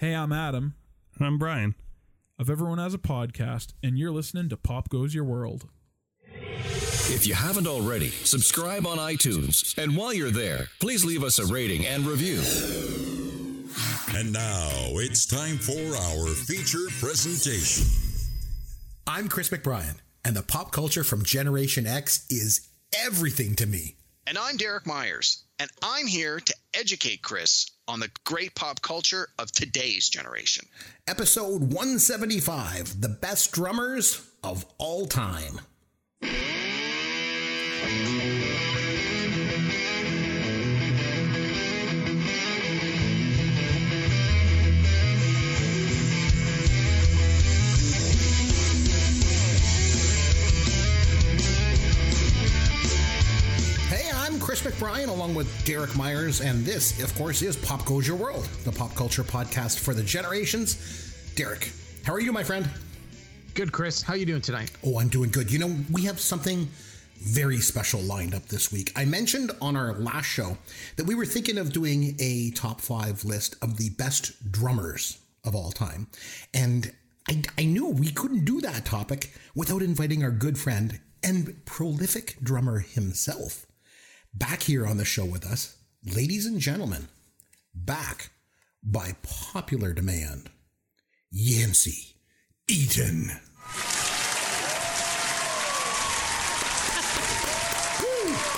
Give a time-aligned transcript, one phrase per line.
[0.00, 0.76] Hey, I'm Adam
[1.18, 1.74] And I'm Brian.
[2.38, 5.68] of Everyone Has a Podcast, and you're listening to Pop Goes Your World.
[6.32, 9.76] If you haven't already, subscribe on iTunes.
[9.76, 12.40] And while you're there, please leave us a rating and review.
[14.16, 17.84] And now it's time for our feature presentation.
[19.06, 23.96] I'm Chris McBrien, and the pop culture from Generation X is everything to me.
[24.26, 29.28] And I'm Derek Myers, and I'm here to educate Chris on the great pop culture
[29.38, 30.66] of today's generation.
[31.06, 35.60] Episode 175 The Best Drummers of All Time.
[54.50, 58.42] Chris McBrien along with Derek Myers, and this, of course, is Pop Goes Your World,
[58.64, 61.32] the pop culture podcast for the generations.
[61.36, 61.70] Derek,
[62.04, 62.68] how are you, my friend?
[63.54, 64.02] Good, Chris.
[64.02, 64.72] How are you doing tonight?
[64.84, 65.52] Oh, I'm doing good.
[65.52, 66.68] You know, we have something
[67.18, 68.90] very special lined up this week.
[68.96, 70.58] I mentioned on our last show
[70.96, 75.54] that we were thinking of doing a top five list of the best drummers of
[75.54, 76.08] all time.
[76.52, 76.92] And
[77.28, 82.34] I, I knew we couldn't do that topic without inviting our good friend and prolific
[82.42, 83.64] drummer himself
[84.34, 85.76] back here on the show with us.
[86.04, 87.08] Ladies and gentlemen,
[87.74, 88.30] back
[88.82, 90.50] by popular demand,
[91.30, 92.16] Yancey
[92.68, 93.30] Eaton.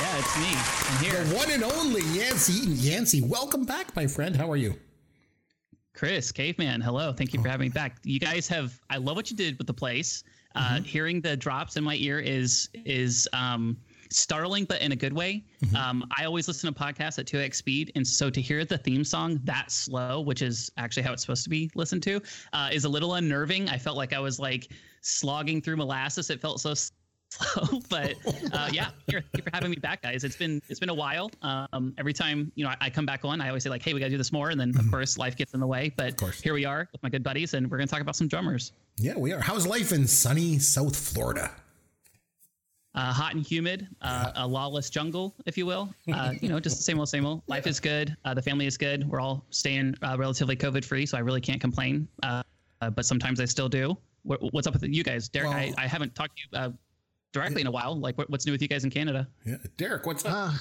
[0.01, 0.53] Yeah, it's me.
[0.55, 1.25] I'm here.
[1.25, 2.77] The one and only Yancey Eaton.
[2.77, 4.37] Yancey, welcome back, my friend.
[4.37, 4.75] How are you?
[5.95, 7.13] Chris, Caveman, hello.
[7.13, 7.99] Thank you for having me back.
[8.03, 10.25] You guys have I love what you did with the place.
[10.55, 13.77] Uh, hearing the drops in my ear is is um
[14.17, 15.45] startling but in a good way.
[15.77, 19.05] Um, I always listen to podcasts at 2x speed and so to hear the theme
[19.05, 22.21] song that slow, which is actually how it's supposed to be listened to,
[22.53, 23.69] uh, is a little unnerving.
[23.69, 24.69] I felt like I was like
[25.01, 26.31] slogging through molasses.
[26.31, 26.75] It felt so
[27.33, 28.15] slow, but
[28.53, 30.25] uh, yeah, here, thank you for having me back, guys.
[30.25, 31.31] It's been it's been a while.
[31.43, 33.95] Um, every time you know I, I come back on, I always say like, "Hey,
[33.95, 35.93] we got to do this more," and then of course life gets in the way.
[35.97, 38.73] But here we are with my good buddies, and we're gonna talk about some drummers.
[38.99, 39.41] Yeah, we are.
[39.41, 41.51] How's life in sunny South Florida?
[42.95, 45.89] Uh, hot and humid, uh, a lawless jungle, if you will.
[46.13, 47.43] Uh, you know, just the same old, same old.
[47.47, 48.15] Life is good.
[48.27, 49.09] Uh, the family is good.
[49.09, 52.07] We're all staying uh, relatively COVID free, so I really can't complain.
[52.23, 52.43] Uh,
[52.83, 53.97] uh, but sometimes I still do.
[54.25, 55.49] What, what's up with you guys, Derek?
[55.49, 56.71] I, Well- I haven't talked to you uh,
[57.33, 57.99] directly in a while.
[57.99, 59.27] Like, what, what's new with you guys in Canada?
[59.47, 60.53] Yeah, Derek, what's up?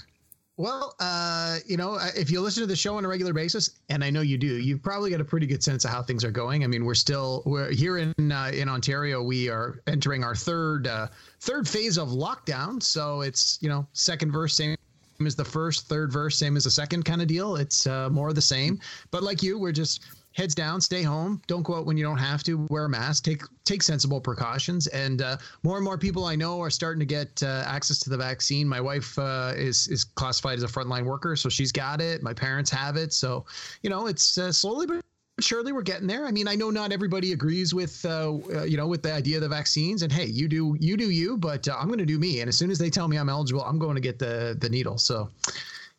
[0.62, 3.80] Well, uh, you know, uh, if you listen to the show on a regular basis,
[3.90, 6.24] and I know you do, you've probably got a pretty good sense of how things
[6.24, 6.64] are going.
[6.64, 9.24] I mean, we're still we're here in uh, in Ontario.
[9.24, 11.08] We are entering our third uh,
[11.40, 12.84] third phase of lockdown.
[12.84, 14.78] So it's you know second verse same
[15.26, 17.56] as the first, third verse same as the second kind of deal.
[17.56, 18.80] It's uh, more of the same.
[19.10, 22.18] But like you, we're just heads down, stay home, don't go out when you don't
[22.18, 26.26] have to, wear a mask, take take sensible precautions, and uh, more and more people
[26.26, 28.68] I know are starting to get uh, access to the vaccine.
[28.68, 32.24] My wife uh, is is classified as a frontline worker, so she's got it.
[32.24, 33.46] My parents have it, so
[33.84, 35.04] you know it's uh, slowly but
[35.40, 36.26] surely we're getting there.
[36.26, 39.38] I mean, I know not everybody agrees with uh, uh, you know with the idea
[39.38, 42.06] of the vaccines, and hey, you do you do you, but uh, I'm going to
[42.06, 42.42] do me.
[42.42, 44.70] And as soon as they tell me I'm eligible, I'm going to get the the
[44.70, 44.98] needle.
[44.98, 45.30] So.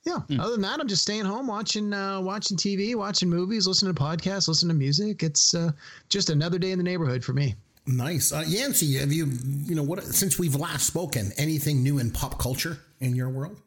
[0.04, 0.18] Yeah.
[0.40, 4.02] Other than that, I'm just staying home, watching, uh, watching TV, watching movies, listening to
[4.02, 5.22] podcasts, listening to music.
[5.22, 5.70] It's uh,
[6.08, 7.54] just another day in the neighborhood for me.
[7.86, 8.32] Nice.
[8.32, 9.26] Uh, Yancey, have you,
[9.64, 13.60] you know, what, since we've last spoken, anything new in pop culture in your world?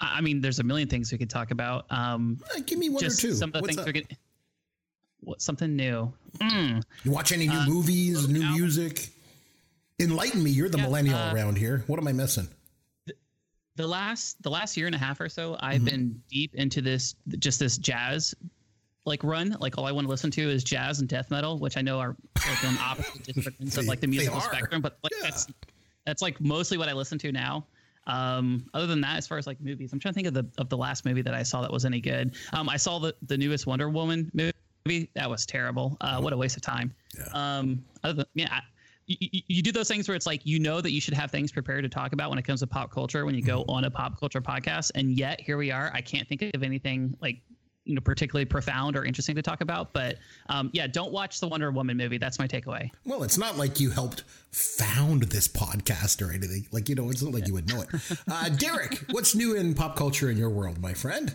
[0.00, 1.86] I I mean, there's a million things we could talk about.
[1.90, 3.34] Um, Uh, give me one just or two.
[3.34, 3.86] some of the What's things up?
[3.86, 4.16] we're getting.
[5.20, 6.12] What something new?
[6.38, 6.82] Mm.
[7.02, 8.54] You watch any new Uh, movies, new album.
[8.60, 9.08] music?
[9.98, 10.50] Enlighten me.
[10.50, 11.82] You're the Yeah, millennial uh, around here.
[11.88, 12.48] What am I missing?
[13.76, 17.14] The last the last year and a half or so i've been deep into this
[17.38, 18.34] just this jazz
[19.04, 19.56] like run.
[19.60, 21.98] Like all i want to listen to is jazz and death metal which i know
[22.00, 25.28] are like on opposite disciplines of like the musical spectrum but like Yeah.
[25.30, 25.46] that's
[26.04, 27.66] that's like mostly what i listen to now.
[28.06, 30.46] Um other than that as far as like movies i'm trying to think of the
[30.58, 32.34] of the last movie that i saw that was any good.
[32.52, 35.10] Um i saw the the newest wonder woman movie.
[35.14, 35.96] That was terrible.
[36.00, 36.94] Uh what a waste of time.
[37.32, 38.60] Um other than yeah
[39.06, 41.30] you, you- you do those things where it's like you know that you should have
[41.30, 43.84] things prepared to talk about when it comes to pop culture when you go on
[43.84, 47.40] a pop culture podcast and yet here we are i can't think of anything like
[47.84, 50.16] you know particularly profound or interesting to talk about but
[50.48, 53.78] um, yeah don't watch the wonder woman movie that's my takeaway Well, it's not like
[53.78, 56.66] you helped found this podcast or anything.
[56.72, 57.88] Like, you know, it's not like you would know it.
[58.28, 61.32] Uh, Derek, what's new in pop culture in your world, my friend?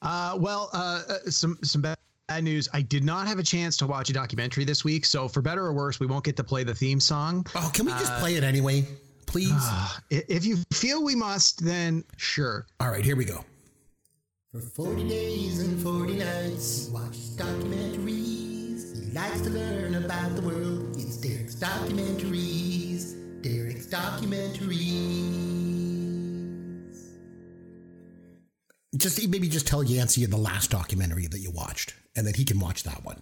[0.00, 1.98] Uh, well, uh, uh, some some bad
[2.40, 2.68] news.
[2.72, 5.64] I did not have a chance to watch a documentary this week, so for better
[5.64, 7.46] or worse, we won't get to play the theme song.
[7.54, 8.86] Oh, can we just uh, play it anyway,
[9.26, 9.50] please?
[9.52, 12.66] Uh, I- If you feel we must, then sure.
[12.80, 13.44] All right, here we go.
[14.52, 18.40] For 40 days and 40 nights, watch documentary
[19.44, 20.94] to learn about the world.
[20.96, 23.14] It's Derek's Documentaries.
[23.42, 25.31] Derek's Documentaries.
[28.96, 32.44] Just maybe just tell Yancey in the last documentary that you watched, and then he
[32.44, 33.18] can watch that one.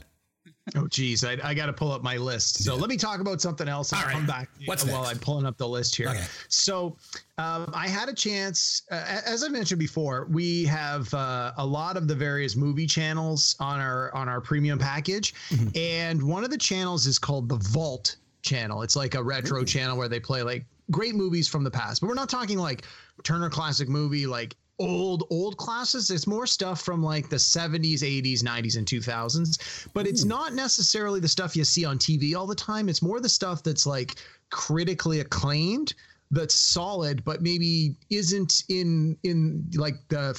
[0.76, 2.62] Oh, geez, I, I got to pull up my list.
[2.62, 3.92] So let me talk about something else.
[3.92, 4.12] and All right.
[4.12, 5.10] come back What's while next?
[5.14, 6.08] I'm pulling up the list here.
[6.10, 6.24] Okay.
[6.48, 6.96] So
[7.38, 11.96] um, I had a chance, uh, as I mentioned before, we have uh, a lot
[11.96, 15.68] of the various movie channels on our on our premium package, Mm-hmm.
[15.76, 18.82] and one of the channels is called the Vault channel.
[18.82, 22.08] It's like a retro channel where they play like great movies from the past, but
[22.08, 22.84] we're not talking like
[23.24, 26.10] Turner Classic Movie, like old old classes.
[26.10, 31.20] It's more stuff from like the 70s 80s 90s and 2000s but it's not necessarily
[31.20, 32.88] the stuff you see on tv all the time.
[32.88, 34.16] It's more the stuff that's like
[34.50, 35.94] critically acclaimed
[36.30, 40.34] that's solid but maybe isn't in in like the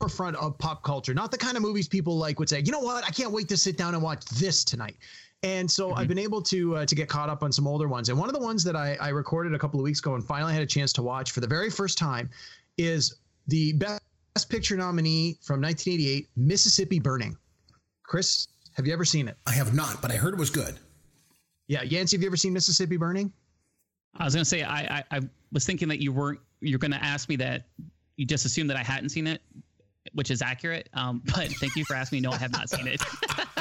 [0.00, 1.14] forefront of pop culture.
[1.14, 3.04] Not the kind of movies people like would say you know what?
[3.04, 4.96] I can't wait to sit down and watch this tonight.
[5.42, 8.08] And so I've been able to uh, to get caught up on some older ones.
[8.08, 10.24] And one of the ones that I, I recorded a couple of weeks ago and
[10.24, 12.30] finally had a chance to watch for the very first time
[12.78, 13.16] is
[13.46, 17.36] the Best Picture nominee from 1988, Mississippi Burning.
[18.02, 19.36] Chris, have you ever seen it?
[19.46, 20.78] I have not, but I heard it was good.
[21.68, 23.32] Yeah, Yancey, have you ever seen Mississippi Burning?
[24.16, 25.20] I was gonna say I, I I
[25.52, 27.66] was thinking that you weren't you're gonna ask me that
[28.16, 29.42] you just assumed that I hadn't seen it,
[30.12, 30.88] which is accurate.
[30.94, 32.20] Um, but thank you for asking me.
[32.20, 33.02] No, I have not seen it.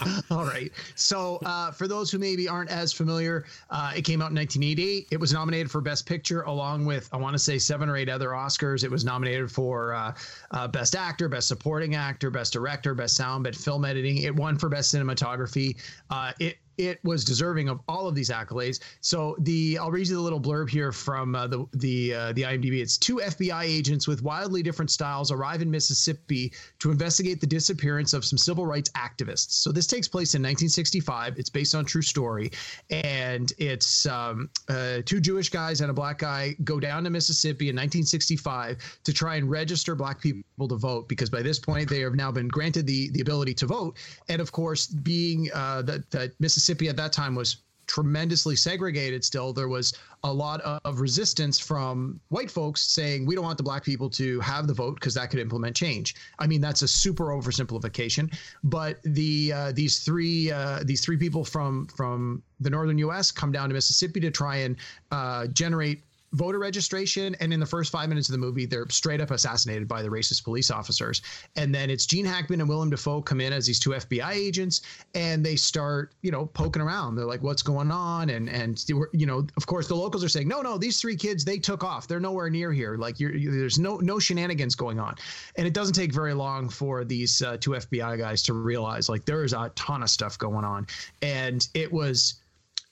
[0.30, 0.70] All right.
[0.94, 5.08] So, uh, for those who maybe aren't as familiar, uh, it came out in 1988.
[5.10, 8.08] It was nominated for Best Picture along with, I want to say, seven or eight
[8.08, 8.84] other Oscars.
[8.84, 10.14] It was nominated for uh,
[10.52, 14.18] uh, Best Actor, Best Supporting Actor, Best Director, Best Sound, Best Film Editing.
[14.18, 15.76] It won for Best Cinematography.
[16.10, 18.80] Uh, it it was deserving of all of these accolades.
[19.00, 22.42] So the I'll read you the little blurb here from uh, the the uh, the
[22.42, 22.80] IMDb.
[22.80, 28.14] It's two FBI agents with wildly different styles arrive in Mississippi to investigate the disappearance
[28.14, 29.50] of some civil rights activists.
[29.50, 31.36] So this takes place in 1965.
[31.36, 32.52] It's based on true story,
[32.90, 37.68] and it's um, uh, two Jewish guys and a black guy go down to Mississippi
[37.68, 42.00] in 1965 to try and register black people to vote because by this point they
[42.00, 43.96] have now been granted the the ability to vote,
[44.28, 49.52] and of course being uh, that that Mississippi at that time was tremendously segregated still.
[49.52, 53.84] There was a lot of resistance from white folks saying we don't want the black
[53.84, 56.14] people to have the vote because that could implement change.
[56.38, 58.32] I mean that's a super oversimplification
[58.62, 63.52] but the uh, these three uh, these three people from from the northern us come
[63.52, 64.76] down to mississippi to try and
[65.10, 66.02] uh, generate
[66.32, 69.88] voter registration and in the first five minutes of the movie they're straight up assassinated
[69.88, 71.22] by the racist police officers.
[71.56, 74.82] And then it's gene hackman and willem dafoe come in as these two fbi agents
[75.14, 77.16] and they start you know poking around.
[77.16, 78.30] They're like what's going on?
[78.30, 81.44] And and you know of course the locals are saying no no these three kids
[81.44, 82.06] they took off.
[82.06, 82.96] They're nowhere near here.
[82.96, 85.14] Like you're, you there's no no shenanigans going on.
[85.56, 89.24] And it doesn't take very long for these uh, two fbi guys to realize like
[89.24, 90.86] there is a ton of stuff going on.
[91.22, 92.40] And it was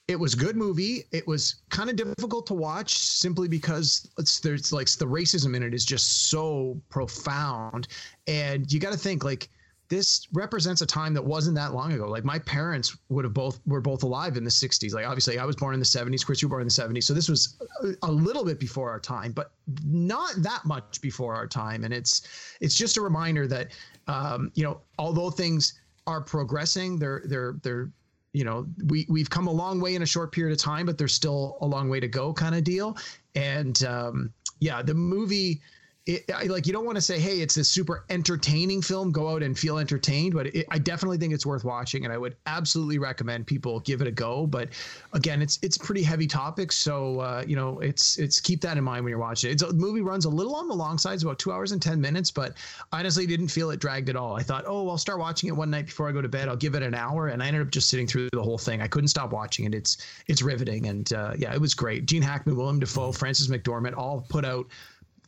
[0.07, 1.03] it was a good movie.
[1.11, 5.63] It was kind of difficult to watch simply because it's there's like the racism in
[5.63, 7.87] it is just so profound,
[8.27, 9.49] and you got to think like
[9.89, 12.07] this represents a time that wasn't that long ago.
[12.07, 14.93] Like my parents would have both were both alive in the 60s.
[14.93, 17.03] Like obviously I was born in the 70s, Chris you were born in the 70s.
[17.03, 17.57] So this was
[18.03, 19.51] a, little bit before our time, but
[19.85, 21.83] not that much before our time.
[21.85, 22.27] And it's
[22.59, 23.71] it's just a reminder that
[24.07, 27.89] um, you know, although things are progressing, they're they're they're
[28.37, 30.95] you know we we've come a long way in a short period of time but
[30.99, 32.95] there's still a long way to go kind of deal.
[33.33, 35.61] And um yeah the movie
[36.07, 39.29] it, I, like you don't want to say hey it's a super entertaining film go
[39.29, 42.35] out and feel entertained but it, i definitely think it's worth watching and i would
[42.45, 44.69] absolutely recommend people give it a go but
[45.13, 48.83] again it's it's pretty heavy topics so uh, you know it's it's keep that in
[48.83, 49.53] mind when you're watching it.
[49.53, 51.81] It's, the movie runs a little on the long side it's about two hours and
[51.81, 52.53] 10 minutes but
[52.93, 54.35] honestly didn't feel it dragged at all.
[54.35, 56.55] I thought oh i'll start watching it one night before i go to bed i'll
[56.55, 58.81] give it an hour and i ended up just sitting through the whole thing.
[58.81, 59.73] I couldn't stop watching it.
[59.75, 59.97] It's
[60.27, 62.05] it's riveting and uh, yeah it was great.
[62.05, 64.67] Gene hackman willem dafoe frances mcdormand all put out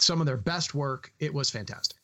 [0.01, 1.97] some of their best work it was fantastic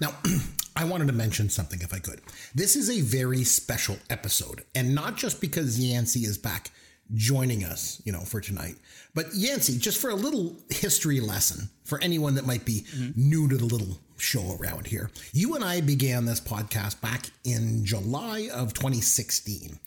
[0.00, 0.14] Now,
[0.76, 2.20] I wanted to mention something if I could.
[2.54, 6.70] This is a very special episode, and not just because Yancey is back
[7.14, 8.76] joining us, you know, for tonight,
[9.14, 13.10] but Yancey, just for a little history lesson for anyone that might be mm-hmm.
[13.16, 15.10] new to the little show around here.
[15.32, 19.78] You and I began this podcast back in July of 2016.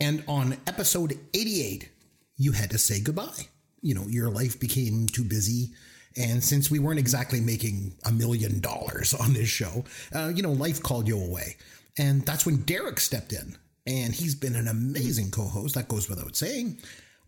[0.00, 1.88] And on episode 88,
[2.36, 3.48] you had to say goodbye.
[3.80, 5.70] You know, your life became too busy.
[6.16, 10.52] And since we weren't exactly making a million dollars on this show, uh, you know,
[10.52, 11.56] life called you away.
[11.98, 13.56] And that's when Derek stepped in.
[13.86, 15.74] And he's been an amazing co host.
[15.74, 16.78] That goes without saying.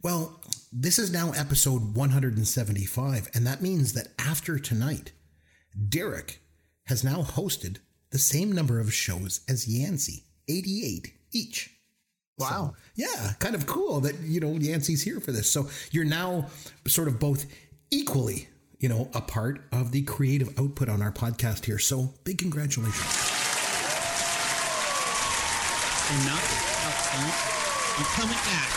[0.02, 0.38] Well,
[0.70, 3.28] this is now episode 175.
[3.34, 5.12] And that means that after tonight,
[5.88, 6.40] Derek
[6.86, 7.78] has now hosted
[8.10, 11.70] the same number of shows as Yancey, 88 each.
[12.38, 12.74] Wow.
[12.76, 15.50] So, yeah, kind of cool that, you know, Yancey's here for this.
[15.50, 16.48] So you're now
[16.86, 17.46] sort of both
[17.90, 18.48] equally,
[18.84, 21.78] you know, a part of the creative output on our podcast here.
[21.78, 23.00] So big congratulations.
[26.10, 26.42] And not,
[27.96, 28.68] I'm coming back.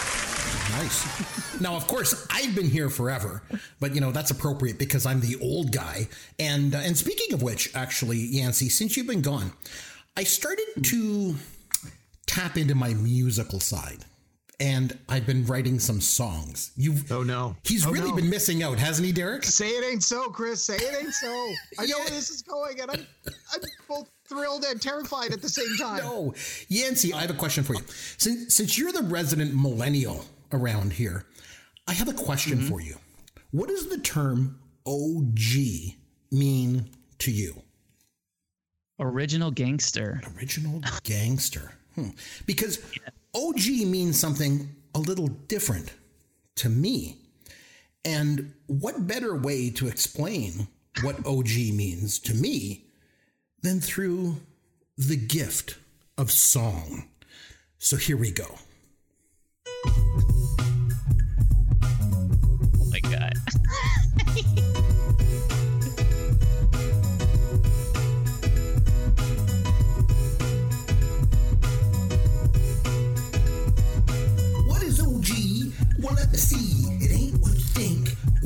[0.80, 1.60] Nice.
[1.60, 3.44] now, of course, I've been here forever,
[3.82, 6.08] but you know that's appropriate because I'm the old guy.
[6.40, 9.52] And uh, and speaking of which, actually, Yancey, since you've been gone,
[10.16, 11.36] I started to
[12.28, 14.06] tap into my musical side.
[14.60, 16.72] And I've been writing some songs.
[16.76, 17.56] You've Oh no.
[17.64, 18.16] He's Oh, really no.
[18.16, 19.44] been missing out, hasn't he, Derek?
[19.44, 20.64] Say it ain't so, Chris.
[20.64, 21.28] Say it ain't so.
[21.78, 23.06] I know where this is going, and I'm
[23.54, 26.00] I'm both thrilled and terrified at the same time.
[26.00, 26.34] No,
[26.70, 27.82] Yancy, I have a question for you.
[28.18, 31.26] Since since you're the resident millennial around here,
[31.88, 32.96] I have a question for you.
[33.52, 35.96] What does the term OG
[36.32, 37.62] mean to you?
[39.00, 40.20] Original gangster.
[40.36, 41.74] Original gangster.
[41.94, 42.10] Hmm.
[42.48, 42.80] Because
[43.38, 45.94] OG means something a little different
[46.56, 47.18] to me.
[48.04, 50.68] And what better way to explain
[51.04, 52.88] what OG means to me
[53.62, 54.38] than through
[54.98, 55.78] the gift
[56.18, 57.10] of song?
[57.78, 58.58] So here we go.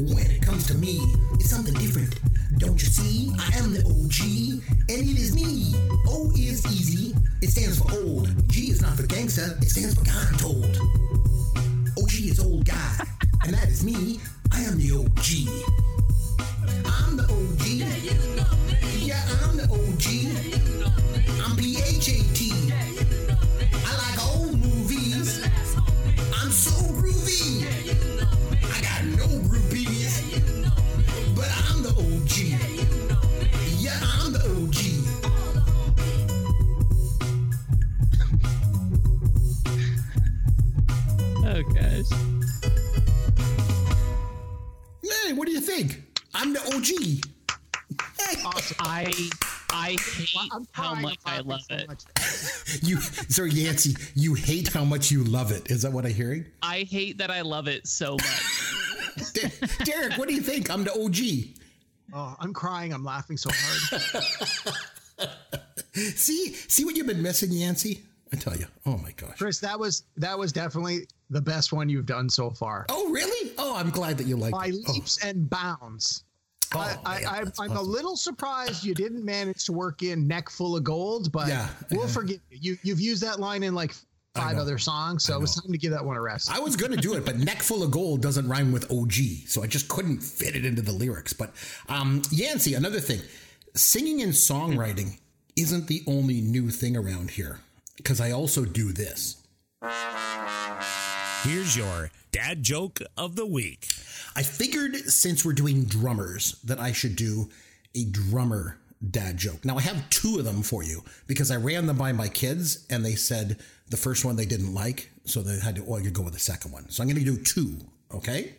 [0.09, 0.99] When it comes to me,
[1.33, 2.19] it's something different.
[2.57, 3.31] Don't you see?
[3.37, 5.75] I am the OG, and it is me.
[6.07, 7.13] O is easy.
[7.43, 8.27] It stands for old.
[8.49, 9.55] G is not for gangster.
[9.61, 10.65] It stands for kind told.
[12.01, 13.05] OG is old guy,
[13.45, 14.19] and that is me.
[14.51, 15.45] I am the OG.
[16.87, 17.67] I'm the OG.
[19.05, 20.30] Yeah, I'm the OG.
[42.09, 42.19] Gosh.
[45.03, 46.03] Hey, what do you think?
[46.33, 47.25] I'm the OG.
[48.19, 48.41] Hey,
[48.79, 49.29] I
[49.73, 51.87] I hate I'm how much I'm I laughing love so it.
[51.87, 52.03] much.
[52.83, 55.69] you, sorry, Yancy, you hate how much you love it.
[55.71, 56.45] Is that what I'm hearing?
[56.61, 59.33] I hate that I love it so much.
[59.33, 60.69] Der- Derek, what do you think?
[60.69, 61.55] I'm the OG.
[62.13, 62.93] Oh, I'm crying.
[62.93, 64.03] I'm laughing so hard.
[65.93, 68.03] See, see what you've been missing, Yancy?
[68.33, 68.65] I tell you.
[68.85, 69.37] Oh my gosh.
[69.37, 72.85] Chris, that was that was definitely the best one you've done so far.
[72.89, 73.51] Oh, really?
[73.57, 74.75] Oh, I'm glad that you like By it.
[74.87, 76.23] Oh, leaps and bounds.
[76.75, 80.03] oh, I, man, I, I'm, that's I'm a little surprised you didn't manage to work
[80.03, 82.07] in neck full of gold, but Yeah, we'll yeah.
[82.07, 82.57] forgive you.
[82.73, 82.77] you.
[82.83, 83.93] You've used that line in like
[84.35, 86.49] five other songs, so it was time to give that one a rest.
[86.49, 89.13] I was going to do it, but neck full of gold doesn't rhyme with OG,
[89.47, 91.33] so I just couldn't fit it into the lyrics.
[91.33, 91.53] But
[91.89, 93.19] um, Yancey, another thing,
[93.75, 95.17] singing and songwriting
[95.57, 97.59] isn't the only new thing around here,
[97.97, 99.35] because I also do this.
[101.43, 103.87] Here's your dad joke of the week.
[104.35, 107.49] I figured since we're doing drummers that I should do
[107.95, 108.77] a drummer
[109.09, 109.65] dad joke.
[109.65, 112.85] Now I have two of them for you because I ran them by my kids
[112.91, 116.11] and they said the first one they didn't like, so they had to oh, you
[116.11, 116.87] go with the second one.
[116.91, 117.77] So I'm going to do two,
[118.13, 118.53] okay?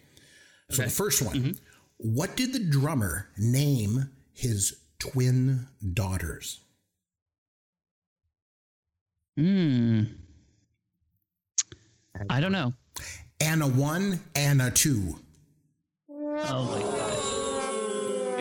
[0.70, 1.58] So the first one,
[1.98, 6.58] what did the drummer name his twin daughters?
[9.36, 10.02] Hmm.
[12.30, 12.72] I don't know.
[13.40, 15.16] Anna 1, Anna 2.
[16.10, 17.28] Oh my god.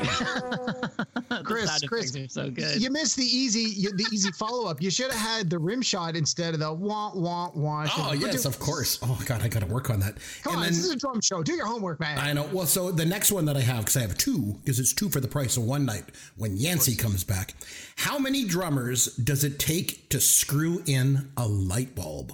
[1.46, 2.82] Chris, Chris, so good.
[2.82, 4.82] You missed the easy you- the easy follow up.
[4.82, 7.88] You should have had the rim shot instead of the wah wah wah.
[7.98, 9.00] Oh, yes, do- of course.
[9.02, 10.16] Oh, God, I got to work on that.
[10.44, 11.44] Come on, this is a drum show.
[11.44, 12.18] Do your homework, man.
[12.18, 12.48] I know.
[12.52, 15.10] Well, so the next one that I have, because I have two, because it's two
[15.10, 17.54] for the price of one night when Yancey comes back.
[17.96, 22.34] How many drummers does it take to screw in a light bulb?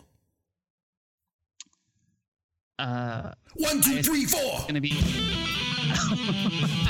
[2.80, 4.60] Uh, One, two, three, four.
[4.68, 4.90] gonna be.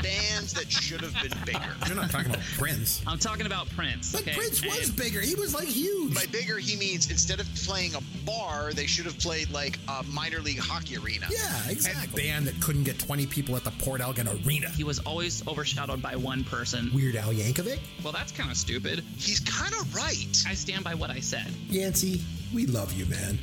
[0.03, 1.61] Bands that should have been bigger.
[1.85, 3.01] You're not talking about Prince.
[3.07, 4.11] I'm talking about Prince.
[4.11, 4.33] But okay?
[4.35, 5.21] Prince was And- bigger.
[5.21, 6.13] He was like huge.
[6.13, 10.03] By bigger, he means instead of playing a bar, they should have played like a
[10.11, 11.27] minor league hockey arena.
[11.31, 12.01] yeah, exactly.
[12.01, 14.69] And a band that couldn't get 20 people at the Port Elgin Arena.
[14.69, 16.91] He was always overshadowed by one person.
[16.93, 17.79] Weird Al Yankovic.
[18.03, 19.05] Well, that's kind of stupid.
[19.17, 20.43] He's kind of right.
[20.47, 21.47] I stand by what I said.
[21.69, 22.21] Yancey,
[22.53, 23.39] we love you, man.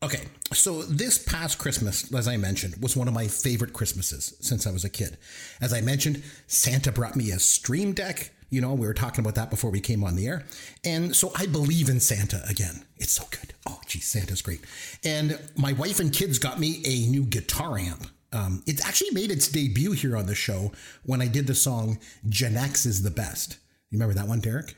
[0.00, 4.64] Okay, so this past Christmas, as I mentioned, was one of my favorite Christmases since
[4.64, 5.18] I was a kid.
[5.60, 9.34] As I mentioned, Santa brought me a Stream Deck, You know, we were talking about
[9.34, 10.44] that before we came on the air.
[10.84, 12.84] And so I believe in Santa again.
[12.96, 13.52] It's so good.
[13.66, 14.60] Oh, geez, Santa's great.
[15.04, 18.06] And my wife and kids got me a new guitar amp.
[18.32, 20.72] Um, it actually made its debut here on the show
[21.04, 23.58] when I did the song Gen X is the Best.
[23.90, 24.74] You remember that one, Derek?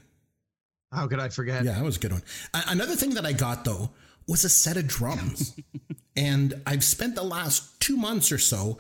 [0.92, 1.64] How could I forget?
[1.64, 2.22] Yeah, that was a good one.
[2.52, 3.90] Uh, another thing that I got, though,
[4.26, 5.56] was a set of drums.
[6.16, 8.78] and I've spent the last two months or so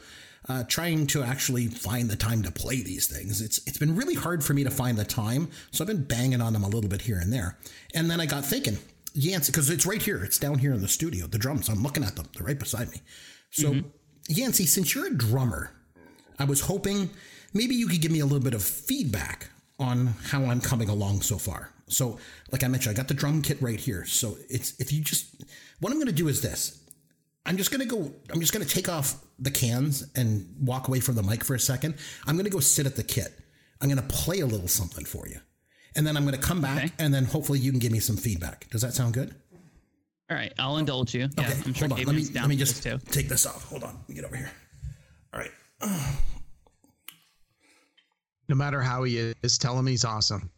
[0.48, 3.40] uh, trying to actually find the time to play these things.
[3.40, 6.40] It's it's been really hard for me to find the time, so I've been banging
[6.40, 7.58] on them a little bit here and there.
[7.94, 8.78] And then I got thinking,
[9.14, 11.68] Yancey, because it's right here, it's down here in the studio, the drums.
[11.68, 13.02] I'm looking at them; they're right beside me.
[13.50, 13.88] So, mm-hmm.
[14.28, 15.72] Yancey, since you're a drummer,
[16.38, 17.10] I was hoping
[17.52, 21.22] maybe you could give me a little bit of feedback on how I'm coming along
[21.22, 21.72] so far.
[21.90, 22.18] So,
[22.50, 24.04] like I mentioned, I got the drum kit right here.
[24.04, 25.42] So it's if you just
[25.80, 26.76] what I'm going to do is this.
[27.46, 30.88] I'm just going to go, I'm just going to take off the cans and walk
[30.88, 31.94] away from the mic for a second.
[32.26, 33.32] I'm going to go sit at the kit.
[33.80, 35.40] I'm going to play a little something for you.
[35.96, 36.92] And then I'm going to come back okay.
[36.98, 38.68] and then hopefully you can give me some feedback.
[38.70, 39.34] Does that sound good?
[40.30, 40.52] All right.
[40.58, 41.28] I'll indulge you.
[41.36, 41.58] Yeah, okay.
[41.64, 42.06] I'm sure Hold on.
[42.06, 43.64] Let me, let me just take this off.
[43.70, 43.94] Hold on.
[43.94, 44.52] Let me get over here.
[45.32, 45.50] All right.
[48.48, 50.50] No matter how he is, tell him he's awesome.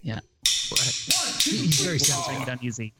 [0.00, 0.20] Yeah.
[0.70, 0.80] One,
[1.38, 2.46] two, he's very sensitive.
[2.46, 2.92] Done easy.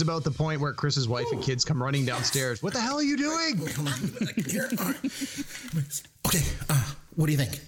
[0.00, 2.62] Is about the point where Chris's wife and kids come running downstairs.
[2.62, 3.60] What the hell are you doing?
[6.26, 7.60] okay, uh, what do you think?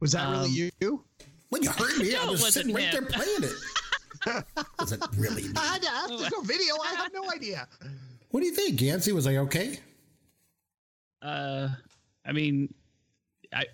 [0.00, 1.04] Was that um, really you?
[1.50, 3.04] When you heard me, no, I was sitting right him.
[3.04, 3.52] there playing it.
[4.78, 5.54] was it really me?
[5.56, 6.08] I had to ask.
[6.08, 6.76] There's no video.
[6.82, 7.68] I have no idea.
[8.30, 9.12] What do you think, Yancey?
[9.12, 9.80] Was I okay?
[11.20, 11.68] Uh,
[12.24, 12.72] I mean,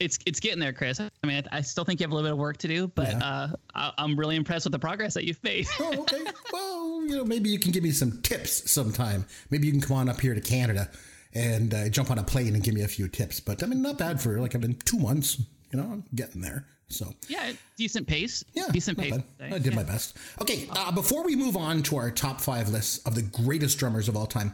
[0.00, 1.00] it's it's getting there, Chris.
[1.00, 2.88] I mean, I, I, still think you have a little bit of work to do,
[2.88, 3.18] but yeah.
[3.18, 5.66] uh, I, am really impressed with the progress that you've made.
[5.80, 6.24] oh, okay.
[6.52, 6.75] Well,
[7.08, 9.24] you know, maybe you can give me some tips sometime.
[9.50, 10.90] Maybe you can come on up here to Canada
[11.34, 13.40] and uh, jump on a plane and give me a few tips.
[13.40, 15.38] But I mean, not bad for like I've been two months.
[15.72, 16.66] You know, I'm getting there.
[16.88, 18.44] So yeah, decent pace.
[18.52, 19.14] Yeah, decent pace.
[19.40, 19.74] I did yeah.
[19.74, 20.16] my best.
[20.40, 24.08] Okay, uh, before we move on to our top five lists of the greatest drummers
[24.08, 24.52] of all time,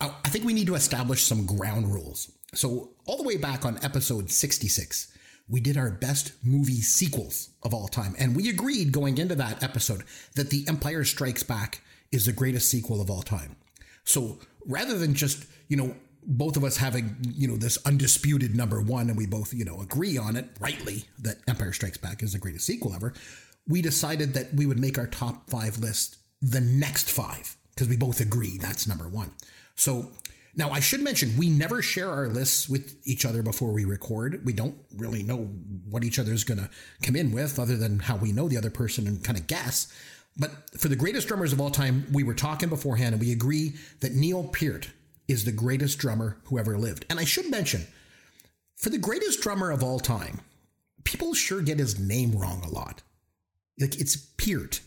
[0.00, 2.32] I, I think we need to establish some ground rules.
[2.54, 5.12] So, all the way back on episode 66,
[5.48, 8.14] we did our best movie sequels of all time.
[8.18, 10.04] And we agreed going into that episode
[10.36, 11.82] that The Empire Strikes Back
[12.14, 13.56] is the greatest sequel of all time.
[14.04, 15.94] So, rather than just, you know,
[16.26, 19.80] both of us having, you know, this undisputed number one and we both, you know,
[19.80, 23.12] agree on it rightly that Empire Strikes Back is the greatest sequel ever,
[23.66, 27.96] we decided that we would make our top five list the next five because we
[27.96, 29.32] both agree that's number one.
[29.74, 30.10] So
[30.56, 34.44] now, I should mention, we never share our lists with each other before we record.
[34.44, 35.46] We don't really know
[35.90, 36.70] what each other is going to
[37.02, 39.92] come in with, other than how we know the other person and kind of guess.
[40.36, 43.74] But for the greatest drummers of all time, we were talking beforehand and we agree
[44.00, 44.90] that Neil Peart
[45.28, 47.06] is the greatest drummer who ever lived.
[47.08, 47.86] And I should mention,
[48.76, 50.40] for the greatest drummer of all time,
[51.04, 53.02] people sure get his name wrong a lot.
[53.78, 54.80] Like it's Peart,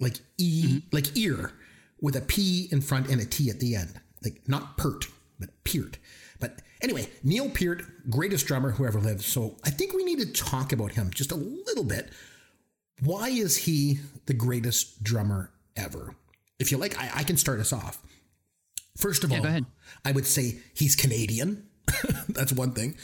[0.00, 0.78] like E, mm-hmm.
[0.92, 1.52] like ear,
[2.00, 5.06] with a P in front and a T at the end like not Pert,
[5.38, 5.98] but Peart.
[6.40, 9.22] But anyway, Neil Peart, greatest drummer who ever lived.
[9.22, 12.10] So I think we need to talk about him just a little bit.
[13.02, 16.14] Why is he the greatest drummer ever?
[16.58, 18.00] If you like, I, I can start us off.
[18.96, 19.60] First of yeah, all,
[20.04, 21.66] I would say he's Canadian.
[22.28, 22.96] That's one thing.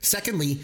[0.00, 0.60] Secondly,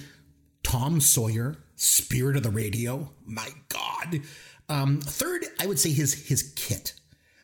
[0.62, 3.10] Tom Sawyer, spirit of the radio.
[3.26, 4.20] My God.
[4.68, 6.94] Um, third, I would say his his kit.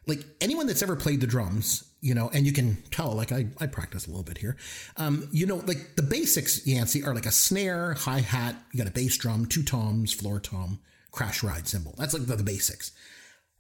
[0.07, 3.47] Like anyone that's ever played the drums you know, and you can tell, like I,
[3.61, 4.57] I practice a little bit here.
[4.97, 8.89] Um, you know, like the basics, Yancey, are like a snare, hi hat, you got
[8.89, 10.81] a bass drum, two toms, floor tom,
[11.13, 11.95] crash ride cymbal.
[11.97, 12.93] That's like the, the basics.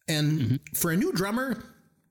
[0.08, 0.56] And mm-hmm.
[0.74, 1.62] for a new drummer,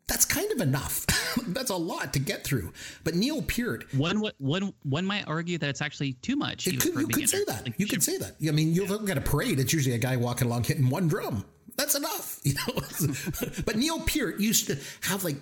[0.08, 1.06] that's kind of enough.
[1.48, 2.72] that's a lot to get through.
[3.04, 6.66] But Neil Peart, one one one might argue that it's actually too much.
[6.66, 7.66] Could, you could say that.
[7.66, 8.36] Like, you could say that.
[8.48, 8.90] I mean, you yeah.
[8.90, 11.46] look at a parade; it's usually a guy walking along hitting one drum.
[11.78, 12.74] That's enough, you know.
[13.66, 15.38] but Neil Peart used to have like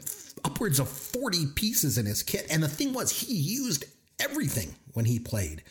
[0.46, 2.48] upwards of 40 pieces in his kit.
[2.50, 3.86] And the thing was, he used
[4.20, 5.64] everything when he played.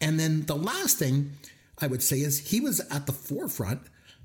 [0.00, 1.32] And then the last thing
[1.82, 3.80] I would say is he was at the forefront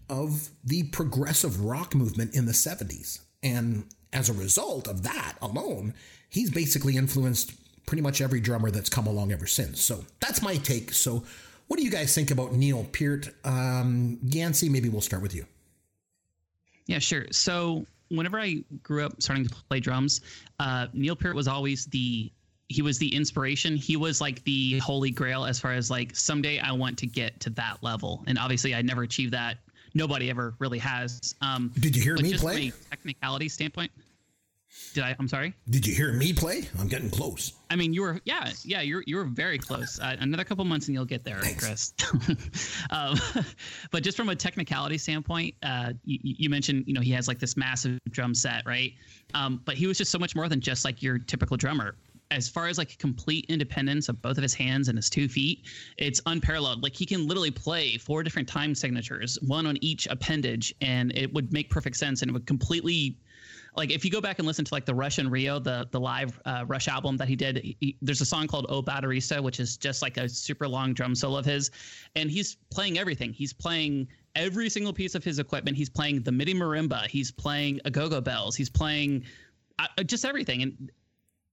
[0.09, 3.19] of the progressive rock movement in the 70s.
[3.43, 5.93] And as a result of that alone,
[6.29, 7.53] he's basically influenced
[7.85, 9.81] pretty much every drummer that's come along ever since.
[9.81, 10.91] So that's my take.
[10.93, 11.23] So,
[11.67, 13.29] What do you guys think about Neil Peart?
[13.43, 15.45] Um, Yancey, maybe we'll start with you.
[16.85, 17.25] Yeah, sure.
[17.31, 20.21] So whenever I grew up starting to play drums,
[20.59, 22.31] uh, Neil Peart was always the
[22.69, 23.75] he was the inspiration.
[23.75, 27.39] He was like the holy grail as far as like someday I want to get
[27.41, 28.23] to that level.
[28.27, 29.57] And obviously I never achieved that.
[29.93, 31.33] Nobody ever really has.
[31.41, 32.69] Um, Did you hear me just play?
[32.69, 33.91] From a technicality standpoint.
[34.93, 35.15] Did I?
[35.17, 35.53] I'm sorry.
[35.69, 36.67] Did you hear me play?
[36.77, 37.53] I'm getting close.
[37.69, 39.99] I mean, you were yeah, yeah, you're you were very close.
[39.99, 41.65] Uh, another couple months and you'll get there, Thanks.
[41.65, 41.93] Chris.
[42.91, 43.17] um,
[43.91, 47.39] but just from a technicality standpoint, uh, you, you mentioned you know he has like
[47.39, 48.93] this massive drum set, right?
[49.33, 51.95] Um, but he was just so much more than just like your typical drummer.
[52.29, 55.65] As far as like complete independence of both of his hands and his two feet,
[55.97, 56.83] it's unparalleled.
[56.83, 61.33] Like he can literally play four different time signatures, one on each appendage, and it
[61.33, 63.17] would make perfect sense and it would completely
[63.77, 65.99] like if you go back and listen to like the Rush in Rio, the the
[65.99, 69.59] live uh, Rush album that he did, he, there's a song called "O Baterista," which
[69.59, 71.69] is just like a super long drum solo of his,
[72.15, 73.31] and he's playing everything.
[73.31, 75.77] He's playing every single piece of his equipment.
[75.77, 77.05] He's playing the MIDI marimba.
[77.05, 78.55] He's playing agogo bells.
[78.55, 79.23] He's playing
[79.79, 80.63] uh, just everything.
[80.63, 80.91] And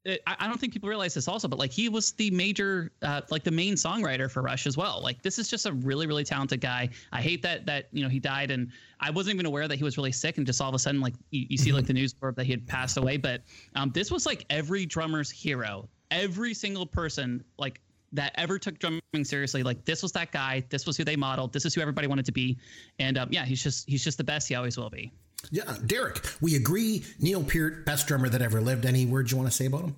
[0.04, 2.92] it, I I don't think people realize this also, but like he was the major,
[3.02, 5.00] uh, like the main songwriter for Rush as well.
[5.02, 6.90] Like this is just a really, really talented guy.
[7.12, 9.84] I hate that that you know he died, and I wasn't even aware that he
[9.84, 11.92] was really sick, and just all of a sudden like you, you see like the
[11.92, 13.16] news report that he had passed away.
[13.16, 13.42] But
[13.74, 15.88] um, this was like every drummer's hero.
[16.10, 17.80] Every single person like
[18.12, 20.62] that ever took drumming seriously, like this was that guy.
[20.68, 21.52] This was who they modeled.
[21.52, 22.58] This is who everybody wanted to be,
[22.98, 24.48] and um, yeah, he's just he's just the best.
[24.48, 25.12] He always will be.
[25.50, 27.04] Yeah, Derek, we agree.
[27.18, 28.86] Neil Peart, best drummer that ever lived.
[28.86, 29.96] Any words you want to say about him?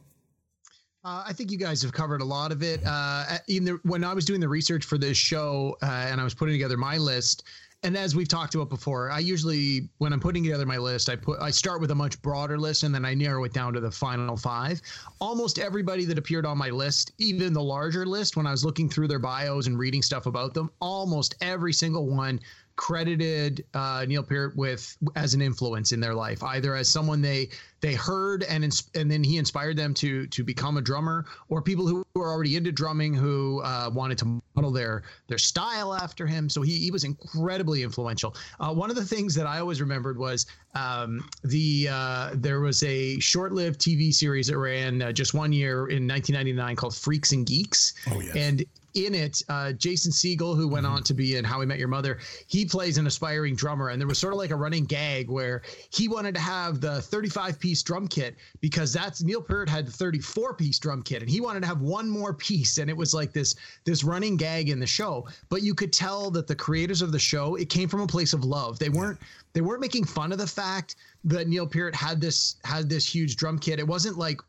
[1.05, 2.81] Uh, I think you guys have covered a lot of it.
[2.85, 6.35] Uh, the, when I was doing the research for this show uh, and I was
[6.35, 7.45] putting together my list,
[7.83, 11.15] and as we've talked about before, I usually when I'm putting together my list, I
[11.15, 13.81] put I start with a much broader list and then I narrow it down to
[13.81, 14.83] the final five.
[15.21, 18.89] Almost everybody that appeared on my list, even the larger list, when I was looking
[18.89, 22.41] through their bios and reading stuff about them, almost every single one
[22.77, 27.49] credited uh, Neil Peart with as an influence in their life, either as someone they
[27.81, 31.63] they heard and ins- and then he inspired them to to become a drummer, or
[31.63, 36.27] people who were already into drumming who uh, wanted to model their their style after
[36.27, 36.49] him.
[36.49, 38.37] So he he was incredibly influential.
[38.61, 42.83] Uh, one of the things that I always remembered was um, the uh, there was
[42.83, 47.47] a short-lived TV series that ran uh, just one year in 1999 called Freaks and
[47.47, 47.95] Geeks.
[48.11, 48.23] Oh.
[48.35, 48.65] And
[48.97, 51.89] in it, uh, Jason Segel, who went on to be in How We Met Your
[51.89, 53.91] Mother, he plays an aspiring drummer.
[53.91, 57.03] And there was sort of like a running gag where he wanted to have the
[57.03, 61.31] 35 piece drum kit because that's Neil Peart had the 34 piece drum kit and
[61.31, 62.79] he wanted to have one more piece.
[62.79, 63.55] And it was like this,
[63.85, 65.27] this running gag in the show.
[65.49, 68.33] But you could tell that the creators of the show, it came from a place
[68.33, 68.79] of love.
[68.79, 69.19] They weren't,
[69.53, 73.37] they weren't making fun of the fact that Neil Peart had this, had this huge
[73.37, 73.79] drum kit.
[73.79, 74.41] It wasn't like,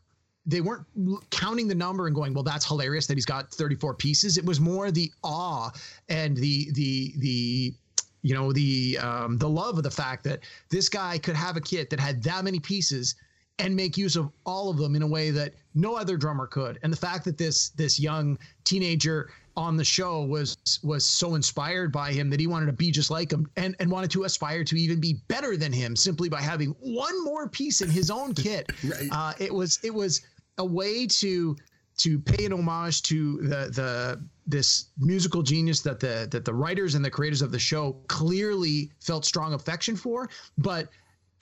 [0.48, 0.86] they weren't
[1.30, 4.38] counting the number and going, well, that's hilarious that he's got 34 pieces.
[4.38, 5.70] It was more the awe
[6.08, 7.74] and the the the
[8.22, 11.60] you know the um, the love of the fact that this guy could have a
[11.60, 13.14] kit that had that many pieces
[13.58, 16.78] and make use of all of them in a way that no other drummer could.
[16.82, 21.92] And the fact that this this young teenager on the show was was so inspired
[21.92, 24.64] by him that he wanted to be just like him and and wanted to aspire
[24.64, 28.32] to even be better than him simply by having one more piece in his own
[28.32, 28.66] kit.
[28.84, 29.08] Right.
[29.10, 30.22] Uh, it was it was
[30.58, 31.56] a way to
[31.98, 36.94] to pay an homage to the the this musical genius that the that the writers
[36.94, 40.88] and the creators of the show clearly felt strong affection for, but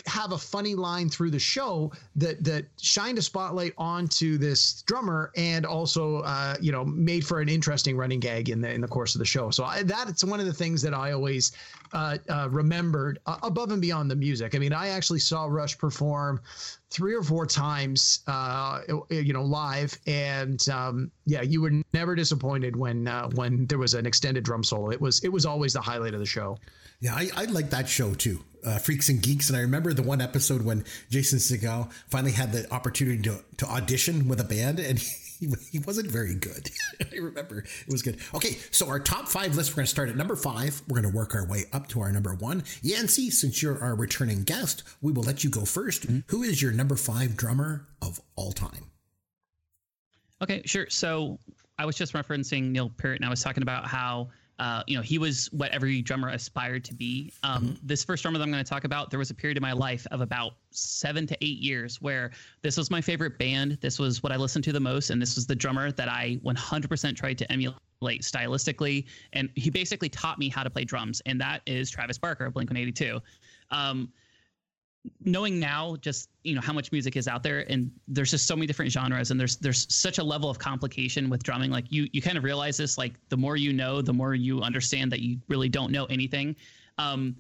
[0.07, 5.33] have a funny line through the show that that shined a spotlight onto this drummer
[5.37, 8.89] and also uh, you know made for an interesting running gag in the in the
[8.89, 9.51] course of the show.
[9.51, 11.53] So I, that's one of the things that I always
[11.93, 14.55] uh, uh, remembered uh, above and beyond the music.
[14.55, 16.41] I mean, I actually saw Rush perform
[16.91, 22.77] three or four times, uh, you know, live, and um, yeah, you were never disappointed
[22.77, 24.91] when uh, when there was an extended drum solo.
[24.91, 26.59] It was it was always the highlight of the show.
[27.01, 29.49] Yeah, I, I like that show too, uh, Freaks and Geeks.
[29.49, 33.67] And I remember the one episode when Jason Segel finally had the opportunity to, to
[33.67, 34.99] audition with a band, and
[35.39, 36.71] he, he wasn't very good.
[37.13, 38.19] I remember it was good.
[38.35, 40.83] Okay, so our top five list, we're going to start at number five.
[40.89, 42.65] We're going to work our way up to our number one.
[42.83, 46.73] Yancy, since you're our returning guest, we will let you go 1st Who is your
[46.73, 48.91] number five drummer of all time?
[50.43, 50.87] Okay, sure.
[50.91, 51.39] So
[51.79, 55.03] I was just referencing Neil Peart, and I was talking about how uh, you know
[55.03, 57.33] he was what every drummer aspired to be.
[57.43, 59.63] Um, This first drummer that I'm going to talk about, there was a period in
[59.63, 62.31] my life of about seven to eight years where
[62.63, 63.79] this was my favorite band.
[63.81, 66.41] This was what I listened to the most, and this was the drummer that I
[66.45, 67.77] 100% tried to emulate
[68.23, 69.05] stylistically.
[69.33, 72.55] And he basically taught me how to play drums, and that is Travis Barker of
[72.55, 73.21] Blink 182.
[73.71, 74.13] Um,
[75.21, 78.55] knowing now just you know how much music is out there and there's just so
[78.55, 81.71] many different genres and there's there's such a level of complication with drumming.
[81.71, 84.63] Like you you kind of realize this like the more you know the more you
[84.63, 86.57] understand that you really don't know anything.
[86.99, 87.37] Um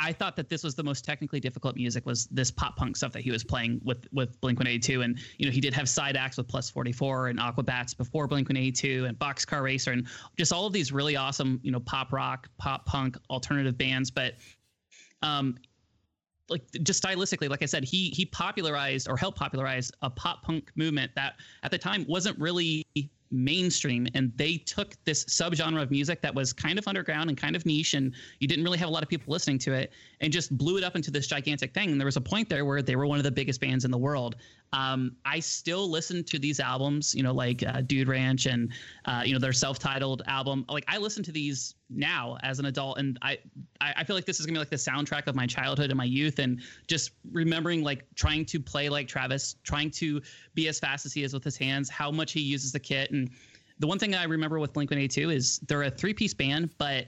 [0.00, 3.12] I thought that this was the most technically difficult music was this pop punk stuff
[3.12, 6.16] that he was playing with with Blink 182 and you know he did have side
[6.16, 10.06] acts with Plus 44 and Aquabats before Blink 182 and Boxcar Racer and
[10.36, 14.10] just all of these really awesome you know pop rock pop punk alternative bands.
[14.10, 14.34] But
[15.22, 15.56] um
[16.48, 20.70] like just stylistically like I said he he popularized or helped popularize a pop punk
[20.76, 22.86] movement that at the time wasn't really
[23.30, 24.06] mainstream.
[24.14, 27.66] And they took this subgenre of music that was kind of underground and kind of
[27.66, 30.56] niche and you didn't really have a lot of people listening to it and just
[30.56, 31.90] blew it up into this gigantic thing.
[31.90, 33.90] And there was a point there where they were one of the biggest bands in
[33.90, 34.36] the world
[34.72, 38.72] um, i still listen to these albums you know like uh, dude ranch and
[39.06, 40.64] uh, you know their self-titled album.
[40.68, 43.38] Like i listen to these now as an adult and I,
[43.80, 46.04] I feel like this is gonna be like the soundtrack of my childhood and my
[46.04, 50.20] youth and just remembering like trying to play like travis trying to
[50.54, 53.10] be as fast as he is with his hands how much he uses the kit.
[53.10, 53.30] And
[53.78, 57.06] the one thing i remember with blink 182 is they're a three-piece band but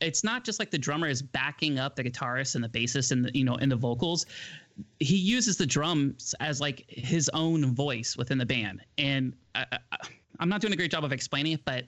[0.00, 3.24] it's not just like the drummer is backing up the guitarist and the bassist and
[3.24, 4.26] the you know and the vocals
[4.98, 9.66] he uses the drums as like his own voice within the band and I,
[10.38, 11.84] i'm not doing a great job of explaining it but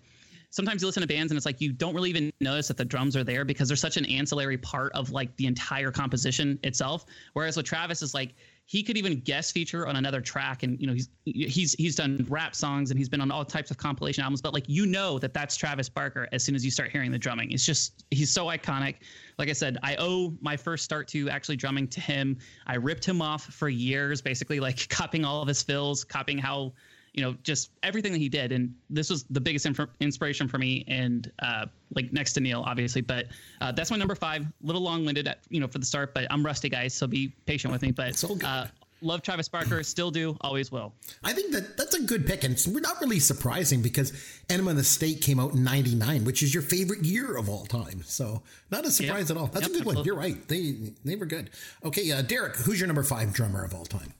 [0.52, 2.84] sometimes you listen to bands and it's like you don't really even notice that the
[2.84, 7.06] drums are there because they're such an ancillary part of like the entire composition itself.
[7.32, 8.34] Whereas with Travis is like
[8.66, 10.62] he could even guest feature on another track.
[10.62, 13.70] And you know he's he's he's done rap songs and he's been on all types
[13.70, 14.40] of compilation albums.
[14.40, 17.18] But like you know that that's Travis Barker as soon as you start hearing the
[17.18, 17.50] drumming.
[17.52, 18.96] It's just he's so iconic.
[19.38, 22.38] Like I said I owe my first start to actually drumming to him.
[22.66, 26.72] I ripped him off for years basically like copying all of his fills copying how
[27.14, 28.52] you know, just everything that he did.
[28.52, 30.84] And this was the biggest inf- inspiration for me.
[30.88, 33.26] And uh, like next to Neil, obviously, but
[33.60, 34.42] uh, that's my number five.
[34.42, 37.28] A little long winded, you know, for the start, but I'm rusty, guys, so be
[37.44, 37.90] patient with me.
[37.90, 38.66] But uh,
[39.02, 40.94] love Travis Barker, still do, always will.
[41.22, 44.12] I think that that's a good pick, and it's not really surprising because
[44.48, 47.66] Enema of the State came out in '99, which is your favorite year of all
[47.66, 48.02] time.
[48.04, 49.36] So not a surprise yep.
[49.36, 49.48] at all.
[49.48, 49.96] That's yep, a good absolutely.
[49.96, 50.04] one.
[50.06, 50.48] You're right.
[50.48, 51.50] They they were good.
[51.84, 54.14] Okay, uh, Derek, who's your number five drummer of all time?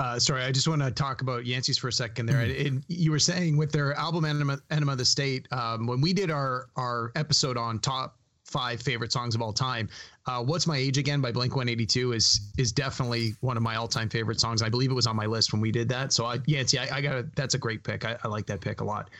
[0.00, 2.38] Uh, sorry, I just want to talk about Yancey's for a second there.
[2.38, 2.78] Mm-hmm.
[2.78, 6.12] It, you were saying with their album Enema, Enema of the State, um, when we
[6.12, 8.16] did our our episode on top
[8.48, 9.88] five favorite songs of all time,
[10.26, 13.62] uh, "What's My Age Again" by Blink One Eighty Two is is definitely one of
[13.62, 14.62] my all time favorite songs.
[14.62, 16.12] I believe it was on my list when we did that.
[16.12, 18.04] So I, Yancey, I, I got that's a great pick.
[18.04, 19.10] I, I, like that pick a lot.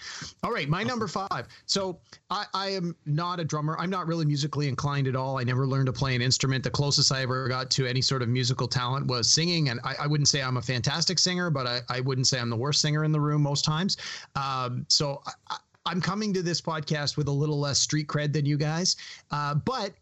[0.43, 1.47] All right, my number five.
[1.67, 1.99] So
[2.31, 3.77] I, I am not a drummer.
[3.79, 5.39] I'm not really musically inclined at all.
[5.39, 6.65] I never learned to play an instrument.
[6.65, 9.95] The closest I ever got to any sort of musical talent was singing, and I,
[10.01, 12.81] I wouldn't say I'm a fantastic singer, but I, I wouldn't say I'm the worst
[12.81, 13.99] singer in the room most times.
[14.37, 15.23] Um, so.
[15.51, 15.57] I,
[15.89, 18.97] I'm coming to this podcast with a little less street cred than you guys,
[19.31, 19.95] uh, but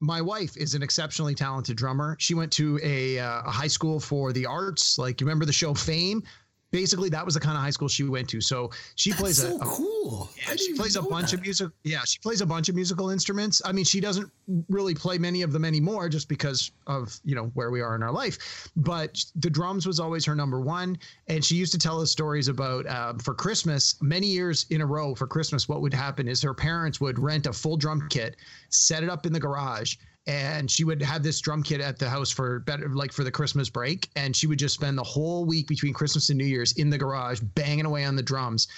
[0.00, 2.16] my wife is an exceptionally talented drummer.
[2.18, 4.98] She went to a, uh, a high school for the arts.
[4.98, 6.22] Like you remember the show Fame?
[6.72, 8.40] Basically that was the kind of high school she went to.
[8.40, 10.30] So she That's plays so a, cool.
[10.36, 11.36] Yeah, she plays a bunch that.
[11.36, 11.70] of music.
[11.84, 13.62] Yeah, she plays a bunch of musical instruments.
[13.64, 14.30] I mean, she doesn't
[14.68, 18.02] really play many of them anymore just because of you know where we are in
[18.02, 18.68] our life.
[18.74, 22.48] But the drums was always her number one, and she used to tell us stories
[22.48, 25.14] about uh, for Christmas many years in a row.
[25.14, 28.36] For Christmas, what would happen is her parents would rent a full drum kit,
[28.70, 32.08] set it up in the garage and she would have this drum kit at the
[32.08, 35.44] house for better like for the Christmas break and she would just spend the whole
[35.44, 38.68] week between Christmas and New Year's in the garage banging away on the drums.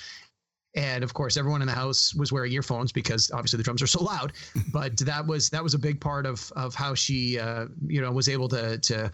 [0.75, 3.87] And of course everyone in the house was wearing earphones because obviously the drums are
[3.87, 4.33] so loud.
[4.73, 8.11] But that was that was a big part of of how she uh, you know
[8.11, 9.13] was able to to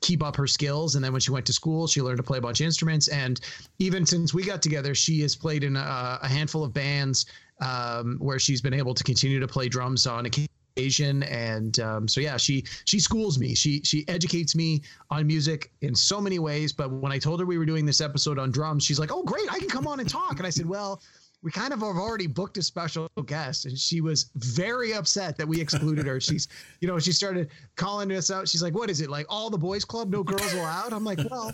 [0.00, 0.96] keep up her skills.
[0.96, 3.06] And then when she went to school she learned to play a bunch of instruments.
[3.08, 3.40] And
[3.78, 7.26] even since we got together she has played in a, a handful of bands
[7.60, 12.08] um, where she's been able to continue to play drums on occasion Asian, and um,
[12.08, 13.54] so yeah, she she schools me.
[13.54, 16.72] She she educates me on music in so many ways.
[16.72, 19.22] But when I told her we were doing this episode on drums, she's like, "Oh,
[19.22, 19.52] great!
[19.52, 21.02] I can come on and talk." And I said, "Well."
[21.40, 25.46] We kind of have already booked a special guest, and she was very upset that
[25.46, 26.20] we excluded her.
[26.20, 26.48] She's,
[26.80, 28.48] you know, she started calling us out.
[28.48, 29.24] She's like, "What is it like?
[29.28, 31.52] All the boys' club, no girls allowed?" I'm like, "Well,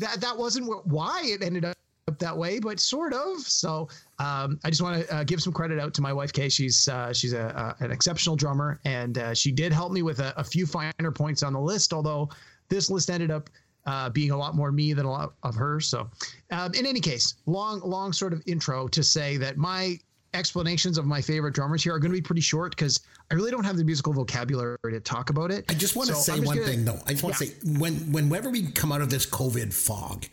[0.00, 1.76] that that wasn't why it ended up
[2.18, 3.40] that way, but sort of.
[3.40, 3.88] So
[4.20, 6.48] um, I just want to uh, give some credit out to my wife Kay.
[6.48, 10.32] She's uh, she's a, an exceptional drummer, and uh, she did help me with a,
[10.36, 11.92] a, few finer points on the list.
[11.92, 12.28] Although
[12.68, 13.50] this list ended up
[13.86, 15.80] uh, being a lot more me than a lot of her.
[15.80, 16.08] So
[16.52, 19.98] um, in any case, long long sort of intro to say that my
[20.32, 23.00] explanations of my favorite drummers here are going to be pretty short because
[23.32, 25.64] I really don't have the musical vocabulary to talk about it.
[25.68, 27.00] I just want to so say one gonna, thing though.
[27.06, 27.48] I just want yeah.
[27.48, 30.26] to say when whenever we come out of this COVID fog,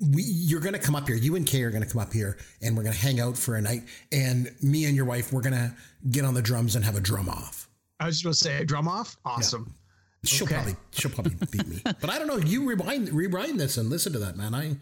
[0.00, 1.16] we, you're going to come up here.
[1.16, 3.36] You and Kay are going to come up here, and we're going to hang out
[3.36, 3.82] for a night.
[4.12, 5.72] And me and your wife, we're going to
[6.10, 7.68] get on the drums and have a drum off.
[8.00, 9.72] I was just going to say, drum off, awesome.
[10.24, 10.54] She'll Okay.
[10.54, 11.82] probably she'll probably beat me.
[11.84, 12.38] But I don't know.
[12.38, 14.54] You rewind rewind this and listen to that, man.
[14.54, 14.74] I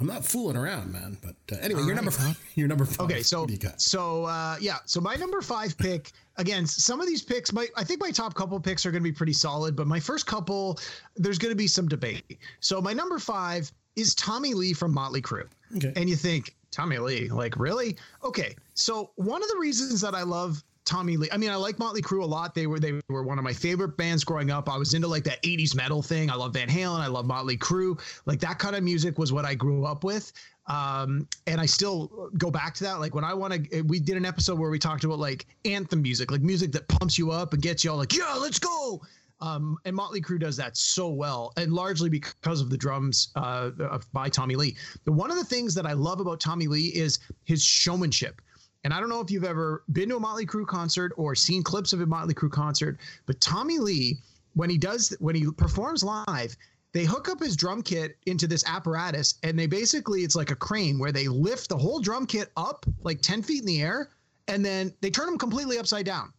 [0.00, 1.18] I'm not fooling around, man.
[1.22, 2.40] But uh, anyway, you're number five.
[2.54, 3.00] You're number five.
[3.10, 6.66] Okay, so so uh, yeah, so my number five pick again.
[6.66, 9.14] Some of these picks, my I think my top couple picks are going to be
[9.14, 10.78] pretty solid, but my first couple,
[11.16, 12.38] there's going to be some debate.
[12.60, 15.92] So my number five is Tommy Lee from Motley Crue, Okay.
[15.96, 17.96] and you think Tommy Lee, like really?
[18.24, 21.28] Okay, so one of the reasons that I love Tommy Lee.
[21.30, 22.54] I mean, I like Motley Crue a lot.
[22.54, 24.70] They were they were one of my favorite bands growing up.
[24.70, 26.30] I was into like that 80s metal thing.
[26.30, 27.00] I love Van Halen.
[27.00, 28.00] I love Motley Crue.
[28.24, 30.32] Like that kind of music was what I grew up with.
[30.66, 33.00] Um, and I still go back to that.
[33.00, 36.00] Like when I want to, we did an episode where we talked about like anthem
[36.02, 39.00] music, like music that pumps you up and gets you all like, yeah, let's go.
[39.40, 43.70] Um, and Motley Crue does that so well, and largely because of the drums uh,
[44.12, 44.76] by Tommy Lee.
[45.04, 48.42] But one of the things that I love about Tommy Lee is his showmanship.
[48.84, 51.62] And I don't know if you've ever been to a Motley Crue concert or seen
[51.62, 54.18] clips of a Motley Crue concert, but Tommy Lee,
[54.54, 56.56] when he does, when he performs live,
[56.92, 60.56] they hook up his drum kit into this apparatus, and they basically it's like a
[60.56, 64.08] crane where they lift the whole drum kit up like ten feet in the air,
[64.48, 66.32] and then they turn him completely upside down,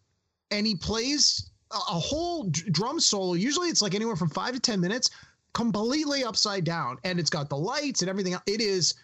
[0.49, 3.33] and he plays a, whole drum solo.
[3.33, 5.11] Usually, it's like anywhere from five to ten minutes,
[5.53, 8.35] completely upside down, and it's got the lights and everything.
[8.45, 8.95] It is,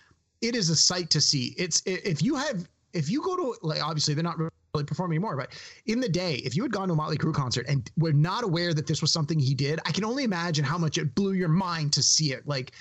[0.41, 1.53] it is a sight to see.
[1.57, 4.51] It's if you have if you go to like obviously they're not really
[4.85, 5.53] performing anymore, but
[5.85, 8.43] in the day, if you had gone to a Motley Crue concert and were not
[8.43, 11.33] aware that this was something he did, I can only imagine how much it blew
[11.33, 12.47] your mind to see it.
[12.47, 12.71] Like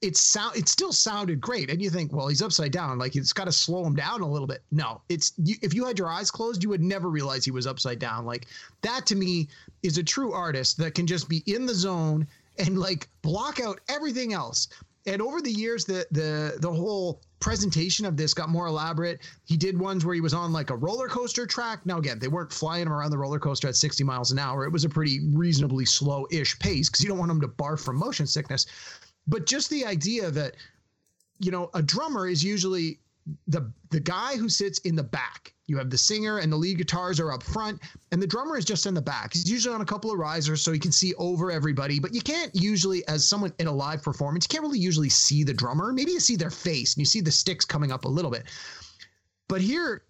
[0.00, 1.70] it sound it still sounded great.
[1.70, 2.98] And you think well he's upside down.
[2.98, 4.62] Like it's got to slow him down a little bit.
[4.70, 7.66] No it's you, if you had your eyes closed you would never realize he was
[7.66, 8.24] upside down.
[8.24, 8.46] Like
[8.82, 9.48] that to me
[9.82, 12.26] is a true artist that can just be in the zone
[12.58, 14.68] and like block out everything else.
[15.06, 19.20] And over the years the the the whole presentation of this got more elaborate.
[19.46, 21.84] He did ones where he was on like a roller coaster track.
[21.86, 24.64] Now again they weren't flying him around the roller coaster at 60 miles an hour.
[24.64, 27.96] It was a pretty reasonably slow-ish pace because you don't want him to barf from
[27.96, 28.66] motion sickness
[29.28, 30.56] but just the idea that
[31.38, 32.98] you know a drummer is usually
[33.46, 35.54] the the guy who sits in the back.
[35.66, 38.64] You have the singer and the lead guitars are up front and the drummer is
[38.64, 39.34] just in the back.
[39.34, 42.22] He's usually on a couple of risers so he can see over everybody but you
[42.22, 45.92] can't usually as someone in a live performance you can't really usually see the drummer.
[45.92, 48.44] Maybe you see their face and you see the sticks coming up a little bit.
[49.46, 50.04] But here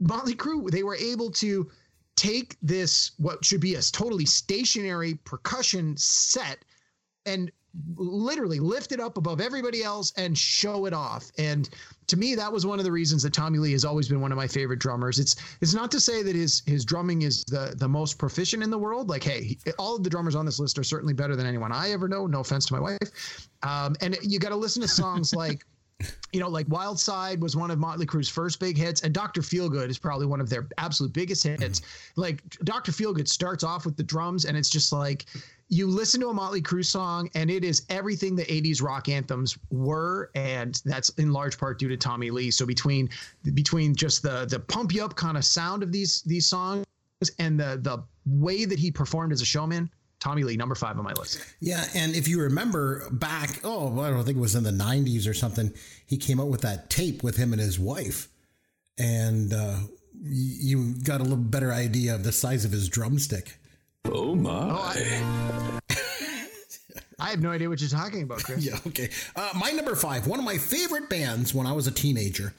[0.00, 1.70] motley crue they were able to
[2.16, 6.64] take this what should be a totally stationary percussion set
[7.26, 7.50] and
[7.96, 11.30] literally lift it up above everybody else and show it off.
[11.38, 11.68] And
[12.06, 14.30] to me, that was one of the reasons that Tommy Lee has always been one
[14.30, 15.18] of my favorite drummers.
[15.18, 18.70] It's it's not to say that his his drumming is the the most proficient in
[18.70, 19.08] the world.
[19.08, 21.90] Like, hey, all of the drummers on this list are certainly better than anyone I
[21.90, 22.26] ever know.
[22.26, 23.48] No offense to my wife.
[23.62, 25.64] Um, and you got to listen to songs like
[26.32, 29.40] you know, like Wild Side was one of Motley Crue's first big hits, and Dr.
[29.40, 31.80] Feelgood is probably one of their absolute biggest hits.
[31.80, 32.20] Mm-hmm.
[32.20, 32.92] Like Dr.
[32.92, 35.26] Feelgood starts off with the drums, and it's just like
[35.68, 39.56] you listen to a Motley Crue song, and it is everything the '80s rock anthems
[39.70, 42.50] were, and that's in large part due to Tommy Lee.
[42.50, 43.08] So between
[43.54, 46.84] between just the the pump you up kind of sound of these these songs
[47.38, 49.88] and the the way that he performed as a showman,
[50.24, 51.38] Tommy Lee, number five on my list.
[51.60, 55.28] Yeah, and if you remember back, oh, I don't think it was in the '90s
[55.28, 55.70] or something,
[56.06, 58.28] he came out with that tape with him and his wife,
[58.96, 59.80] and uh,
[60.22, 63.58] you got a little better idea of the size of his drumstick.
[64.06, 65.22] Oh my.
[67.18, 68.64] I have no idea what you're talking about, Chris.
[68.66, 69.10] Yeah, okay.
[69.36, 72.54] Uh, my number five, one of my favorite bands when I was a teenager.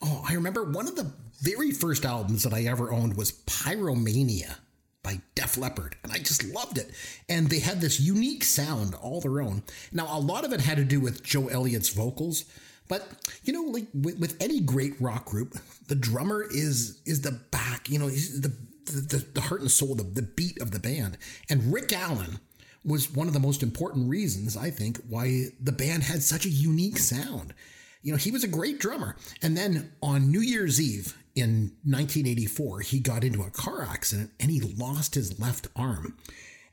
[0.00, 4.56] Oh, I remember one of the very first albums that I ever owned was Pyromania
[5.02, 6.90] by Def Leppard, and I just loved it.
[7.28, 9.62] And they had this unique sound all their own.
[9.92, 12.44] Now, a lot of it had to do with Joe Elliott's vocals,
[12.88, 13.08] but
[13.44, 15.56] you know, like with, with any great rock group,
[15.88, 17.88] the drummer is is the back.
[17.88, 18.52] You know, the
[18.86, 21.16] the, the heart and soul, the, the beat of the band.
[21.48, 22.40] And Rick Allen
[22.84, 26.50] was one of the most important reasons, I think, why the band had such a
[26.50, 27.54] unique sound.
[28.02, 29.16] You know, he was a great drummer.
[29.42, 34.50] And then on New Year's Eve in 1984, he got into a car accident and
[34.50, 36.16] he lost his left arm.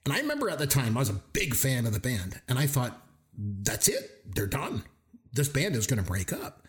[0.06, 2.39] And I remember at the time, I was a big fan of the band.
[2.47, 3.01] And I thought,
[3.38, 4.36] that's it.
[4.36, 4.84] They're done.
[5.34, 6.65] This band is going to break up.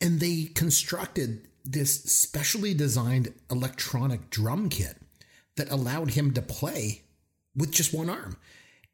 [0.00, 4.96] And they constructed this specially designed electronic drum kit
[5.56, 7.02] that allowed him to play
[7.54, 8.36] with just one arm.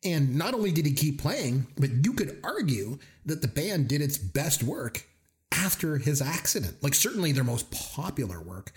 [0.05, 4.03] And not only did he keep playing, but you could argue that the band did
[4.03, 5.07] its best work
[5.55, 8.73] after his accident, like certainly their most popular work.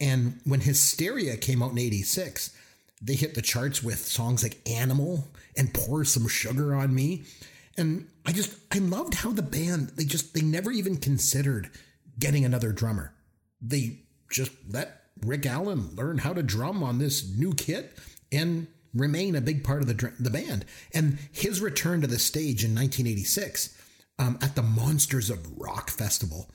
[0.00, 2.56] And when Hysteria came out in 86,
[3.00, 7.24] they hit the charts with songs like Animal and Pour Some Sugar on Me.
[7.76, 11.70] And I just, I loved how the band, they just, they never even considered
[12.18, 13.12] getting another drummer.
[13.60, 17.96] They just let Rick Allen learn how to drum on this new kit
[18.30, 20.64] and remain a big part of the the band.
[20.92, 23.76] And his return to the stage in 1986
[24.18, 26.50] um, at the Monsters of Rock Festival,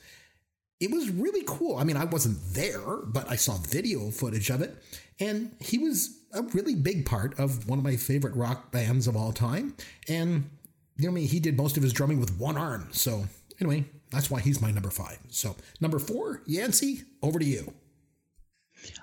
[0.80, 1.78] it was really cool.
[1.78, 4.76] I mean, I wasn't there, but I saw video footage of it,
[5.20, 9.16] and he was a really big part of one of my favorite rock bands of
[9.16, 9.76] all time.
[10.08, 10.50] And
[10.98, 12.90] you know, I mean, he did most of his drumming with one arm.
[12.92, 13.26] So
[13.60, 15.20] anyway, that's why he's my number five.
[15.30, 17.74] So number four, Yancey, over to you.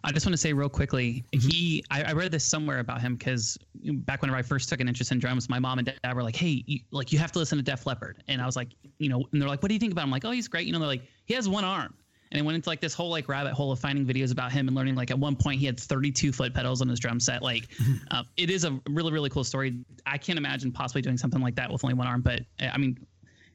[0.02, 3.16] I just want to say real quickly, he I, I read this somewhere about him
[3.16, 6.22] because back whenever I first took an interest in drums, my mom and dad were
[6.22, 8.68] like, "Hey, you, like you have to listen to Def Leppard," and I was like,
[8.98, 10.48] you know, and they're like, "What do you think about him?" I'm like, "Oh, he's
[10.48, 11.94] great." You know, they're like, "He has one arm."
[12.32, 14.66] And I went into like this whole like rabbit hole of finding videos about him
[14.66, 17.42] and learning like at one point he had 32 foot pedals on his drum set.
[17.42, 17.68] Like,
[18.10, 19.84] uh, it is a really really cool story.
[20.04, 22.78] I can't imagine possibly doing something like that with only one arm, but uh, I
[22.78, 22.98] mean,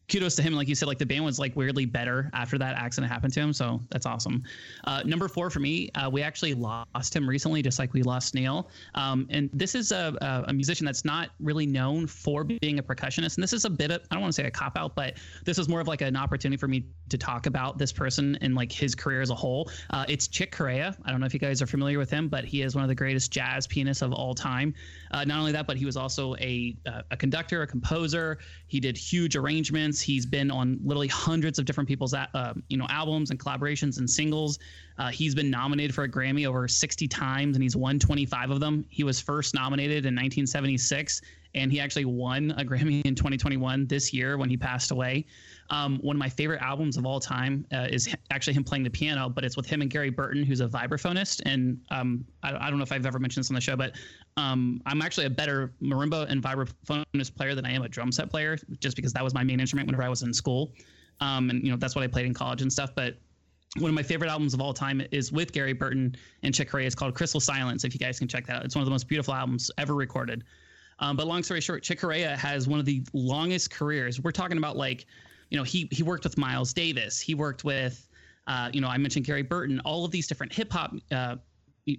[0.09, 0.53] kudos to him.
[0.53, 3.39] Like you said, like the band was like weirdly better after that accident happened to
[3.39, 3.53] him.
[3.53, 4.43] So that's awesome.
[4.85, 8.33] Uh, number four for me, uh, we actually lost him recently, just like we lost
[8.33, 8.69] Neil.
[8.95, 12.83] Um, and this is a, a, a, musician that's not really known for being a
[12.83, 13.35] percussionist.
[13.35, 15.15] And this is a bit of, I don't want to say a cop out, but
[15.45, 18.55] this is more of like an opportunity for me to talk about this person and
[18.55, 19.69] like his career as a whole.
[19.91, 20.95] Uh, it's Chick Corea.
[21.05, 22.87] I don't know if you guys are familiar with him, but he is one of
[22.87, 24.73] the greatest jazz pianists of all time.
[25.11, 28.39] Uh, not only that, but he was also a, uh, a conductor, a composer.
[28.67, 29.98] He did huge arrangements.
[30.01, 34.09] He's been on literally hundreds of different people's uh, you know albums and collaborations and
[34.09, 34.59] singles.
[34.99, 38.59] Uh, he's been nominated for a Grammy over 60 times, and he's won 25 of
[38.59, 38.85] them.
[38.89, 41.21] He was first nominated in 1976,
[41.55, 45.25] and he actually won a Grammy in 2021 this year when he passed away.
[45.69, 48.89] Um, one of my favorite albums of all time uh, is actually him playing the
[48.89, 51.41] piano, but it's with him and Gary Burton, who's a vibraphonist.
[51.45, 53.93] And um, I, I, don't know if I've ever mentioned this on the show, but
[54.35, 58.29] um, I'm actually a better marimba and vibraphonist player than I am a drum set
[58.29, 60.73] player, just because that was my main instrument whenever I was in school.
[61.21, 62.91] Um, and you know that's what I played in college and stuff.
[62.95, 63.17] But
[63.77, 66.87] one of my favorite albums of all time is with Gary Burton and Chick Corea.
[66.87, 67.83] It's called Crystal Silence.
[67.83, 69.93] If you guys can check that out, it's one of the most beautiful albums ever
[69.93, 70.43] recorded.
[70.99, 74.19] Um, but long story short, Chick Corea has one of the longest careers.
[74.19, 75.05] We're talking about like
[75.49, 77.19] you know, he he worked with Miles Davis.
[77.19, 78.07] He worked with,
[78.47, 79.79] uh, you know, I mentioned Gary Burton.
[79.81, 80.93] All of these different hip hop.
[81.11, 81.37] Uh,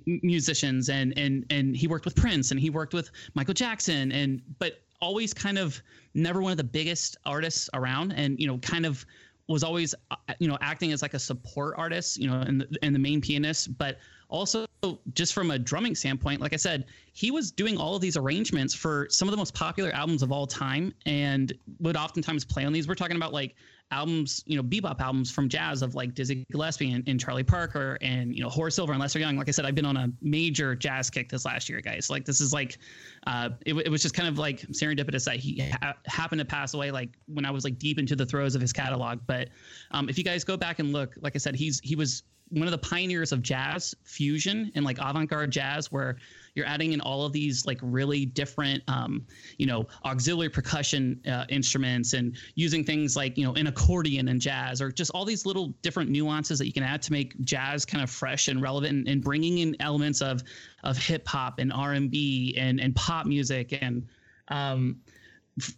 [0.07, 4.41] musicians and and and he worked with Prince and he worked with Michael Jackson and
[4.61, 5.83] but always kind of
[6.15, 9.05] never one of the biggest artists around and you know kind of
[9.51, 12.79] was always uh, you know acting as like a support artist you know and the,
[12.83, 13.99] and the main pianist but
[14.31, 14.67] also
[15.13, 18.75] just from a drumming standpoint like i said he was doing all of these arrangements
[18.75, 22.73] for some of the most popular albums of all time and would oftentimes play on
[22.73, 22.89] these.
[22.89, 23.55] We're talking about like
[23.93, 27.99] albums you know bebop albums from jazz of like dizzy gillespie and, and charlie parker
[28.01, 29.37] and you know horace silver and lester young.
[29.37, 32.09] Like i said i've been on a major jazz kick this last year guys.
[32.09, 32.79] Like this is like
[33.27, 36.73] uh, it, it was just kind of like serendipitous that he ha- happened to pass
[36.73, 39.19] away like when i was like deep into the throes of his catalog.
[39.27, 39.49] But
[39.91, 42.67] um, if you guys go back and look like i said he's he was one
[42.67, 46.17] of the pioneers of jazz fusion and like avant-garde jazz where
[46.55, 49.25] you're adding in all of these like really different um,
[49.59, 54.41] you know auxiliary percussion uh, instruments and using things like you know an accordion and
[54.41, 57.85] jazz or just all these little different nuances that you can add to make jazz
[57.85, 60.43] kind of fresh and relevant and, and bringing in elements of
[60.83, 64.07] of hip hop and R&B and and pop music and
[64.49, 65.01] um,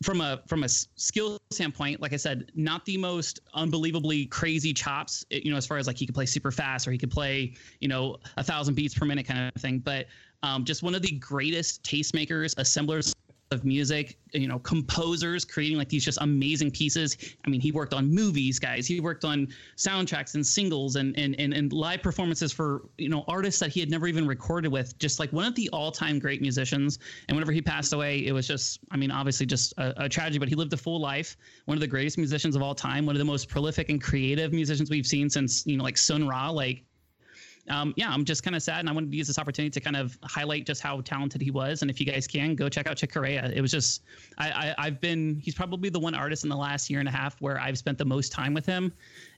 [0.02, 5.24] from a from a skill standpoint, like I said, not the most unbelievably crazy chops.
[5.30, 7.54] You know, as far as like he could play super fast or he could play,
[7.80, 9.78] you know, a thousand beats per minute kind of thing.
[9.78, 10.06] But
[10.42, 13.14] um, just one of the greatest tastemakers, assemblers
[13.52, 17.16] of music, you know, composers creating like these just amazing pieces.
[17.44, 18.86] I mean, he worked on movies, guys.
[18.86, 23.24] He worked on soundtracks and singles and and and, and live performances for you know
[23.28, 24.98] artists that he had never even recorded with.
[24.98, 26.98] Just like one of the all-time great musicians.
[27.28, 30.38] And whenever he passed away, it was just, I mean, obviously just a, a tragedy.
[30.38, 31.36] But he lived a full life.
[31.66, 33.06] One of the greatest musicians of all time.
[33.06, 36.26] One of the most prolific and creative musicians we've seen since you know like Sun
[36.26, 36.50] Ra.
[36.50, 36.84] Like
[37.68, 39.80] um, yeah, I'm just kind of sad, and I wanted to use this opportunity to
[39.80, 41.82] kind of highlight just how talented he was.
[41.82, 43.50] And if you guys can, go check out Chick Corea.
[43.54, 44.02] It was just
[44.38, 47.12] I, I have been he's probably the one artist in the last year and a
[47.12, 48.92] half where I've spent the most time with him,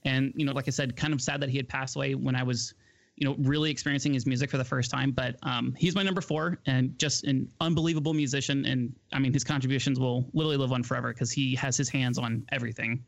[0.04, 2.34] and you know, like I said, kind of sad that he had passed away when
[2.34, 2.74] I was
[3.16, 5.12] you know, really experiencing his music for the first time.
[5.12, 8.64] But um, he's my number four and just an unbelievable musician.
[8.64, 12.18] And I mean, his contributions will literally live on forever because he has his hands
[12.18, 13.04] on everything.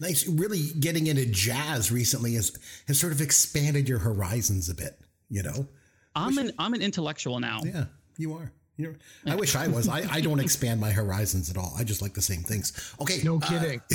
[0.00, 0.26] Nice.
[0.26, 2.56] Really getting into jazz recently has
[2.86, 4.98] has sort of expanded your horizons a bit.
[5.28, 5.66] You know,
[6.14, 7.60] I'm an I'm an intellectual now.
[7.64, 7.84] Yeah,
[8.16, 8.52] you are.
[8.80, 9.88] You're, I wish I was.
[9.88, 11.74] I, I don't expand my horizons at all.
[11.76, 12.94] I just like the same things.
[13.00, 13.20] Okay.
[13.22, 13.82] No kidding.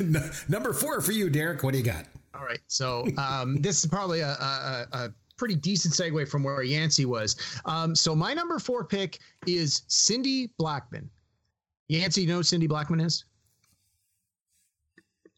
[0.00, 1.62] Uh, number four for you, Derek.
[1.62, 2.06] What do you got?
[2.34, 2.60] All right.
[2.68, 7.36] So um, this is probably a, a, a pretty decent segue from where Yancey was.
[7.64, 11.08] Um, so my number four pick is Cindy Blackman.
[11.88, 13.24] Yancey, you know Cindy Blackman is?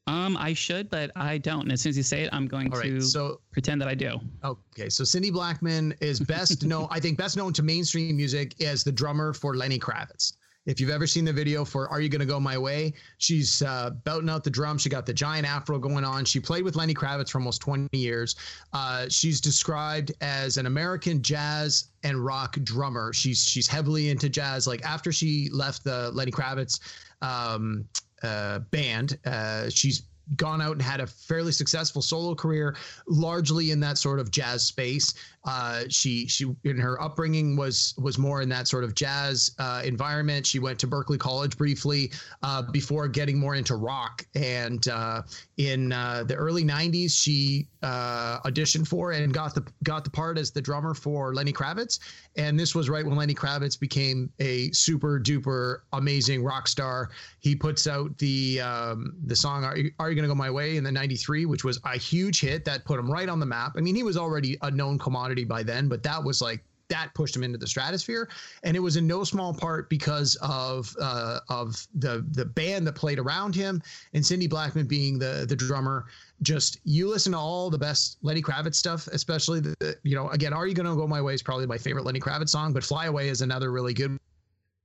[0.08, 1.62] Um, I should, but I don't.
[1.62, 3.94] And as soon as you say it, I'm going right, to so- pretend that I
[3.94, 4.18] do.
[4.44, 8.82] Okay, so Cindy Blackman is best known, I think, best known to mainstream music as
[8.82, 10.32] the drummer for Lenny Kravitz.
[10.64, 13.90] If you've ever seen the video for "Are You Gonna Go My Way," she's uh,
[14.04, 14.78] belting out the drum.
[14.78, 16.24] She got the giant afro going on.
[16.24, 18.36] She played with Lenny Kravitz for almost 20 years.
[18.72, 23.12] Uh, she's described as an American jazz and rock drummer.
[23.12, 24.68] She's she's heavily into jazz.
[24.68, 26.78] Like after she left the Lenny Kravitz
[27.22, 27.84] um,
[28.22, 30.02] uh, band, uh, she's
[30.36, 34.64] gone out and had a fairly successful solo career, largely in that sort of jazz
[34.64, 35.14] space.
[35.44, 39.82] Uh, she she in her upbringing was was more in that sort of jazz uh,
[39.84, 40.46] environment.
[40.46, 42.12] She went to Berklee College briefly
[42.42, 44.24] uh, before getting more into rock.
[44.36, 45.22] And uh,
[45.56, 50.38] in uh, the early '90s, she uh, auditioned for and got the got the part
[50.38, 51.98] as the drummer for Lenny Kravitz.
[52.36, 57.10] And this was right when Lenny Kravitz became a super duper amazing rock star.
[57.40, 60.76] He puts out the um, the song "Are You, Are you Gonna Go My Way"
[60.76, 63.72] in the '93, which was a huge hit that put him right on the map.
[63.76, 66.62] I mean, he was already a known commodity by then, but that was like
[66.92, 68.28] that pushed him into the stratosphere,
[68.64, 72.94] and it was in no small part because of uh, of the the band that
[72.94, 76.04] played around him and Cindy Blackman being the the drummer.
[76.42, 80.28] Just you listen to all the best Lenny Kravitz stuff, especially the, the you know
[80.28, 82.84] again, "Are You Gonna Go My Way" is probably my favorite Lenny Kravitz song, but
[82.84, 84.18] "Fly Away" is another really good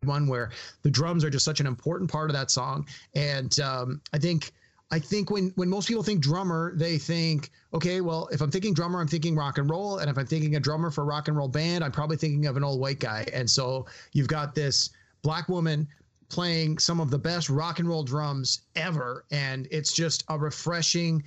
[0.03, 0.51] one where
[0.83, 4.53] the drums are just such an important part of that song, and um, I think.
[4.89, 8.73] I think when when most people think drummer, they think, okay, well, if I'm thinking
[8.73, 11.27] drummer, I'm thinking rock and roll, and if I'm thinking a drummer for a rock
[11.27, 13.25] and roll band, I'm probably thinking of an old white guy.
[13.33, 14.91] And so you've got this
[15.23, 15.87] black woman
[16.29, 21.21] playing some of the best rock and roll drums ever, and it's just a refreshing,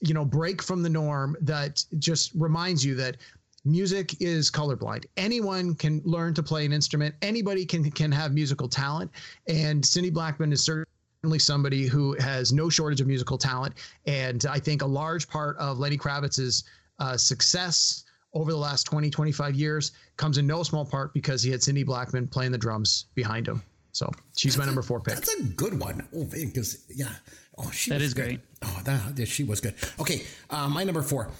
[0.00, 3.18] you know, break from the norm that just reminds you that
[3.66, 5.04] music is colorblind.
[5.18, 7.14] Anyone can learn to play an instrument.
[7.20, 9.10] Anybody can can have musical talent,
[9.46, 10.86] and Cindy Blackman is certainly
[11.22, 13.74] certainly somebody who has no shortage of musical talent.
[14.06, 16.62] And I think a large part of Lenny Kravitz's
[17.00, 18.04] uh, success
[18.34, 21.82] over the last 20, 25 years comes in no small part because he had Cindy
[21.82, 23.62] Blackman playing the drums behind him.
[23.92, 25.14] So she's my number four pick.
[25.14, 26.06] That's a good one.
[26.14, 27.08] Oh, because yeah.
[27.56, 28.24] Oh, she That was good.
[28.24, 28.40] great.
[28.62, 29.74] Oh, that she was good.
[29.98, 31.30] Okay, uh, my number four.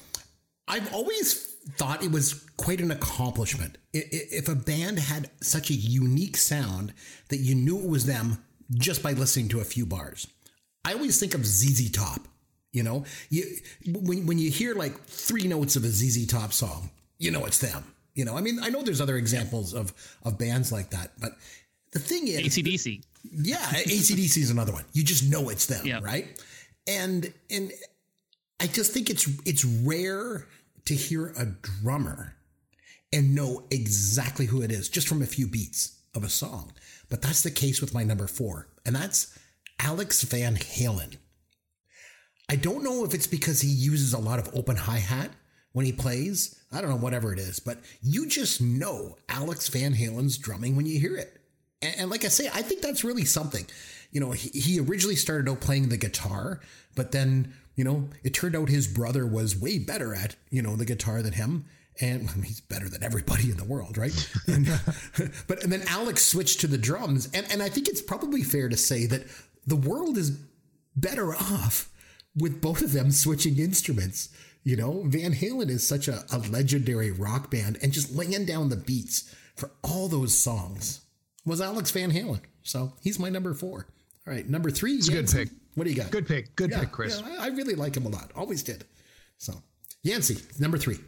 [0.66, 5.70] I've always thought it was quite an accomplishment I- i- if a band had such
[5.70, 6.94] a unique sound
[7.28, 8.42] that you knew it was them
[8.74, 10.26] just by listening to a few bars.
[10.84, 12.20] I always think of ZZ Top.
[12.72, 13.44] You know, you
[13.86, 17.58] when when you hear like three notes of a ZZ Top song, you know it's
[17.58, 17.84] them.
[18.14, 19.92] You know, I mean, I know there's other examples of
[20.22, 21.32] of bands like that, but
[21.92, 23.02] the thing is, ACDC.
[23.32, 24.84] yeah, ACDC is another one.
[24.92, 26.00] You just know it's them, Yeah.
[26.02, 26.26] right?
[26.86, 27.72] And and
[28.60, 30.46] I just think it's it's rare
[30.84, 32.34] to hear a drummer
[33.12, 36.72] and know exactly who it is just from a few beats of a song.
[37.08, 39.38] But that's the case with my number four, and that's
[39.80, 41.16] Alex Van Halen.
[42.50, 45.30] I don't know if it's because he uses a lot of open hi hat
[45.72, 46.58] when he plays.
[46.72, 50.86] I don't know, whatever it is, but you just know Alex Van Halen's drumming when
[50.86, 51.40] you hear it.
[51.80, 53.66] And, and like I say, I think that's really something.
[54.10, 56.60] You know, he, he originally started out playing the guitar,
[56.94, 60.76] but then, you know, it turned out his brother was way better at, you know,
[60.76, 61.66] the guitar than him.
[62.00, 64.30] And I mean, he's better than everybody in the world, right?
[64.46, 64.66] And,
[65.48, 67.28] but and then Alex switched to the drums.
[67.34, 69.22] And, and I think it's probably fair to say that
[69.66, 70.30] the world is
[70.96, 71.88] better off
[72.36, 74.28] with both of them switching instruments.
[74.64, 78.68] You know, Van Halen is such a, a legendary rock band, and just laying down
[78.68, 81.00] the beats for all those songs
[81.46, 82.40] was Alex Van Halen.
[82.62, 83.86] So he's my number four.
[84.26, 84.94] All right, number three.
[84.94, 85.48] It's a good pick.
[85.74, 86.10] What do you got?
[86.10, 86.54] Good pick.
[86.56, 87.22] Good Yeah, pick, Chris.
[87.24, 88.30] yeah, I I really like him a lot.
[88.36, 88.84] Always did.
[89.38, 89.54] So
[90.02, 90.98] Yancey, number three.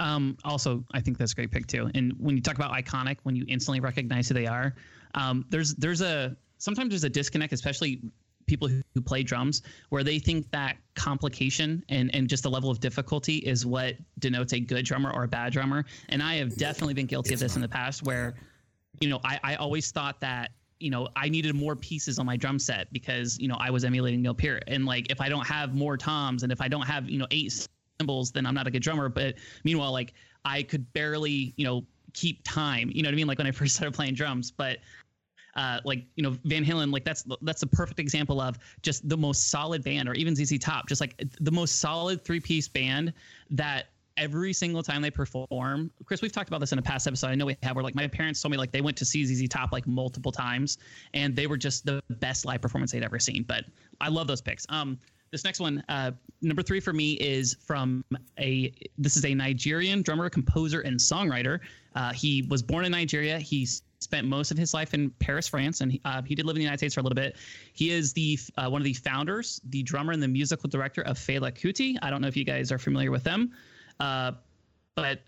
[0.00, 1.90] Um, also, I think that's a great pick too.
[1.94, 4.74] And when you talk about iconic, when you instantly recognize who they are,
[5.14, 8.00] um, there's there's a sometimes there's a disconnect, especially
[8.46, 12.70] people who, who play drums, where they think that complication and and just the level
[12.70, 15.84] of difficulty is what denotes a good drummer or a bad drummer.
[16.08, 18.34] And I have definitely been guilty of this in the past, where
[19.00, 22.36] you know I, I always thought that you know I needed more pieces on my
[22.36, 25.46] drum set because you know I was emulating Neil Peart, and like if I don't
[25.46, 27.68] have more toms and if I don't have you know eight
[28.00, 29.08] cymbals, then I'm not a good drummer.
[29.08, 30.14] But meanwhile, like
[30.44, 32.90] I could barely, you know, keep time.
[32.94, 33.26] You know what I mean?
[33.26, 34.78] Like when I first started playing drums, but
[35.56, 39.16] uh, like you know Van Halen, like that's that's a perfect example of just the
[39.16, 43.12] most solid band, or even ZZ Top, just like the most solid three piece band
[43.50, 43.86] that
[44.16, 45.90] every single time they perform.
[46.04, 47.28] Chris, we've talked about this in a past episode.
[47.28, 47.76] I know we have.
[47.76, 50.32] Where like my parents told me like they went to see ZZ Top like multiple
[50.32, 50.78] times,
[51.14, 53.44] and they were just the best live performance they'd ever seen.
[53.44, 53.64] But
[54.00, 54.66] I love those picks.
[54.68, 54.98] Um,
[55.34, 56.12] this next one, uh,
[56.42, 58.04] number three for me is from
[58.38, 58.72] a.
[58.96, 61.58] This is a Nigerian drummer, composer, and songwriter.
[61.96, 63.40] Uh, he was born in Nigeria.
[63.40, 63.66] He
[63.98, 66.64] spent most of his life in Paris, France, and uh, he did live in the
[66.64, 67.36] United States for a little bit.
[67.72, 71.18] He is the uh, one of the founders, the drummer, and the musical director of
[71.18, 71.98] Fela Kuti.
[72.00, 73.50] I don't know if you guys are familiar with them,
[73.98, 74.32] uh,
[74.94, 75.20] but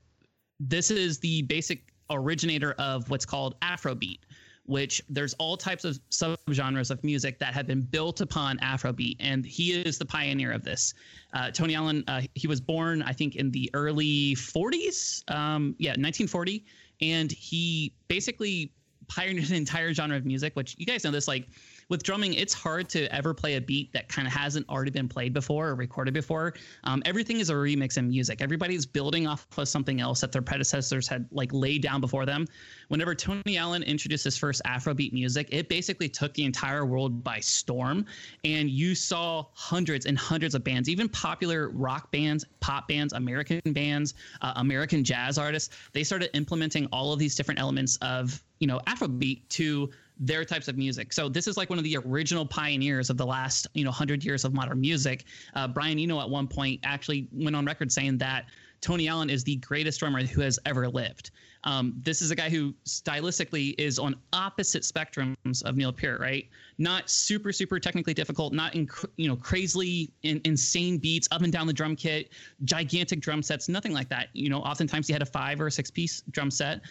[0.61, 4.21] this is the basic originator of what's called Afrobeat
[4.67, 9.45] which there's all types of subgenres of music that have been built upon Afrobeat, and
[9.45, 10.95] he is the pioneer of this.
[11.33, 15.91] Uh, Tony Allen, uh, he was born, I think, in the early 40s, um, yeah,
[15.91, 16.65] 1940,
[17.01, 18.73] and he basically
[19.09, 20.57] pioneered an entire genre of music.
[20.57, 21.47] Which you guys know this, like
[21.89, 25.09] with drumming, it's hard to ever play a beat that kind of hasn't already been
[25.09, 26.55] played before or recorded before.
[26.85, 28.43] Um, everything is a remix in music.
[28.43, 32.47] Everybody's building off of something else that their predecessors had like laid down before them.
[32.89, 37.39] Whenever Tony Allen introduced his first Afrobeat music, it basically took the entire world by
[37.41, 38.05] storm.
[38.45, 43.61] And you saw hundreds and hundreds of bands, even popular rock bands, pop bands, American
[43.73, 45.75] bands, uh, American jazz artists.
[45.93, 50.69] They started implementing all of these different elements of you know Afrobeat to their types
[50.69, 51.13] of music.
[51.13, 54.25] So this is like one of the original pioneers of the last, you know, hundred
[54.25, 55.25] years of modern music.
[55.55, 58.47] Uh, Brian Eno at one point actually went on record saying that
[58.81, 61.31] Tony Allen is the greatest drummer who has ever lived.
[61.65, 66.49] Um, this is a guy who stylistically is on opposite spectrums of Neil Peart, right?
[66.79, 71.53] Not super, super technically difficult, not in, you know crazily in, insane beats up and
[71.53, 72.31] down the drum kit,
[72.65, 74.29] gigantic drum sets, nothing like that.
[74.33, 76.83] You know, oftentimes he had a five or a six piece drum set,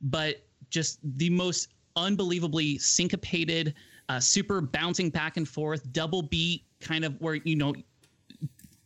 [0.00, 3.74] but just the most unbelievably syncopated,
[4.08, 7.74] uh, super bouncing back and forth, double beat kind of where you know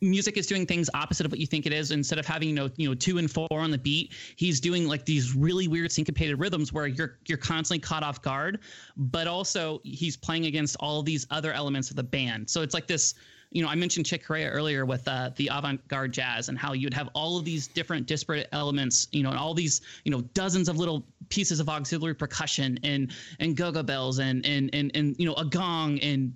[0.01, 1.91] music is doing things opposite of what you think it is.
[1.91, 4.87] Instead of having you know you know two and four on the beat he's doing
[4.87, 8.59] like these really weird syncopated rhythms where you're you're constantly caught off guard.
[8.95, 12.49] But also he's playing against all these other elements of the band.
[12.49, 13.15] So it's like this
[13.51, 16.93] you know, I mentioned Chick Corea earlier with uh, the avant-garde jazz and how you'd
[16.93, 20.67] have all of these different disparate elements, you know, and all these, you know, dozens
[20.67, 25.25] of little pieces of auxiliary percussion and and go-go bells and and and and you
[25.25, 26.33] know a gong and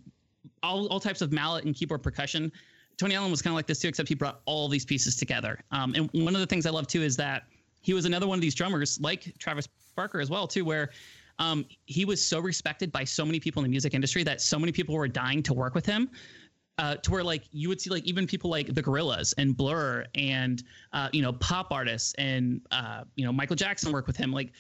[0.64, 2.52] all all types of mallet and keyboard percussion.
[2.98, 5.60] Tony Allen was kind of like this too, except he brought all these pieces together.
[5.72, 7.44] Um, and one of the things I love too is that
[7.82, 10.92] he was another one of these drummers, like Travis Barker as well, too, where
[11.40, 14.60] um, he was so respected by so many people in the music industry that so
[14.60, 16.12] many people were dying to work with him
[16.82, 20.04] uh, to where like you would see like even people like the Gorillaz and Blur
[20.16, 20.64] and
[20.94, 24.34] uh, you know pop artists and uh, you know Michael Jackson work with him.
[24.34, 24.52] Like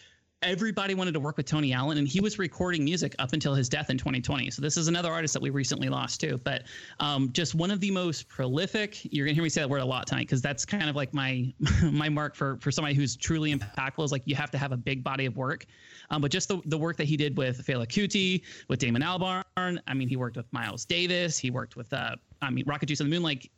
[0.44, 3.70] everybody wanted to work with Tony Allen, and he was recording music up until his
[3.70, 4.50] death in 2020.
[4.50, 6.39] So this is another artist that we recently lost too.
[6.44, 6.64] But
[7.00, 9.00] um, just one of the most prolific.
[9.14, 11.14] You're gonna hear me say that word a lot tonight because that's kind of like
[11.14, 14.72] my my mark for for somebody who's truly impactful is like you have to have
[14.72, 15.66] a big body of work.
[16.10, 19.44] Um, but just the, the work that he did with Fela Kuti, with Damon Albarn.
[19.58, 21.38] I mean, he worked with Miles Davis.
[21.38, 23.24] He worked with, uh, I mean, Rocket Juice on the Moon.
[23.24, 23.50] Like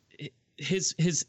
[0.58, 1.26] his his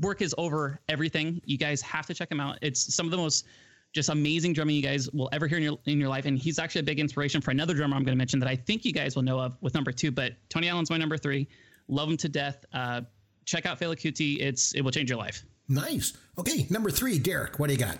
[0.00, 1.40] work is over everything.
[1.44, 2.58] You guys have to check him out.
[2.62, 3.46] It's some of the most
[3.94, 6.26] just amazing drumming you guys will ever hear in your in your life.
[6.26, 8.56] And he's actually a big inspiration for another drummer I'm going to mention that I
[8.56, 10.10] think you guys will know of with number two.
[10.10, 11.48] But Tony Allen's my number three.
[11.88, 12.64] Love him to death.
[12.72, 13.02] Uh,
[13.44, 14.40] check out Fela Kuti.
[14.40, 15.44] It's it will change your life.
[15.68, 16.12] Nice.
[16.36, 17.58] Okay, number three, Derek.
[17.58, 17.98] What do you got?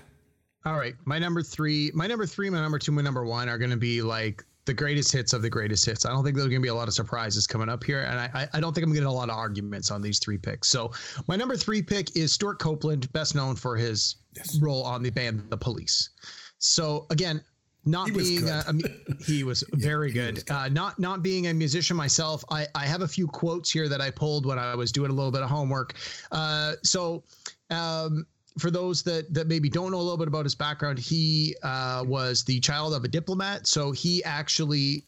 [0.66, 3.58] All right, my number three, my number three, my number two, my number one are
[3.58, 6.06] going to be like the greatest hits of the greatest hits.
[6.06, 8.18] I don't think there's going to be a lot of surprises coming up here, and
[8.18, 10.68] I, I don't think I'm getting a lot of arguments on these three picks.
[10.68, 10.92] So
[11.28, 14.58] my number three pick is Stewart Copeland, best known for his yes.
[14.60, 16.10] role on the band The Police.
[16.58, 17.42] So again,
[17.84, 20.34] not he being a, a, he was very yeah, good.
[20.36, 20.54] Was good.
[20.54, 24.00] Uh, not not being a musician myself, I I have a few quotes here that
[24.00, 25.94] I pulled when I was doing a little bit of homework.
[26.32, 27.24] Uh, so.
[27.70, 28.26] Um,
[28.58, 32.04] for those that that maybe don't know a little bit about his background, he uh,
[32.06, 33.66] was the child of a diplomat.
[33.66, 35.04] So he actually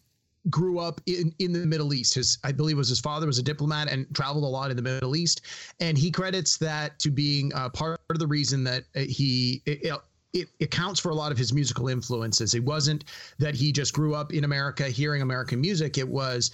[0.51, 2.14] grew up in, in the Middle East.
[2.14, 4.82] His, I believe, was his father was a diplomat and traveled a lot in the
[4.82, 5.42] Middle East,
[5.80, 9.62] and he credits that to being uh, part of the reason that uh, he.
[9.66, 9.92] It,
[10.32, 12.53] it, accounts for a lot of his musical influences.
[12.53, 13.05] It wasn't
[13.38, 15.97] that he just grew up in America hearing American music.
[15.97, 16.51] It was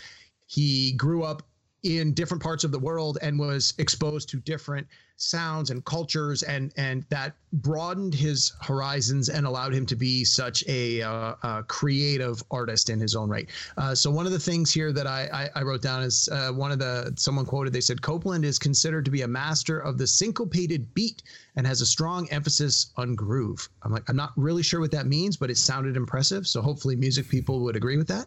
[0.47, 1.43] he grew up
[1.83, 4.87] in different parts of the world and was exposed to different
[5.23, 10.65] sounds and cultures and and that broadened his horizons and allowed him to be such
[10.69, 13.49] a, uh, a creative artist in his own right.
[13.77, 16.51] Uh, so one of the things here that I, I, I wrote down is uh,
[16.51, 19.99] one of the someone quoted they said Copeland is considered to be a master of
[19.99, 21.23] the syncopated beat
[21.57, 23.69] and has a strong emphasis on groove.
[23.83, 26.47] I'm like I'm not really sure what that means, but it sounded impressive.
[26.47, 28.27] So hopefully music people would agree with that.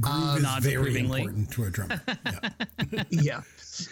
[0.00, 2.00] Groove is very important to a drummer.
[2.90, 3.04] Yeah.
[3.10, 3.40] yeah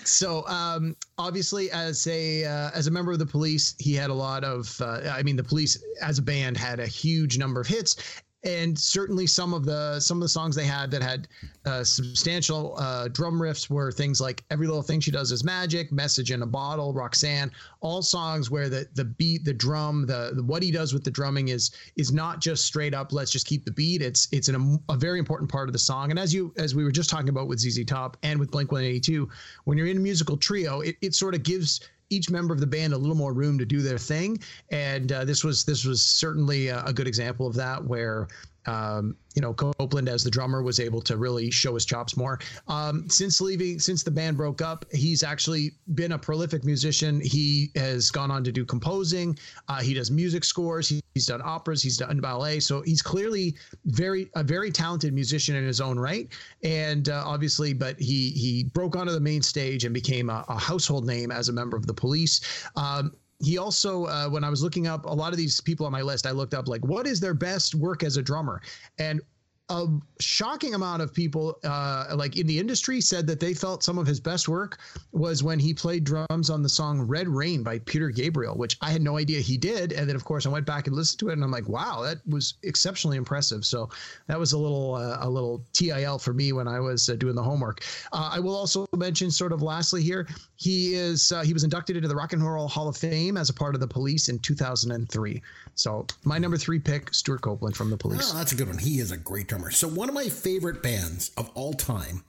[0.04, 4.14] so um, obviously, as a uh, as a member of the police, he had a
[4.14, 4.80] lot of.
[4.80, 8.78] Uh, I mean, the police as a band had a huge number of hits, and
[8.78, 11.26] certainly some of the some of the songs they had that had
[11.64, 15.90] uh, substantial uh, drum riffs were things like "Every Little Thing She Does Is Magic,"
[15.90, 17.50] "Message in a Bottle," "Roxanne,"
[17.80, 21.10] all songs where the the beat, the drum, the, the what he does with the
[21.10, 23.12] drumming is is not just straight up.
[23.12, 24.00] Let's just keep the beat.
[24.00, 26.10] It's it's an, a very important part of the song.
[26.10, 28.70] And as you as we were just talking about with ZZ Top and with Blink
[28.70, 29.28] One Eighty Two,
[29.64, 31.80] when you're in a musical trio, it, it sort of gives
[32.10, 34.38] each member of the band a little more room to do their thing.
[34.70, 38.28] And uh, this was this was certainly a, a, good example of that, where
[38.66, 42.40] um, you know, Copeland as the drummer was able to really show his chops more.
[42.68, 47.20] Um, since leaving, since the band broke up, he's actually been a prolific musician.
[47.20, 49.38] He has gone on to do composing.
[49.68, 50.88] Uh, he does music scores.
[50.88, 51.82] He, he's done operas.
[51.82, 52.60] He's done ballet.
[52.60, 56.28] So he's clearly very a very talented musician in his own right.
[56.62, 60.58] And uh, obviously, but he he broke onto the main stage and became a, a
[60.58, 62.40] household name as a member of the Police.
[62.76, 65.92] Um, he also uh, when i was looking up a lot of these people on
[65.92, 68.60] my list i looked up like what is their best work as a drummer?
[68.98, 69.20] And
[69.68, 69.86] a
[70.20, 74.06] shocking amount of people uh, like in the industry said that they felt some of
[74.06, 74.78] his best work
[75.12, 78.90] was when he played drums on the song red rain by peter gabriel which i
[78.90, 79.92] had no idea he did.
[79.92, 82.02] And then of course i went back and listened to it and i'm like wow
[82.02, 83.64] that was exceptionally impressive.
[83.64, 83.90] So
[84.28, 87.34] that was a little uh, a little til for me when i was uh, doing
[87.34, 87.84] the homework.
[88.12, 91.96] Uh, i will also mention sort of lastly here he is uh, he was inducted
[91.96, 94.38] into the rock and roll hall of fame as a part of the police in
[94.38, 95.42] 2003
[95.76, 98.32] so my number three pick stewart copeland from the police.
[98.32, 98.78] Oh, that's a good one.
[98.78, 99.55] He is a great drummer.
[99.70, 102.24] So one of my favorite bands of all time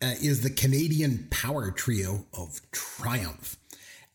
[0.00, 3.56] uh, is the Canadian power trio of Triumph.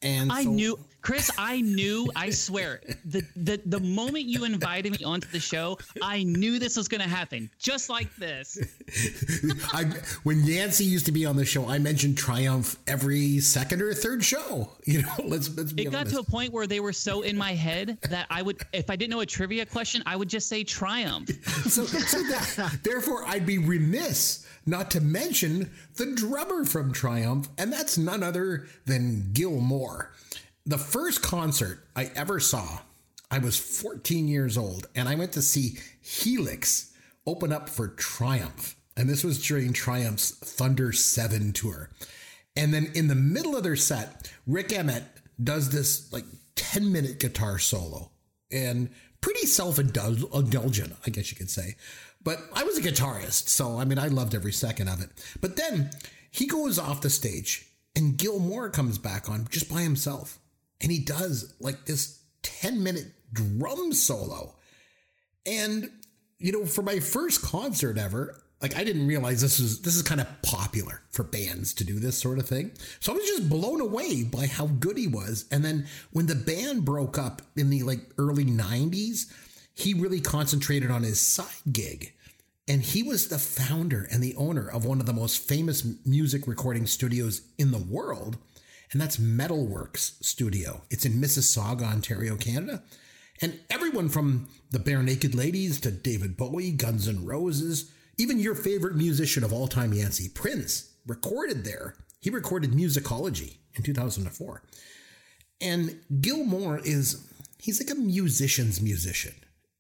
[0.02, 4.98] And I so, knew Chris, I knew, I swear, the, the the moment you invited
[4.98, 7.50] me onto the show, I knew this was gonna happen.
[7.60, 8.58] Just like this.
[9.74, 9.84] I
[10.24, 14.24] when Yancey used to be on the show, I mentioned Triumph every second or third
[14.24, 14.72] show.
[14.86, 17.38] You know, let's let's be It got to a point where they were so in
[17.38, 20.48] my head that I would if I didn't know a trivia question, I would just
[20.48, 21.30] say Triumph.
[21.70, 27.72] so, so that, therefore I'd be remiss not to mention the drummer from Triumph, and
[27.72, 30.12] that's none other than Gil Moore.
[30.66, 32.80] The first concert I ever saw,
[33.30, 36.94] I was 14 years old, and I went to see Helix
[37.28, 38.78] open up for Triumph.
[38.96, 41.90] And this was during Triumph's Thunder 7 tour.
[42.56, 45.04] And then in the middle of their set, Rik Emmett
[45.44, 48.12] does this like 10 minute guitar solo
[48.52, 48.90] and
[49.20, 51.76] pretty self indulgent, I guess you could say.
[52.24, 55.10] But I was a guitarist, so I mean, I loved every second of it.
[55.42, 55.90] But then
[56.32, 60.40] he goes off the stage and Gil Moore comes back on just by himself.
[60.84, 64.56] And he does like this 10 minute drum solo.
[65.46, 65.90] And,
[66.38, 70.02] you know, for my first concert ever, like I didn't realize this is this is
[70.04, 72.72] kind of popular for bands to do this sort of thing.
[73.02, 75.46] So I was just blown away by how good he was.
[75.52, 79.32] And then when the band broke up in the like early 90s,
[79.74, 82.14] he really concentrated on his side gig.
[82.66, 86.48] And he was the founder and the owner of one of the most famous music
[86.48, 88.38] recording studios in the world,
[88.94, 90.84] and that's Metalworks Studio.
[90.90, 92.84] It's in Mississauga, Ontario, Canada.
[93.42, 98.96] And everyone from the Barenaked Ladies to David Bowie, Guns N' Roses, even your favorite
[98.96, 101.96] musician of all time, Yancey Prince, recorded there.
[102.22, 104.64] He recorded Musicology in 2004.
[105.60, 107.28] And Gil Moore is,
[107.60, 109.34] he's like a musician's musician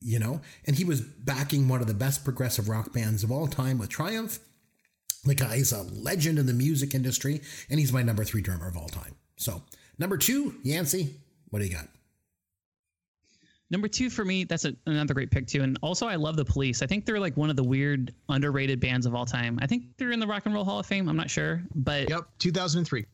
[0.03, 3.47] you know, and he was backing one of the best progressive rock bands of all
[3.47, 4.39] time with Triumph.
[5.25, 8.75] The guy's a legend in the music industry, and he's my number three drummer of
[8.75, 9.15] all time.
[9.37, 9.63] So,
[9.97, 11.15] number two, Yancey,
[11.49, 11.87] what do you got?
[13.69, 15.63] Number two for me, that's a, another great pick too.
[15.63, 16.81] And also, I love the Police.
[16.81, 19.57] I think they're like one of the weird, underrated bands of all time.
[19.61, 21.09] I think they're in the Rock and Roll Hall of Fame.
[21.09, 23.05] I'm not sure, but yep, 2003.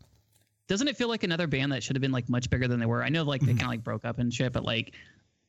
[0.67, 2.85] Doesn't it feel like another band that should have been like much bigger than they
[2.85, 3.03] were?
[3.03, 3.57] I know like they mm-hmm.
[3.57, 4.95] kind of like broke up and shit, but like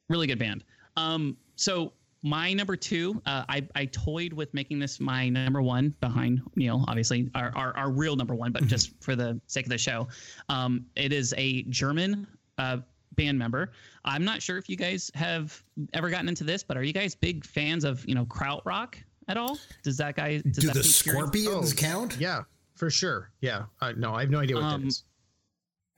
[0.08, 0.64] really good band.
[0.96, 1.92] Um, so
[2.22, 6.84] my number two, uh, I, I toyed with making this my number one behind Neil,
[6.88, 8.68] obviously our, our, our real number one, but mm-hmm.
[8.68, 10.08] just for the sake of the show.
[10.48, 12.26] Um, it is a German
[12.58, 12.78] uh,
[13.16, 13.72] band member.
[14.04, 15.62] I'm not sure if you guys have
[15.94, 18.96] ever gotten into this, but are you guys big fans of, you know, krautrock
[19.28, 19.58] at all?
[19.82, 22.16] Does that guy, does do that the Scorpions oh, count?
[22.18, 22.42] Yeah,
[22.74, 23.30] for sure.
[23.40, 23.64] Yeah.
[23.80, 25.04] Uh, no, I have no idea what um, that is.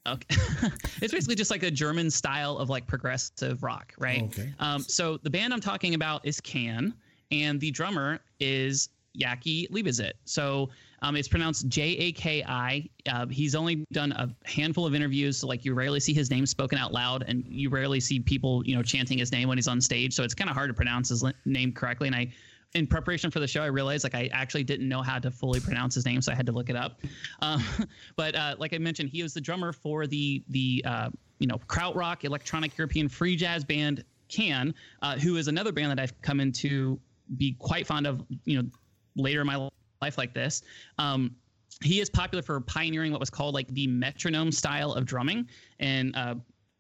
[0.07, 0.37] Okay.
[1.01, 4.25] it's basically just like a German style of like progressive rock, right?
[4.25, 4.53] Okay.
[4.59, 6.95] Um, so the band I'm talking about is Can,
[7.31, 8.89] and the drummer is
[9.19, 10.13] Jaki Liebezeit.
[10.25, 10.71] So
[11.03, 12.89] um, it's pronounced J A K I.
[13.09, 16.47] Uh, he's only done a handful of interviews, so like you rarely see his name
[16.47, 19.69] spoken out loud, and you rarely see people, you know, chanting his name when he's
[19.69, 20.15] on stage.
[20.15, 22.09] So it's kind of hard to pronounce his name correctly.
[22.09, 22.33] And I
[22.75, 25.61] in preparation for the show, I realized like I actually didn't know how to fully
[25.61, 27.01] pronounce his name, so I had to look it up.
[27.41, 27.65] Um,
[28.15, 31.11] but uh, like I mentioned, he was the drummer for the the uh,
[31.41, 35.99] you know krautrock electronic European free jazz band Can, uh, who is another band that
[35.99, 37.01] I've come into
[37.37, 38.25] be quite fond of.
[38.45, 38.69] You know,
[39.17, 39.69] later in my
[40.01, 40.63] life like this.
[40.99, 41.35] Um,
[41.83, 45.49] he is popular for pioneering what was called like the metronome style of drumming.
[45.81, 46.37] And uh,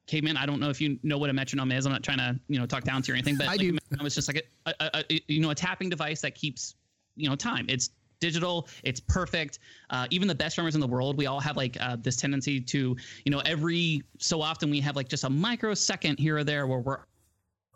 [0.06, 1.86] Caveman, I don't know if you know what a metronome is.
[1.86, 3.60] I'm not trying to you know talk down to you or anything, but I like,
[3.60, 3.78] do.
[4.04, 6.74] is just like a, a, a you know a tapping device that keeps
[7.16, 7.66] you know time.
[7.68, 7.90] It's
[8.20, 8.68] digital.
[8.84, 9.58] It's perfect.
[9.90, 12.60] Uh, even the best drummers in the world, we all have like uh, this tendency
[12.60, 16.66] to you know every so often we have like just a microsecond here or there
[16.66, 17.00] where we're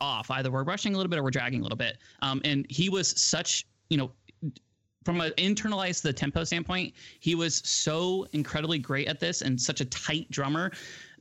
[0.00, 0.30] off.
[0.30, 1.98] Either we're rushing a little bit or we're dragging a little bit.
[2.22, 4.10] Um, and he was such you know
[5.04, 9.80] from an internalized the tempo standpoint, he was so incredibly great at this and such
[9.80, 10.72] a tight drummer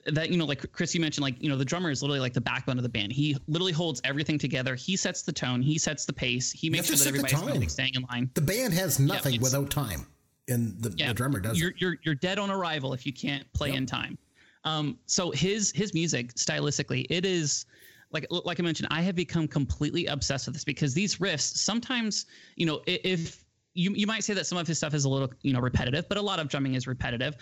[0.06, 2.34] that you know like chris you mentioned like you know the drummer is literally like
[2.34, 3.12] the backbone of the band.
[3.12, 4.76] He literally holds everything together.
[4.76, 5.62] He sets the tone.
[5.62, 6.52] He sets the pace.
[6.52, 8.30] He makes sure that everybody's staying in line.
[8.36, 10.06] The band has nothing it's- without time,
[10.48, 11.60] and the, the drummer does.
[11.60, 14.18] you're, you're you're dead on arrival if you can't play in time.
[14.64, 17.66] Um, so his his music stylistically, it is
[18.12, 22.26] like like I mentioned, I have become completely obsessed with this because these riffs sometimes,
[22.56, 23.44] you know, if
[23.74, 26.08] you you might say that some of his stuff is a little you know repetitive,
[26.10, 27.36] but a lot of drumming is repetitive.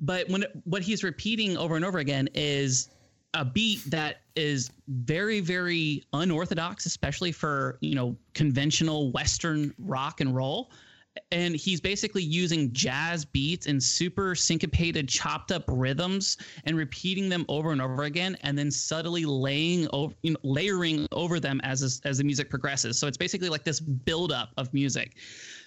[0.00, 2.88] But when what he's repeating over and over again is
[3.34, 10.34] a beat that is very very unorthodox especially for you know conventional western rock and
[10.34, 10.70] roll.
[11.30, 17.44] And he's basically using jazz beats and super syncopated chopped up rhythms and repeating them
[17.50, 22.00] over and over again and then subtly laying over you know, layering over them as
[22.04, 22.98] as the music progresses.
[22.98, 25.16] So it's basically like this buildup of music.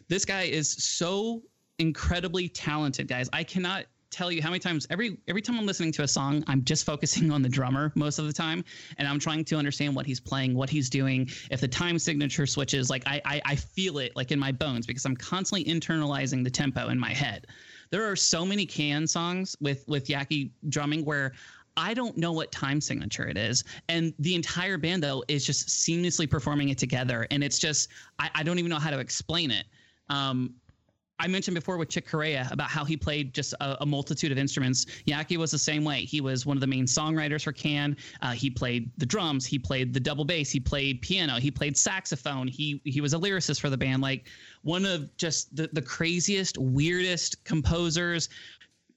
[0.08, 1.44] This guy is so
[1.78, 3.30] incredibly talented guys.
[3.32, 3.86] I cannot
[4.16, 6.86] tell you how many times every every time I'm listening to a song, I'm just
[6.86, 8.64] focusing on the drummer most of the time,
[8.98, 11.30] and I'm trying to understand what he's playing, what he's doing.
[11.52, 14.86] If the time signature switches, like I I, I feel it like in my bones
[14.86, 17.48] because I'm constantly internalizing the tempo in my head.
[17.90, 21.34] There are so many can songs with with Jaki drumming where
[21.78, 23.66] I don't know what time signature it is.
[23.90, 27.28] And the entire band, though, is just seamlessly performing it together.
[27.32, 29.66] And it's just, I, I don't even know how to explain it.
[30.10, 30.54] Um,
[31.18, 34.38] I mentioned before with Chick Corea about how he played just a, a multitude of
[34.38, 34.86] instruments.
[35.08, 36.02] Jaki was the same way.
[36.02, 37.96] He was one of the main songwriters for Can.
[38.22, 39.46] Uh, he played the drums.
[39.46, 40.52] He played the double bass.
[40.52, 41.36] He played piano.
[41.36, 42.48] He played saxophone.
[42.48, 44.02] He he was a lyricist for the band.
[44.02, 44.28] Like
[44.64, 48.30] one of just the, the craziest, weirdest composers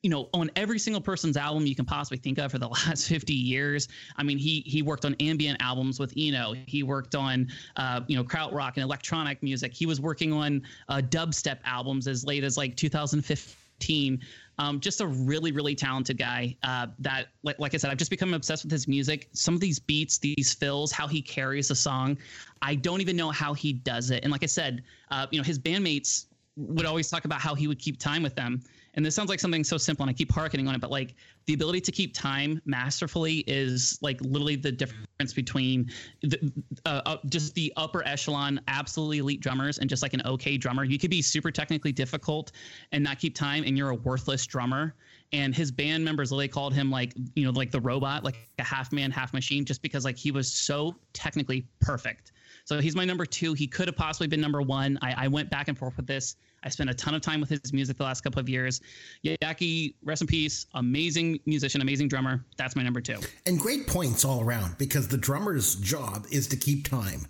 [0.02, 3.08] you know, on every single person's album you can possibly think of for the last
[3.08, 3.88] 50 years.
[4.16, 6.54] I mean, he he worked on ambient albums with Eno.
[6.66, 9.74] He worked on uh, you know krautrock and electronic music.
[9.74, 14.20] He was working on uh, dubstep albums as late as like 2015.
[14.60, 16.56] Um, just a really really talented guy.
[16.62, 19.28] Uh, that like like I said, I've just become obsessed with his music.
[19.32, 22.18] Some of these beats, these fills, how he carries a song.
[22.62, 24.22] I don't even know how he does it.
[24.22, 26.26] And like I said, uh, you know, his bandmates
[26.56, 28.62] would always talk about how he would keep time with them.
[28.98, 31.14] And this sounds like something so simple, and I keep harkening on it, but like
[31.46, 35.88] the ability to keep time masterfully is like literally the difference between
[36.22, 36.52] the,
[36.84, 40.82] uh, uh, just the upper echelon, absolutely elite drummers and just like an okay drummer.
[40.82, 42.50] You could be super technically difficult
[42.90, 44.96] and not keep time, and you're a worthless drummer.
[45.32, 48.64] And his band members literally called him like, you know, like the robot, like a
[48.64, 52.32] half man, half machine, just because like he was so technically perfect.
[52.64, 53.54] So he's my number two.
[53.54, 54.98] He could have possibly been number one.
[55.02, 56.34] I, I went back and forth with this.
[56.62, 58.80] I spent a ton of time with his music the last couple of years.
[59.24, 60.66] Jaki, rest in peace.
[60.74, 62.44] Amazing musician, amazing drummer.
[62.56, 63.18] That's my number two.
[63.46, 67.26] And great points all around because the drummer's job is to keep time.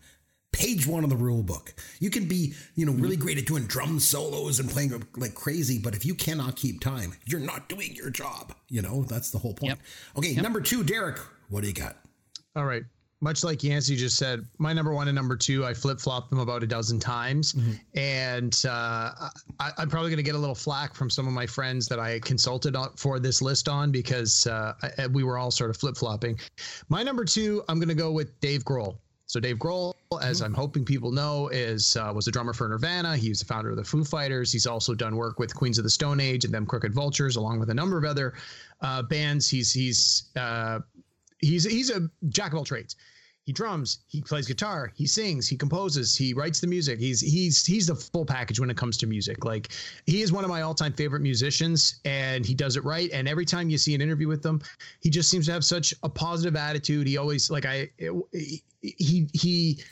[0.50, 1.74] Page one of the rule book.
[2.00, 5.78] You can be, you know, really great at doing drum solos and playing like crazy,
[5.78, 8.54] but if you cannot keep time, you're not doing your job.
[8.68, 9.72] You know, that's the whole point.
[9.72, 9.78] Yep.
[10.16, 11.18] Okay, number two, Derek,
[11.50, 11.98] what do you got?
[12.56, 12.82] All right.
[13.20, 16.38] Much like Yancey just said, my number one and number two, I flip flopped them
[16.38, 17.54] about a dozen times.
[17.94, 21.46] And uh, I, I'm probably going to get a little flack from some of my
[21.46, 25.50] friends that I consulted on, for this list on because uh, I, we were all
[25.50, 26.38] sort of flip flopping.
[26.88, 28.98] My number two, I'm going to go with Dave Grohl.
[29.26, 29.92] So Dave Grohl,
[30.22, 33.14] as I'm hoping people know, is uh, was a drummer for Nirvana.
[33.14, 34.50] He's the founder of the Foo Fighters.
[34.50, 37.60] He's also done work with Queens of the Stone Age and them Crooked Vultures, along
[37.60, 38.32] with a number of other
[38.80, 39.46] uh, bands.
[39.46, 40.78] He's he's uh,
[41.38, 42.96] he's he's a jack of all trades.
[43.44, 46.98] He drums, he plays guitar, he sings, he composes, he writes the music.
[46.98, 49.46] He's he's he's the full package when it comes to music.
[49.46, 49.72] Like
[50.04, 53.46] he is one of my all-time favorite musicians and he does it right and every
[53.46, 54.60] time you see an interview with him,
[55.00, 57.06] he just seems to have such a positive attitude.
[57.06, 57.88] He always like I
[58.82, 59.82] he he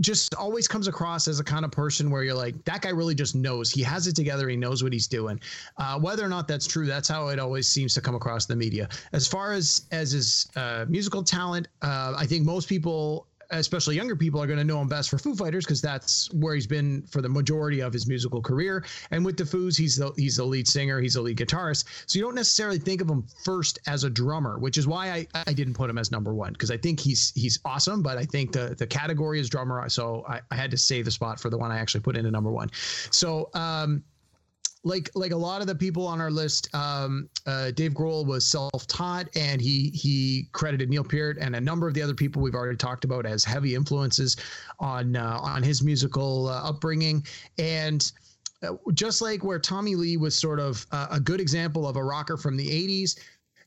[0.00, 3.14] just always comes across as a kind of person where you're like that guy really
[3.14, 3.70] just knows.
[3.70, 4.48] He has it together.
[4.48, 5.40] He knows what he's doing.
[5.76, 8.58] Uh, whether or not that's true that's how it always seems to come across in
[8.58, 8.88] the media.
[9.12, 14.16] As far as as his uh, musical talent uh, i think most people especially younger
[14.16, 17.02] people are going to know him best for Foo Fighters because that's where he's been
[17.02, 18.84] for the majority of his musical career.
[19.10, 21.84] And with the Foos, he's the he's the lead singer, he's the lead guitarist.
[22.06, 25.26] So you don't necessarily think of him first as a drummer, which is why I,
[25.46, 28.24] I didn't put him as number one because I think he's he's awesome, but I
[28.24, 31.50] think the the category is drummer, so I, I had to save the spot for
[31.50, 32.70] the one I actually put into number one.
[33.10, 34.02] So um,
[34.84, 38.44] like like a lot of the people on our list, um, uh, Dave Grohl was
[38.44, 42.54] self-taught, and he he credited Neil Peart and a number of the other people we've
[42.54, 44.36] already talked about as heavy influences
[44.78, 47.24] on uh, on his musical uh, upbringing,
[47.58, 48.12] and
[48.62, 52.04] uh, just like where Tommy Lee was sort of uh, a good example of a
[52.04, 53.18] rocker from the '80s.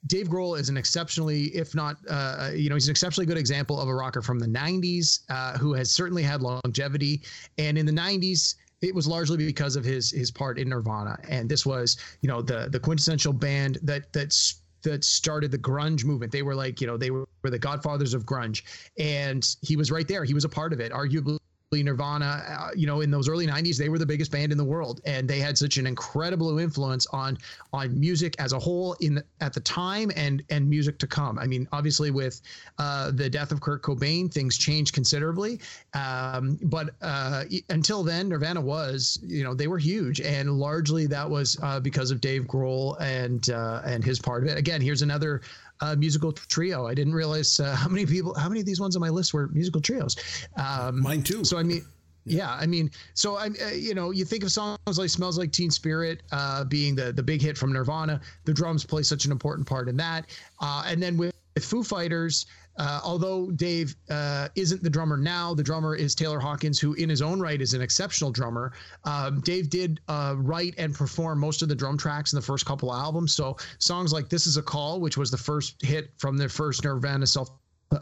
[0.05, 3.82] Dave Grohl is an exceptionally, if not, uh, you know, he's an exceptionally good example
[3.82, 7.24] of a rocker from the 90s uh, who has certainly had longevity.
[7.57, 11.49] And in the 90s, it was largely because of his his part in Nirvana, and
[11.49, 16.32] this was you know the the quintessential band that that's that started the grunge movement.
[16.32, 18.63] They were like you know they were, were the godfathers of grunge,
[18.99, 20.23] and he was right there.
[20.23, 21.39] He was a part of it, arguably
[21.74, 24.63] Nirvana, uh, you know, in those early '90s, they were the biggest band in the
[24.63, 27.38] world, and they had such an incredible influence on
[27.74, 31.38] on music as a whole in at the time and and music to come.
[31.38, 32.39] I mean, obviously, with
[32.78, 35.59] uh, the death of Kurt Cobain, things changed considerably.
[35.93, 41.30] Um, but uh, until then, Nirvana was, you know, they were huge, and largely that
[41.30, 44.57] was uh, because of Dave Grohl and uh, and his part of it.
[44.57, 45.41] Again, here's another
[45.82, 46.88] uh, musical trio.
[46.88, 49.34] I didn't realize uh, how many people, how many of these ones on my list
[49.34, 50.15] were musical trios.
[50.55, 51.43] Um, Mine too.
[51.43, 51.84] So I mean,
[52.25, 55.51] yeah, I mean, so I, uh, you know, you think of songs like "Smells Like
[55.51, 58.19] Teen Spirit" uh, being the the big hit from Nirvana.
[58.45, 60.25] The drums play such an important part in that,
[60.59, 62.45] uh, and then with, with Foo Fighters.
[62.78, 67.09] Uh, although Dave uh, isn't the drummer now, the drummer is Taylor Hawkins, who in
[67.09, 68.73] his own right is an exceptional drummer.
[69.03, 72.65] Um, Dave did uh, write and perform most of the drum tracks in the first
[72.65, 73.34] couple albums.
[73.34, 76.84] So songs like "This Is a Call," which was the first hit from their first
[76.84, 77.49] Nirvana self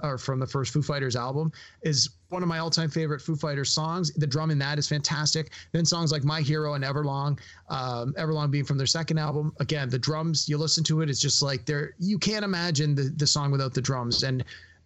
[0.03, 1.51] or from the first Foo Fighters album
[1.83, 4.11] is one of my all-time favorite Foo Fighters songs.
[4.13, 5.51] The drum in that is fantastic.
[5.71, 9.53] Then songs like My Hero and Everlong, um, Everlong being from their second album.
[9.59, 13.13] Again, the drums, you listen to it, it's just like there you can't imagine the
[13.15, 14.23] the song without the drums.
[14.23, 14.43] And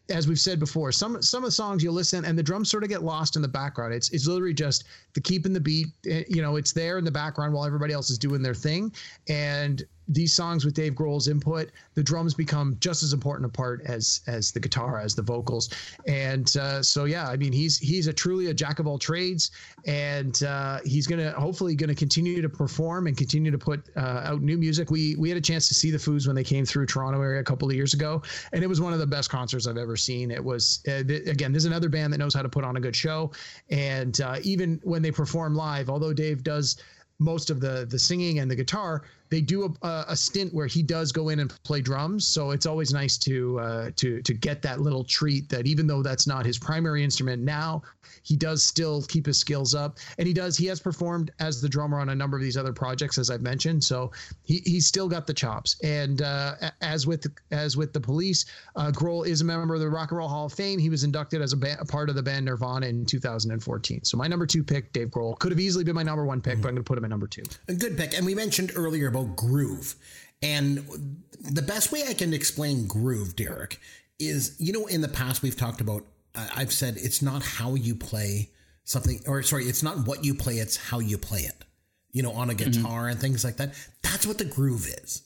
[0.09, 2.83] as we've said before, some some of the songs you listen and the drums sort
[2.83, 3.93] of get lost in the background.
[3.93, 4.83] It's it's literally just
[5.13, 5.87] the keeping the beat.
[6.07, 8.91] eh, You know, it's there in the background while everybody else is doing their thing.
[9.29, 13.81] And these songs with Dave Grohl's input, the drums become just as important a part
[13.85, 15.69] as as the guitar, as the vocals.
[16.07, 19.51] And uh, so yeah, I mean he's he's a truly a jack of all trades,
[19.85, 24.41] and uh, he's gonna hopefully gonna continue to perform and continue to put uh, out
[24.41, 24.89] new music.
[24.89, 27.39] We we had a chance to see the Foos when they came through Toronto area
[27.39, 29.95] a couple of years ago, and it was one of the best concerts I've ever
[29.95, 30.31] seen.
[30.31, 32.79] It was uh, th- again, there's another band that knows how to put on a
[32.79, 33.31] good show,
[33.69, 36.77] and uh, even when they perform live, although Dave does
[37.19, 40.81] most of the the singing and the guitar they do a, a, stint where he
[40.81, 44.61] does go in and play drums so it's always nice to uh, to to get
[44.61, 47.81] that little treat that even though that's not his primary instrument now
[48.23, 49.97] he does still keep his skills up.
[50.17, 52.73] And he does he has performed as the drummer on a number of these other
[52.73, 54.11] projects as i've mentioned so
[54.43, 55.79] he, he's still got the chops.
[55.83, 59.89] And uh, as with as with the police uh, Grohl is a member of the
[59.89, 60.79] rock and roll hall of fame.
[60.79, 64.17] He was inducted as a, ba- a part of the band nirvana in 2014 so
[64.17, 66.69] my number two pick dave Grohl could have easily been my number one pick but
[66.69, 67.43] i'm going to put him at number two.
[67.67, 68.17] A good pick.
[68.17, 69.95] And we mentioned earlier groove.
[70.41, 73.79] And the best way I can explain groove, Derek,
[74.19, 76.05] is you know, in the past we've talked about,
[76.35, 78.49] I've said it's not how you play
[78.83, 81.65] something, or sorry, it's not what you play, it's how you play it.
[82.11, 83.75] You know, on a guitar and things like that.
[84.01, 85.21] That's what the groove is.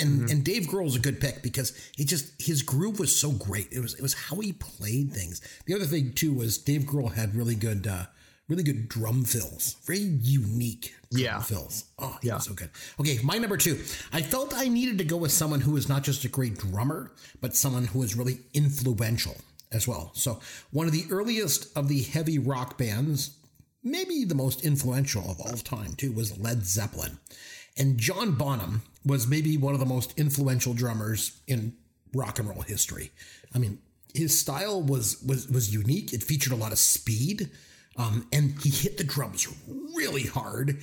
[0.00, 3.66] And and Dave Grohl's a good pick because he just his groove was so great.
[3.72, 5.40] It was it was how he played things.
[5.66, 8.04] The other thing too was Dave Grohl had really good uh
[8.50, 9.76] really good drum fills.
[9.86, 11.40] Very unique drum Yeah.
[11.40, 11.84] fills.
[11.98, 12.38] Oh, Yeah.
[12.38, 12.68] so good.
[12.98, 13.82] Okay, my number two.
[14.12, 17.12] I felt I needed to go with someone who is not just a great drummer,
[17.40, 19.36] but someone who is really influential
[19.72, 20.10] as well.
[20.14, 20.40] So
[20.72, 23.30] one of the earliest of the heavy rock bands,
[23.82, 27.18] maybe the most influential of all time too, was Led Zeppelin.
[27.76, 31.74] And John Bonham was maybe one of the most influential drummers in
[32.12, 33.12] rock and roll history.
[33.54, 33.78] I mean,
[34.12, 36.12] his style was was was unique.
[36.12, 37.48] It featured a lot of speed,
[37.96, 39.48] um, and he hit the drums
[39.94, 40.78] really hard.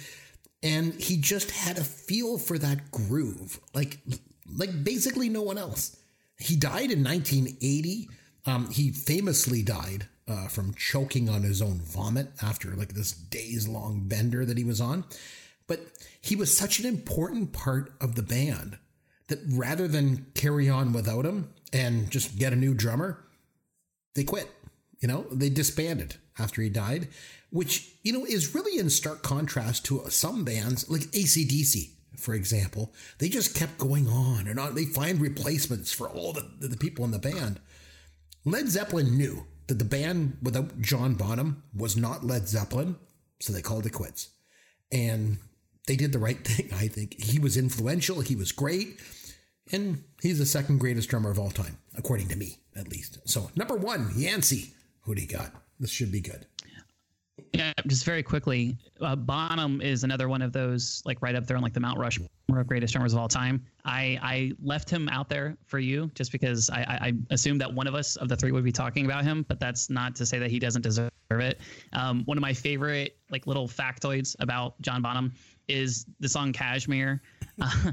[0.64, 4.00] And he just had a feel for that groove, like
[4.56, 5.98] like basically no one else.
[6.40, 8.10] He died in 1980.
[8.46, 13.68] Um, he famously died uh, from choking on his own vomit after like this days
[13.68, 15.06] long bender that he was on.
[15.68, 15.82] But
[16.22, 18.78] he was such an important part of the band
[19.28, 23.26] that rather than carry on without him and just get a new drummer,
[24.16, 24.50] they quit.
[25.00, 27.08] You know, they disbanded after he died,
[27.50, 32.94] which, you know, is really in stark contrast to some bands like ACDC, for example.
[33.20, 34.76] They just kept going on and on.
[34.76, 37.60] They find replacements for all the, the people in the band.
[38.46, 42.96] Led Zeppelin knew that the band without John Bonham was not Led Zeppelin,
[43.40, 44.30] so they called it quits.
[44.92, 45.38] And
[45.88, 47.22] they did the right thing, I think.
[47.22, 49.00] He was influential, he was great,
[49.72, 53.20] and he's the second greatest drummer of all time, according to me, at least.
[53.26, 54.74] So, number one, Yancey.
[55.02, 55.54] Who do you got?
[55.80, 56.46] This should be good.
[57.54, 61.56] Yeah, just very quickly, uh, Bonham is another one of those like right up there
[61.56, 63.64] on like the Mount Rushmore of greatest drummers of all time.
[63.86, 67.72] I I left him out there for you just because I, I, I assumed that
[67.72, 70.26] one of us of the three would be talking about him, but that's not to
[70.26, 71.60] say that he doesn't deserve it.
[71.94, 75.34] Um, one of my favorite like little factoids about John Bonham
[75.68, 77.22] is the song Kashmir.
[77.60, 77.92] Uh,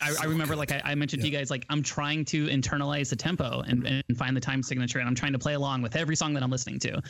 [0.00, 1.28] I, I, remember, like I, I mentioned yeah.
[1.28, 4.60] to you guys, like I'm trying to internalize the tempo and, and find the time
[4.60, 7.00] signature, and I'm trying to play along with every song that I'm listening to.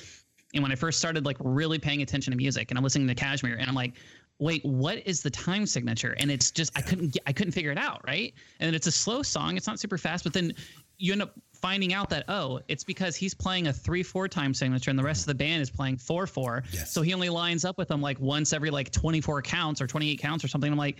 [0.52, 3.14] And when I first started like really paying attention to music and I'm listening to
[3.14, 3.94] Kashmir, and I'm like,
[4.38, 6.14] wait, what is the time signature?
[6.18, 8.34] And it's just I couldn't get, I couldn't figure it out, right?
[8.60, 10.52] And it's a slow song, it's not super fast, but then
[10.98, 14.54] you end up finding out that oh, it's because he's playing a three four time
[14.54, 16.64] signature and the rest of the band is playing four four.
[16.72, 16.92] Yes.
[16.92, 20.18] So he only lines up with them like once every like 24 counts or 28
[20.18, 20.70] counts or something.
[20.70, 20.98] I'm like,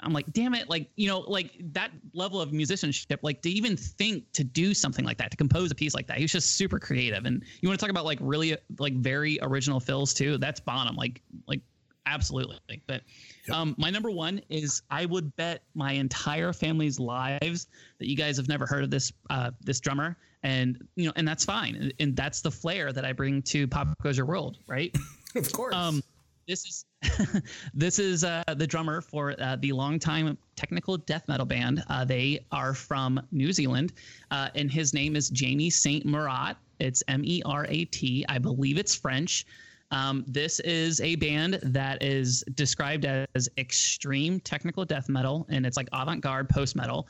[0.00, 3.76] I'm like, damn it, like you know, like that level of musicianship, like to even
[3.76, 6.56] think to do something like that, to compose a piece like that, he was just
[6.56, 7.24] super creative.
[7.24, 10.38] And you want to talk about like really like very original fills too?
[10.38, 11.60] That's Bonham, like like
[12.06, 12.58] absolutely.
[12.86, 13.02] But
[13.46, 13.56] yep.
[13.56, 17.66] um, my number one is I would bet my entire family's lives
[17.98, 21.26] that you guys have never heard of this uh, this drummer, and you know, and
[21.26, 24.94] that's fine, and that's the flair that I bring to Pop Goes Your World, right?
[25.36, 25.74] of course.
[25.74, 26.02] Um,
[26.48, 26.84] this is
[27.74, 31.82] this is uh, the drummer for uh, the longtime technical death metal band.
[31.88, 33.92] Uh, they are from New Zealand,
[34.30, 36.56] uh, and his name is Jamie Saint Merat.
[36.78, 38.24] It's M E R A T.
[38.28, 39.46] I believe it's French.
[39.92, 45.76] Um, this is a band that is described as extreme technical death metal, and it's
[45.76, 47.06] like avant-garde post metal.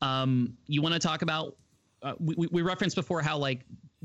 [0.00, 1.56] Um, you want to talk about?
[2.02, 3.60] Uh, we, we referenced before how like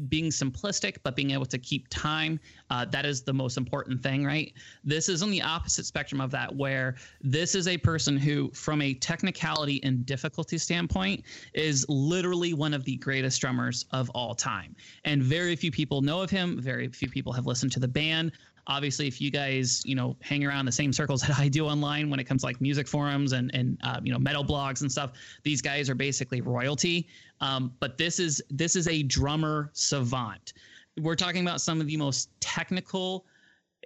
[0.09, 2.39] being simplistic but being able to keep time
[2.69, 4.53] uh, that is the most important thing right?
[4.83, 8.81] This is on the opposite spectrum of that where this is a person who from
[8.81, 11.23] a technicality and difficulty standpoint
[11.53, 14.75] is literally one of the greatest drummers of all time.
[15.05, 16.61] And very few people know of him.
[16.61, 18.33] Very few people have listened to the band.
[18.69, 22.09] Obviously if you guys you know hang around the same circles that i do online
[22.09, 24.91] when it comes to like music forums and and uh, you know metal blogs and
[24.91, 25.11] stuff
[25.43, 27.07] these guys are basically royalty
[27.41, 30.53] um, but this is this is a drummer savant
[31.01, 33.25] we're talking about some of the most technical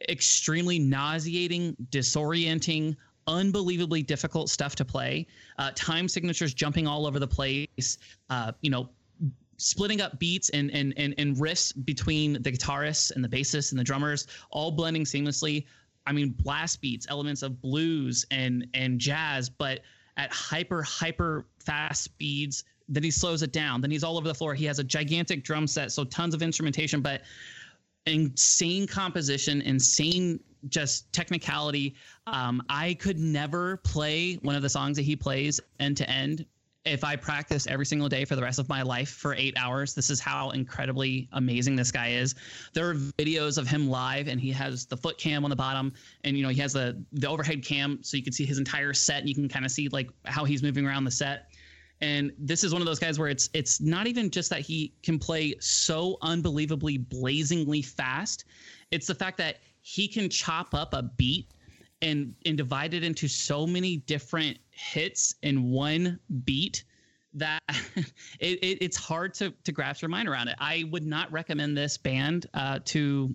[0.10, 2.96] extremely nauseating disorienting
[3.28, 5.28] unbelievably difficult stuff to play
[5.60, 7.98] uh, time signatures jumping all over the place
[8.30, 8.90] uh, you know
[9.62, 13.80] splitting up beats and and and, and riffs between the guitarists and the bassists and
[13.80, 15.66] the drummers, all blending seamlessly.
[16.08, 19.82] I mean, blast beats, elements of blues and and jazz, but
[20.18, 22.64] at hyper hyper fast speeds.
[22.92, 23.82] Then he slows it down.
[23.82, 24.54] Then he's all over the floor.
[24.54, 27.22] He has a gigantic drum set, so tons of instrumentation, but
[28.06, 30.40] insane composition, insane
[30.70, 31.96] just technicality.
[32.28, 36.46] Um, I could never play one of the songs that he plays end to end
[36.86, 39.94] if I practice every single day for the rest of my life for eight hours,
[39.94, 42.34] this is how incredibly amazing this guy is.
[42.74, 45.94] There are videos of him live, and he has the foot cam on the bottom,
[46.24, 48.94] and you know he has the the overhead cam, so you can see his entire
[48.94, 51.51] set, and you can kind of see like how he's moving around the set.
[52.02, 54.94] And this is one of those guys where it's it's not even just that he
[55.04, 58.46] can play so unbelievably blazingly fast;
[58.90, 61.48] it's the fact that he can chop up a beat
[62.02, 66.84] and and divide it into so many different hits in one beat
[67.34, 67.62] that
[68.40, 70.56] it, it, it's hard to to grasp your mind around it.
[70.60, 73.34] I would not recommend this band uh, to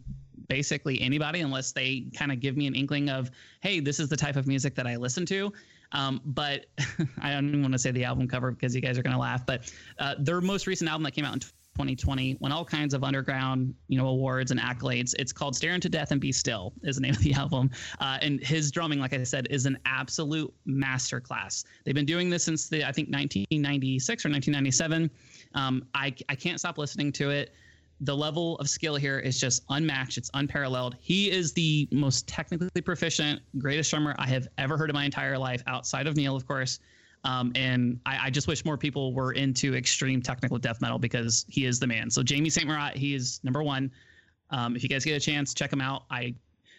[0.49, 4.17] basically anybody unless they kind of give me an inkling of, hey, this is the
[4.17, 5.53] type of music that I listen to.
[5.93, 6.67] Um, but
[7.21, 9.21] I don't even want to say the album cover because you guys are going to
[9.21, 9.45] laugh.
[9.47, 13.05] But uh, their most recent album that came out in 2020 won all kinds of
[13.05, 15.15] underground you know awards and accolades.
[15.19, 17.71] It's called stare into death and be still is the name of the album.
[18.01, 21.65] Uh, and his drumming like i said is an absolute masterclass.
[21.85, 25.11] They've been doing this since the i think 1996 or 1997
[25.55, 27.55] um, I, I can't stop listening to it
[28.01, 30.19] the level of skill here is just unmatched.
[30.19, 30.97] It's unparalleled.
[31.01, 35.39] He is the most technically proficient, greatest drummer I have ever heard in my entire
[35.39, 36.79] life, outside of Neil, of course.
[37.25, 41.45] Um, and I, I, just wish more people were into extreme technical death metal because
[41.49, 42.09] he is the man.
[42.09, 42.69] So Jamie St.
[42.69, 43.91] Merat, he is number one.
[44.51, 46.05] Um, if you guys get a chance, check him out.
[46.09, 46.35] I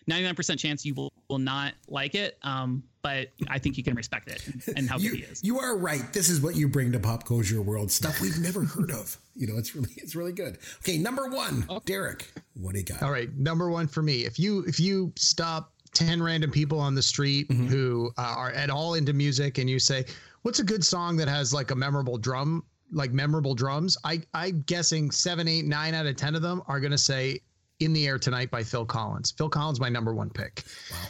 [0.10, 4.30] 99% chance you will, will not like it, um, but I think you can respect
[4.30, 4.42] it
[4.76, 5.44] and how you, good he is.
[5.44, 6.02] You are right.
[6.14, 9.18] This is what you bring to Pop culture World stuff we've never heard of.
[9.36, 10.58] You know, it's really it's really good.
[10.80, 11.84] Okay, number one, okay.
[11.86, 13.04] Derek, what do you got?
[13.04, 14.26] All right, number one for me.
[14.26, 17.68] If you if you stop 10 random people on the street mm-hmm.
[17.68, 20.06] who uh, are at all into music and you say
[20.42, 24.64] what's a good song that has like a memorable drum like memorable drums, I I'm
[24.66, 27.42] guessing seven, eight, nine out of ten of them are gonna say
[27.80, 29.32] "In the Air Tonight" by Phil Collins.
[29.32, 30.64] Phil Collins, my number one pick.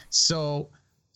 [0.09, 0.69] So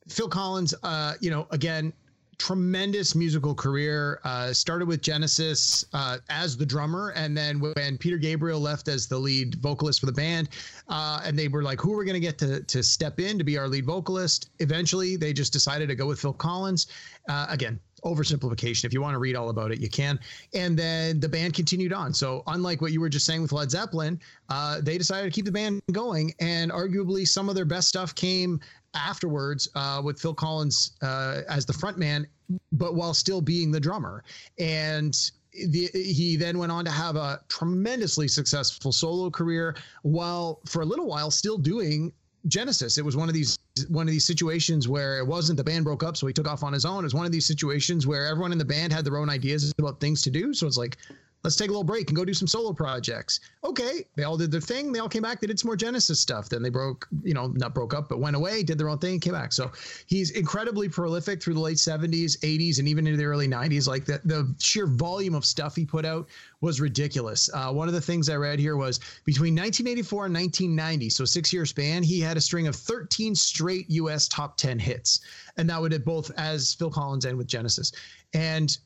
[0.07, 1.94] Phil Collins, uh, you know, again,
[2.41, 4.19] tremendous musical career.
[4.23, 9.07] Uh, started with Genesis uh, as the drummer, and then when Peter Gabriel left as
[9.07, 10.49] the lead vocalist for the band,
[10.88, 13.38] uh, and they were like, "Who are we going to get to to step in
[13.38, 16.88] to be our lead vocalist?" Eventually, they just decided to go with Phil Collins.
[17.30, 18.86] Uh, again, oversimplification.
[18.86, 20.19] If you want to read all about it, you can.
[20.53, 22.14] And then the band continued on.
[22.14, 24.19] So unlike what you were just saying with Led Zeppelin,
[24.49, 28.14] uh, they decided to keep the band going, and arguably some of their best stuff
[28.15, 28.60] came
[28.94, 32.26] afterwards uh, with Phil Collins uh, as the frontman,
[32.73, 34.23] but while still being the drummer.
[34.60, 35.18] And
[35.53, 40.86] the, he then went on to have a tremendously successful solo career, while for a
[40.86, 42.11] little while still doing
[42.48, 42.98] Genesis.
[42.98, 43.57] It was one of these
[43.88, 46.64] one of these situations where it wasn't the band broke up, so he took off
[46.64, 46.99] on his own.
[46.99, 49.73] It was one of these situations where everyone in the band had their own ideas
[49.80, 50.53] about things to do.
[50.53, 50.98] So it's like,
[51.43, 53.39] let's take a little break and go do some solo projects.
[53.63, 54.91] Okay, they all did their thing.
[54.91, 55.41] They all came back.
[55.41, 56.49] They did some more Genesis stuff.
[56.49, 59.19] Then they broke, you know, not broke up, but went away, did their own thing,
[59.19, 59.53] came back.
[59.53, 59.72] So
[60.05, 63.88] he's incredibly prolific through the late 70s, 80s, and even into the early 90s.
[63.88, 66.27] Like the, the sheer volume of stuff he put out
[66.61, 67.49] was ridiculous.
[67.53, 71.51] Uh, one of the things I read here was between 1984 and 1990, so six
[71.51, 75.22] year span, he had a string of 13 straight US top 10 hits.
[75.57, 77.91] And that would have both as Phil Collins and with Genesis.
[78.34, 78.77] And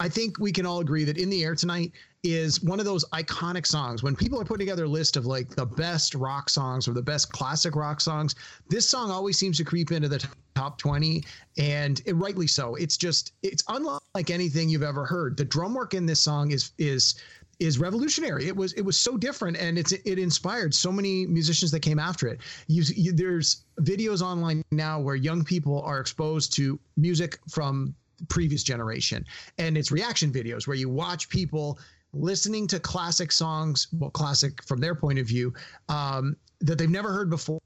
[0.00, 3.04] I think we can all agree that In the Air Tonight is one of those
[3.10, 4.02] iconic songs.
[4.02, 7.02] When people are putting together a list of like the best rock songs or the
[7.02, 8.34] best classic rock songs,
[8.70, 11.22] this song always seems to creep into the top 20
[11.58, 12.76] and it, rightly so.
[12.76, 15.36] It's just it's unlike anything you've ever heard.
[15.36, 17.16] The drum work in this song is is
[17.58, 18.48] is revolutionary.
[18.48, 21.98] It was it was so different, and it's it inspired so many musicians that came
[21.98, 22.40] after it.
[22.68, 27.94] You, you, there's videos online now where young people are exposed to music from
[28.28, 29.24] previous generation,
[29.58, 31.78] and it's reaction videos where you watch people
[32.12, 35.52] listening to classic songs, well, classic from their point of view,
[35.88, 37.60] um, that they've never heard before,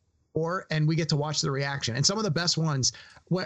[0.70, 1.96] and we get to watch the reaction.
[1.96, 2.92] And some of the best ones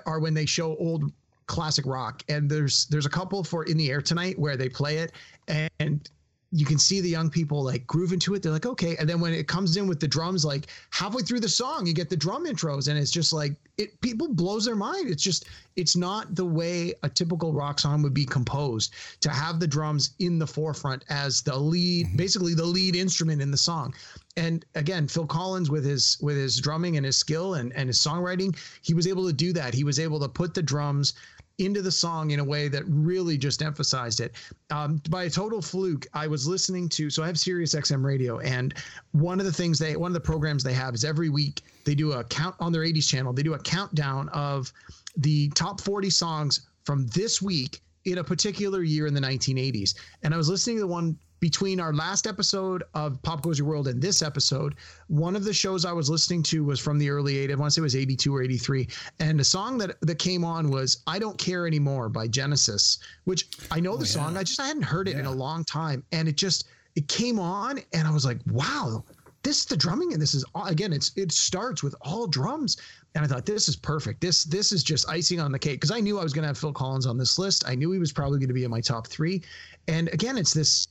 [0.07, 1.13] are when they show old
[1.47, 4.99] classic rock and there's there's a couple for in the air tonight where they play
[4.99, 5.13] it
[5.49, 6.11] and
[6.51, 8.43] you can see the young people like groove into it.
[8.43, 8.97] They're like, okay.
[8.97, 11.93] And then when it comes in with the drums, like halfway through the song, you
[11.93, 15.11] get the drum intros, and it's just like it people blows their mind.
[15.11, 15.45] It's just
[15.77, 20.15] it's not the way a typical rock song would be composed to have the drums
[20.21, 22.17] in the forefront as the lead, mm-hmm.
[22.17, 23.95] basically the lead instrument in the song.
[24.39, 27.99] And again, Phil Collins with his with his drumming and his skill and, and his
[27.99, 29.75] songwriting, he was able to do that.
[29.75, 31.13] He was able to put the drums
[31.59, 34.33] into the song in a way that really just emphasized it.
[34.71, 38.39] Um, by a total fluke, I was listening to so I have Sirius XM radio,
[38.41, 38.75] and
[39.13, 41.95] one of the things they one of the programs they have is every week they
[41.95, 43.33] do a count on their 80s channel.
[43.33, 44.73] They do a countdown of
[45.17, 49.95] the top 40 songs from this week in a particular year in the 1980s.
[50.23, 53.69] And I was listening to the one between our last episode of Pop Goes Your
[53.69, 54.75] World and this episode,
[55.09, 57.53] one of the shows I was listening to was from the early 80s.
[57.53, 58.89] I want to say it was 82 or 83.
[59.21, 63.49] And the song that, that came on was I Don't Care Anymore by Genesis, which
[63.71, 64.37] I know the oh, song.
[64.37, 65.21] I just I hadn't heard it yeah.
[65.21, 66.03] in a long time.
[66.13, 69.05] And it just it came on and I was like, wow,
[69.43, 72.77] this the drumming and this is again, it's it starts with all drums.
[73.15, 74.21] And I thought this is perfect.
[74.21, 76.49] This this is just icing on the cake because I knew I was going to
[76.49, 77.65] have Phil Collins on this list.
[77.67, 79.43] I knew he was probably going to be in my top three.
[79.87, 80.89] And again, it's this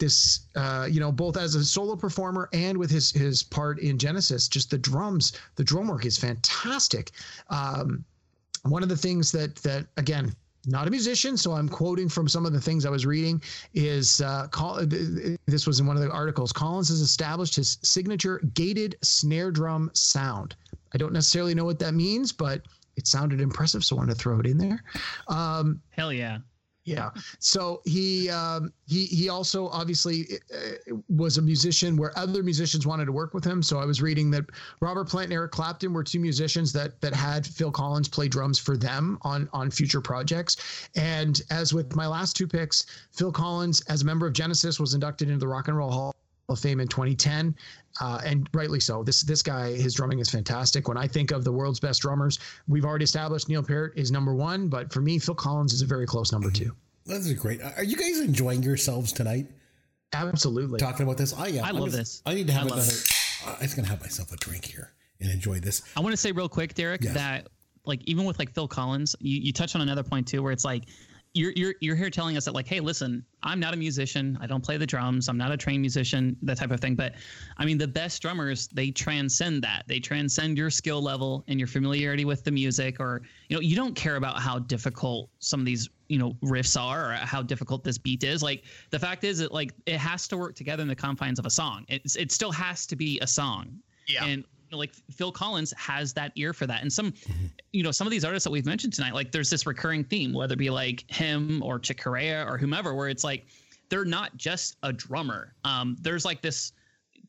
[0.00, 3.98] this uh, you know both as a solo performer and with his his part in
[3.98, 4.48] Genesis.
[4.48, 7.12] Just the drums, the drum work is fantastic.
[7.50, 8.04] Um,
[8.62, 10.34] one of the things that that again
[10.66, 13.42] not a musician, so I'm quoting from some of the things I was reading.
[13.72, 14.46] Is uh,
[15.46, 16.52] this was in one of the articles?
[16.52, 20.56] Collins has established his signature gated snare drum sound.
[20.92, 22.62] I don't necessarily know what that means, but
[22.96, 24.82] it sounded impressive, so I wanted to throw it in there.
[25.28, 26.38] Um, Hell yeah!
[26.90, 27.10] Yeah.
[27.38, 33.06] So he um, he he also obviously uh, was a musician where other musicians wanted
[33.06, 33.62] to work with him.
[33.62, 34.44] So I was reading that
[34.80, 38.58] Robert Plant and Eric Clapton were two musicians that that had Phil Collins play drums
[38.58, 40.88] for them on on future projects.
[40.96, 44.94] And as with my last two picks, Phil Collins, as a member of Genesis, was
[44.94, 46.14] inducted into the Rock and Roll Hall
[46.50, 47.54] of Fame in 2010,
[48.00, 49.02] uh, and rightly so.
[49.02, 50.88] This this guy, his drumming is fantastic.
[50.88, 54.34] When I think of the world's best drummers, we've already established Neil Peart is number
[54.34, 56.74] one, but for me, Phil Collins is a very close number two.
[57.06, 57.60] That's great.
[57.62, 59.46] Are you guys enjoying yourselves tonight?
[60.12, 60.78] Absolutely.
[60.78, 61.64] Talking about this, I am.
[61.64, 62.22] I love this.
[62.26, 62.82] I need to have another.
[62.82, 63.12] It.
[63.46, 65.82] I was gonna have myself a drink here and enjoy this.
[65.96, 67.14] I want to say real quick, Derek, yes.
[67.14, 67.48] that
[67.84, 70.64] like even with like Phil Collins, you, you touch on another point too, where it's
[70.64, 70.84] like
[71.32, 74.36] you're you're you're here telling us that like, hey, listen, I'm not a musician.
[74.40, 75.28] I don't play the drums.
[75.28, 76.96] I'm not a trained musician, that type of thing.
[76.96, 77.14] But
[77.56, 79.84] I mean, the best drummers they transcend that.
[79.86, 83.76] They transcend your skill level and your familiarity with the music, or you know, you
[83.76, 87.84] don't care about how difficult some of these you know riffs are or how difficult
[87.84, 90.88] this beat is like the fact is that like it has to work together in
[90.88, 93.78] the confines of a song it's, it still has to be a song
[94.08, 94.24] Yeah.
[94.24, 97.12] and know, like phil collins has that ear for that and some
[97.72, 100.32] you know some of these artists that we've mentioned tonight like there's this recurring theme
[100.32, 103.46] whether it be like him or chick Corea or whomever where it's like
[103.88, 106.72] they're not just a drummer um there's like this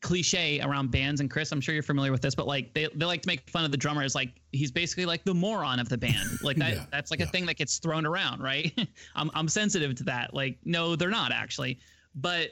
[0.02, 3.06] cliche around bands and Chris, I'm sure you're familiar with this, but like they, they
[3.06, 5.88] like to make fun of the drummer as like he's basically like the moron of
[5.88, 6.28] the band.
[6.42, 8.76] Like that Yeah, that's like a thing that gets thrown around, right?
[9.14, 10.34] I'm I'm sensitive to that.
[10.34, 11.78] Like, no, they're not actually.
[12.14, 12.50] But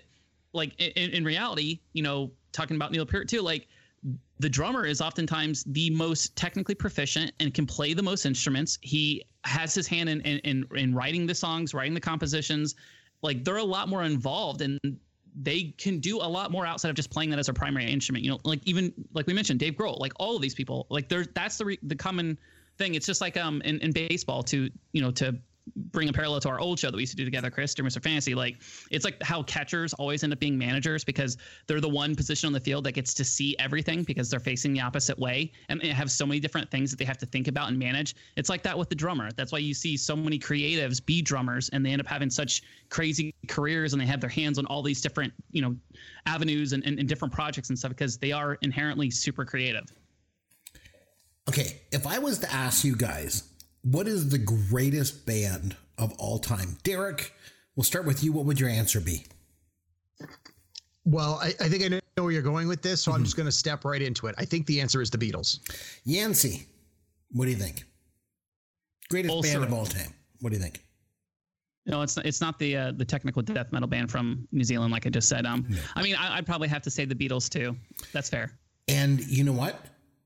[0.52, 3.68] like in, in reality, you know, talking about Neil Peart too, like
[4.38, 8.78] the drummer is oftentimes the most technically proficient and can play the most instruments.
[8.80, 12.74] He has his hand in in, in, in writing the songs, writing the compositions.
[13.22, 14.78] Like they're a lot more involved and
[15.40, 18.24] they can do a lot more outside of just playing that as a primary instrument.
[18.24, 21.08] You know, like even like we mentioned, Dave Grohl, like all of these people, like
[21.08, 22.38] there's that's the re- the common
[22.78, 22.94] thing.
[22.94, 25.38] It's just like um in, in baseball to you know to
[25.76, 27.82] bring a parallel to our old show that we used to do together, Chris, or
[27.82, 28.02] Mr.
[28.02, 28.34] Fantasy.
[28.34, 31.36] Like it's like how catchers always end up being managers because
[31.66, 34.72] they're the one position on the field that gets to see everything because they're facing
[34.72, 37.48] the opposite way and they have so many different things that they have to think
[37.48, 38.14] about and manage.
[38.36, 39.30] It's like that with the drummer.
[39.32, 42.62] That's why you see so many creatives be drummers and they end up having such
[42.88, 45.76] crazy careers and they have their hands on all these different, you know,
[46.26, 49.84] avenues and, and, and different projects and stuff because they are inherently super creative.
[51.48, 53.42] Okay, if I was to ask you guys,
[53.82, 56.76] what is the greatest band of all time?
[56.82, 57.32] Derek,
[57.76, 58.32] we'll start with you.
[58.32, 59.24] What would your answer be?
[61.04, 63.46] Well, I, I think I know where you're going with this, so I'm just going
[63.46, 64.34] to step right into it.
[64.38, 65.58] I think the answer is the Beatles.
[66.04, 66.66] Yancey,
[67.32, 67.84] what do you think?
[69.10, 70.12] Greatest Also- band of all time.
[70.40, 70.82] What do you think?
[71.86, 74.92] No, it's not, it's not the uh, the technical death metal band from New Zealand,
[74.92, 75.46] like I just said.
[75.46, 75.66] Um,
[75.96, 77.74] I mean, I, I'd probably have to say the Beatles too.
[78.12, 78.52] That's fair.
[78.86, 79.80] And you know what?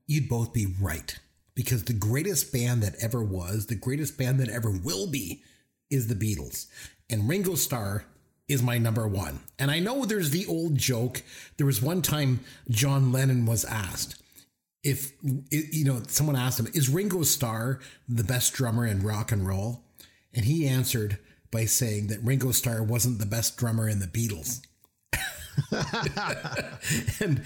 [0.05, 1.17] You'd both be right.
[1.55, 5.41] Because the greatest band that ever was, the greatest band that ever will be,
[5.89, 6.67] is the Beatles.
[7.09, 8.05] And Ringo Starr
[8.47, 9.39] is my number one.
[9.57, 11.23] And I know there's the old joke.
[11.57, 14.21] There was one time John Lennon was asked
[14.83, 19.47] if, you know, someone asked him, is Ringo Starr the best drummer in rock and
[19.47, 19.83] roll?
[20.33, 21.17] And he answered
[21.51, 24.64] by saying that Ringo Starr wasn't the best drummer in the Beatles.
[27.19, 27.41] and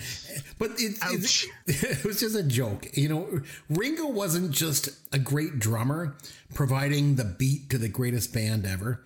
[0.57, 2.87] but it, it, it was just a joke.
[2.97, 6.15] You know ringo wasn't just a great drummer
[6.53, 9.03] providing the beat to the greatest band ever.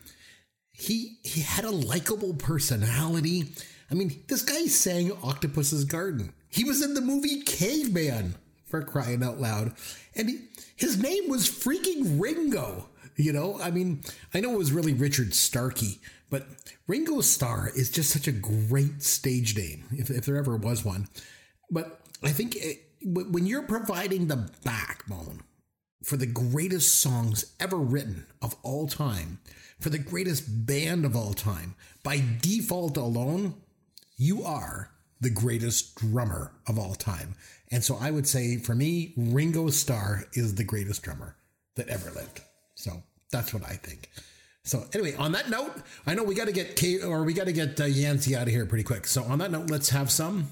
[0.72, 3.52] He he had a likable personality.
[3.92, 6.34] I mean this guy sang octopus's garden.
[6.50, 8.36] He was in the movie caveman
[8.74, 9.74] for crying out loud.
[10.16, 10.40] And he,
[10.76, 14.02] his name was freaking ringo you know i mean
[14.34, 16.00] i know it was really richard starkey
[16.34, 16.48] but
[16.88, 21.08] Ringo Starr is just such a great stage name, if, if there ever was one.
[21.70, 25.42] But I think it, when you're providing the backbone
[26.04, 29.38] for the greatest songs ever written of all time,
[29.80, 33.54] for the greatest band of all time, by default alone,
[34.18, 34.90] you are
[35.22, 37.36] the greatest drummer of all time.
[37.70, 41.36] And so I would say for me, Ringo Starr is the greatest drummer
[41.76, 42.42] that ever lived.
[42.84, 43.02] So
[43.32, 44.10] that's what I think.
[44.66, 45.72] So anyway, on that note,
[46.06, 48.44] I know we got to get K or we got to get uh, Yancey out
[48.44, 49.08] of here pretty quick.
[49.08, 50.52] So on that note, let's have some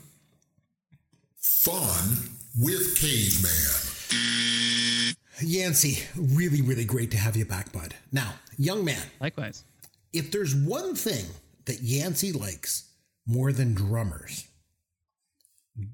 [1.36, 5.14] fun with Caveman.
[5.42, 7.96] Yancey, really, really great to have you back, bud.
[8.14, 9.66] Now, young man, likewise.
[10.14, 11.26] If there's one thing
[11.66, 12.90] that Yancey likes
[13.26, 14.48] more than drummers,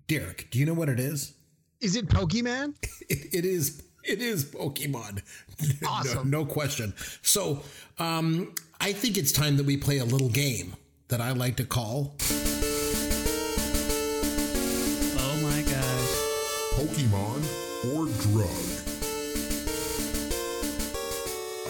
[0.08, 1.34] Derek, do you know what it is?
[1.82, 2.76] Is it Pokemon?
[3.10, 5.22] it, it is it is Pokemon.
[5.88, 6.30] Awesome.
[6.30, 6.94] no, no, question.
[7.24, 7.64] So,
[7.98, 10.76] um, I think it's time that we play a little game
[11.08, 12.14] that I like to call.
[15.18, 16.14] Oh my gosh.
[16.78, 17.42] Pokemon
[17.96, 18.68] or drug?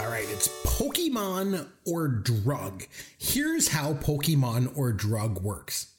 [0.01, 2.83] All right, it's Pokemon or drug.
[3.17, 5.93] Here's how Pokemon or drug works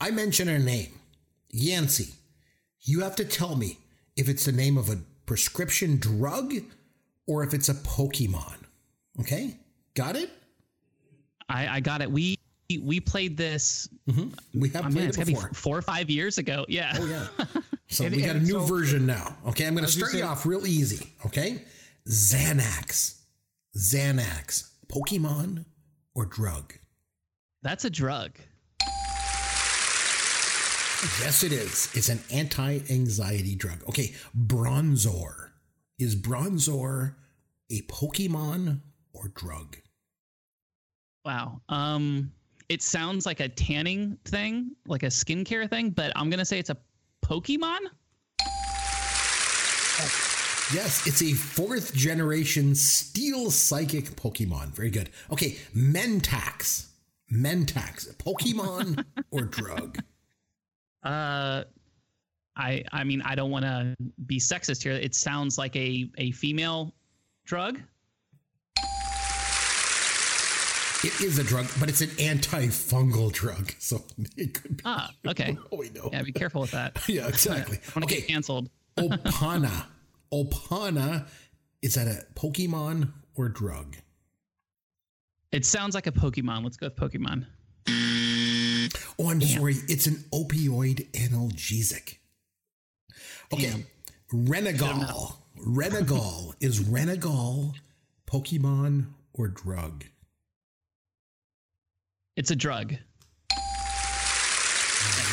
[0.00, 1.00] I mention a name,
[1.50, 2.14] Yancey.
[2.82, 3.78] You have to tell me
[4.16, 4.98] if it's the name of a
[5.30, 6.52] prescription drug
[7.28, 8.56] or if it's a Pokemon.
[9.20, 9.56] Okay?
[9.94, 10.28] Got it?
[11.48, 12.10] I, I got it.
[12.10, 12.36] We
[12.82, 13.88] we played this.
[14.08, 14.60] Mm-hmm.
[14.60, 15.48] We have oh, played man, it it's before.
[15.50, 16.66] be four or five years ago.
[16.68, 16.96] Yeah.
[16.98, 17.46] Oh yeah.
[17.92, 19.36] So And- we got a new so- version now.
[19.48, 21.12] Okay, I'm going to start you off real easy.
[21.26, 21.62] Okay,
[22.08, 23.20] Xanax,
[23.76, 25.64] Xanax, Pokemon
[26.14, 26.74] or drug?
[27.62, 28.32] That's a drug.
[31.02, 31.90] Yes, it is.
[31.94, 33.82] It's an anti-anxiety drug.
[33.88, 35.48] Okay, Bronzor.
[35.98, 37.14] Is Bronzor
[37.70, 38.80] a Pokemon
[39.14, 39.78] or drug?
[41.24, 41.62] Wow.
[41.70, 42.32] Um,
[42.68, 46.70] it sounds like a tanning thing, like a skincare thing, but I'm gonna say it's
[46.70, 46.76] a
[47.24, 47.78] Pokemon.
[50.72, 54.68] Yes, it's a fourth generation steel psychic Pokemon.
[54.68, 55.10] Very good.
[55.32, 56.86] Okay, Mentax.
[57.32, 58.14] Mentax.
[58.16, 59.98] Pokemon or drug?
[61.02, 61.64] Uh,
[62.56, 63.94] I I mean I don't want to
[64.26, 64.92] be sexist here.
[64.92, 66.94] It sounds like a a female
[67.44, 67.80] drug.
[71.02, 73.72] It is a drug, but it's an antifungal drug.
[73.78, 74.04] So
[74.36, 74.82] it could be.
[74.84, 75.56] Ah, okay.
[75.72, 76.10] Oh, we know.
[76.12, 76.98] Yeah, be careful with that.
[77.08, 77.78] Yeah, exactly.
[77.78, 78.68] I want to Okay, canceled.
[78.98, 79.86] Opana.
[80.30, 81.26] Opana.
[81.80, 83.96] Is that a Pokemon or drug?
[85.52, 86.64] It sounds like a Pokemon.
[86.64, 87.46] Let's go with Pokemon.
[89.18, 89.76] Oh, I'm sorry.
[89.88, 92.16] It's an opioid analgesic.
[93.52, 93.84] Okay.
[94.32, 95.34] Renagel.
[95.58, 96.54] Renagel.
[96.60, 97.74] is Renagel
[98.26, 100.04] Pokemon or drug?
[102.36, 102.94] It's a drug.
[102.94, 102.96] Uh,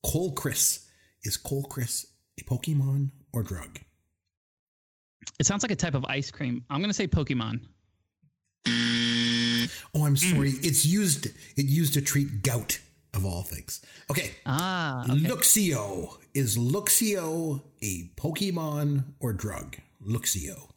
[0.05, 0.83] Colcrys.
[1.23, 2.05] Is Colcrys
[2.39, 3.79] a Pokemon or drug?
[5.39, 6.63] It sounds like a type of ice cream.
[6.69, 7.61] I'm gonna say Pokemon.
[9.93, 10.51] Oh, I'm sorry.
[10.61, 12.79] It's used it used to treat gout
[13.13, 13.81] of all things.
[14.09, 14.31] Okay.
[14.45, 15.13] Ah, okay.
[15.13, 16.17] Luxio.
[16.33, 19.77] Is Luxio a Pokemon or drug?
[20.05, 20.69] Luxio.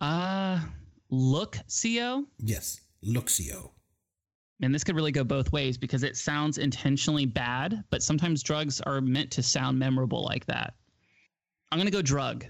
[0.00, 0.60] Uh,
[1.08, 2.24] look, Co.
[2.38, 3.70] Yes, Luxio.
[4.62, 8.80] And this could really go both ways because it sounds intentionally bad, but sometimes drugs
[8.82, 10.74] are meant to sound memorable like that.
[11.72, 12.44] I'm gonna go drug.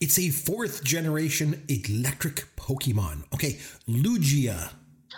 [0.00, 3.24] It's a fourth generation electric Pokemon.
[3.34, 3.58] Okay,
[3.88, 4.70] Lugia.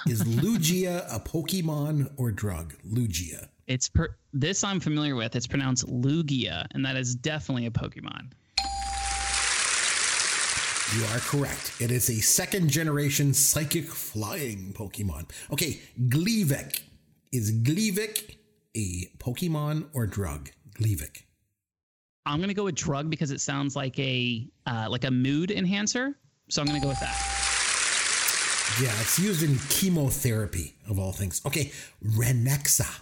[0.07, 2.75] Is Lugia a Pokemon or drug?
[2.87, 3.49] Lugia.
[3.67, 5.37] It's per- this I'm familiar with.
[5.37, 8.33] It's pronounced Lugia, and that is definitely a Pokemon.
[10.97, 11.75] You are correct.
[11.81, 15.31] It is a second generation psychic flying Pokemon.
[15.53, 16.81] Okay, Gleevec.
[17.31, 18.37] Is Gleevec
[18.75, 20.51] a Pokemon or drug?
[20.79, 21.25] Gleevec.
[22.29, 26.15] I'm gonna go with drug because it sounds like a uh, like a mood enhancer.
[26.51, 27.17] So I'm gonna go with that.
[28.83, 31.41] Yeah, it's used in chemotherapy of all things.
[31.47, 31.73] Okay,
[32.05, 33.01] Ranexa.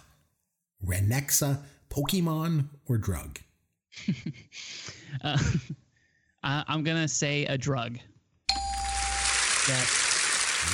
[0.85, 1.59] Ranexa,
[1.89, 3.39] Pokemon or drug?
[6.43, 7.97] Uh, I'm gonna say a drug.
[9.67, 9.85] Yeah.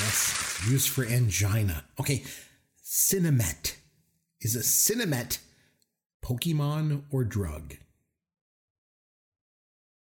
[0.02, 1.86] Yes, used for angina.
[2.00, 2.24] Okay,
[2.84, 3.76] Sinemet.
[4.42, 5.40] Is a Sinemet
[6.24, 7.76] Pokemon or drug?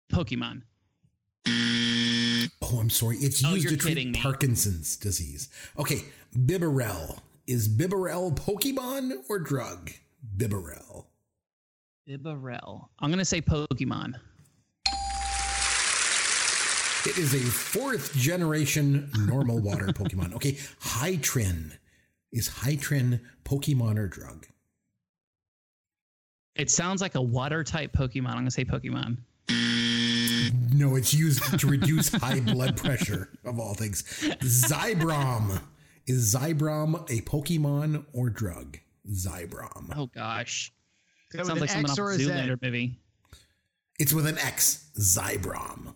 [0.10, 0.64] Pokemon.
[2.61, 3.18] Oh, I'm sorry.
[3.18, 4.15] It's Oh, used you're to treat.
[4.18, 5.49] Parkinson's disease.
[5.77, 6.03] Okay,
[6.38, 7.19] Bibarel.
[7.48, 9.91] Is Bibarel Pokemon or drug?
[10.38, 11.06] Bibarel.
[12.07, 12.86] Bibarel.
[12.99, 14.14] I'm gonna say Pokemon.
[17.06, 20.34] It is a fourth generation normal water Pokemon.
[20.36, 21.72] Okay, Hytrin.
[22.31, 24.45] Is Hytrin Pokemon or drug?
[26.56, 28.27] It sounds like a water type Pokemon.
[28.31, 29.18] I'm gonna say Pokemon.
[30.74, 34.04] No, it's used to reduce high blood pressure, of all things.
[34.04, 35.62] Xibrom.
[36.08, 38.78] Is Xibrom a Pokemon or drug?
[39.12, 39.94] Xibrom.
[39.96, 40.72] Oh gosh.
[41.32, 42.26] Is that sounds like an something X off or a a Z?
[42.26, 43.00] Zoolander movie.
[44.00, 44.90] It's with an X.
[45.00, 45.94] Xibrom.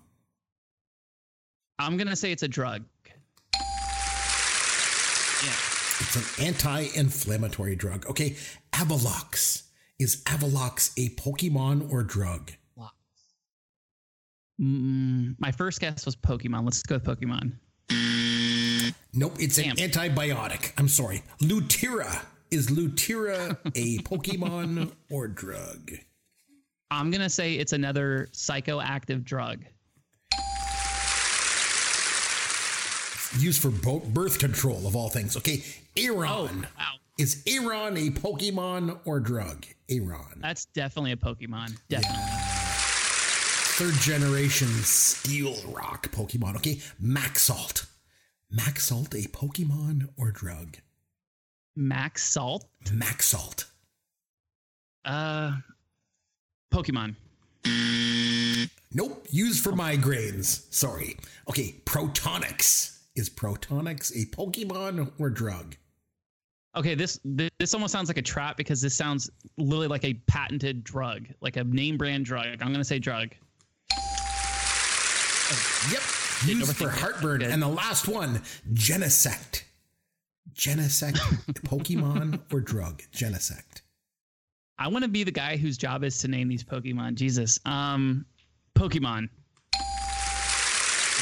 [1.79, 2.83] I'm gonna say it's a drug.
[5.43, 5.49] Yeah.
[5.99, 8.05] It's an anti inflammatory drug.
[8.07, 8.35] Okay,
[8.71, 9.63] Avelox.
[9.99, 12.51] Is Avelox a Pokemon or drug?
[14.61, 16.63] Mm, my first guess was Pokemon.
[16.65, 17.53] Let's go with Pokemon.
[19.15, 20.73] Nope, it's an antibiotic.
[20.77, 21.23] I'm sorry.
[21.41, 22.23] Lutera.
[22.51, 25.91] Is Lutera a Pokemon or drug?
[26.91, 29.65] I'm gonna say it's another psychoactive drug.
[33.39, 35.35] Used for birth control, of all things.
[35.35, 35.63] Okay,
[35.97, 36.67] Aron.
[36.77, 36.93] wow.
[37.17, 39.65] Is Aron a Pokemon or drug?
[39.89, 40.37] Aron.
[40.37, 41.75] That's definitely a Pokemon.
[41.89, 42.42] Definitely.
[43.75, 46.55] Third generation Steel Rock Pokemon.
[46.57, 47.87] Okay, Maxalt.
[48.55, 50.77] Maxalt a Pokemon or drug?
[51.75, 52.65] Max Salt.
[52.85, 53.65] Maxalt.
[55.03, 55.53] Uh,
[56.71, 57.15] Pokemon.
[58.93, 60.71] Nope, used for migraines.
[60.71, 61.17] Sorry.
[61.49, 62.99] Okay, Protonix.
[63.15, 65.75] Is Protonix a Pokemon or drug?
[66.75, 70.83] Okay, this this almost sounds like a trap because this sounds literally like a patented
[70.83, 72.61] drug, like a name brand drug.
[72.61, 73.29] I'm gonna say drug.
[75.91, 76.01] Yep,
[76.45, 77.39] used for heartburn.
[77.41, 77.49] Good.
[77.51, 78.41] And the last one,
[78.73, 79.63] Genesect.
[80.53, 81.15] Genesect,
[81.65, 83.01] Pokemon or drug?
[83.13, 83.81] Genesect.
[84.77, 87.15] I want to be the guy whose job is to name these Pokemon.
[87.15, 87.59] Jesus.
[87.65, 88.25] Um,
[88.75, 89.29] Pokemon.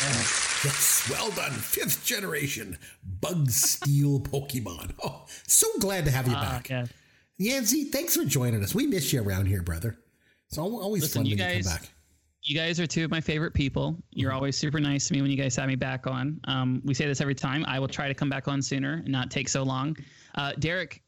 [0.03, 0.37] Yes.
[0.63, 1.51] Yes, well done.
[1.51, 2.77] Fifth generation
[3.19, 4.91] bug steel Pokemon.
[5.03, 6.69] Oh, so glad to have you Uh, back.
[6.69, 6.85] yeah.
[7.37, 8.75] Yancey, thanks for joining us.
[8.75, 9.97] We miss you around here, brother.
[10.49, 11.89] It's always Listen, fun when you guys- come back.
[12.43, 13.95] You guys are two of my favorite people.
[14.11, 16.39] You're always super nice to me when you guys have me back on.
[16.45, 17.63] Um, we say this every time.
[17.67, 19.95] I will try to come back on sooner and not take so long.
[20.33, 21.03] Uh, Derek,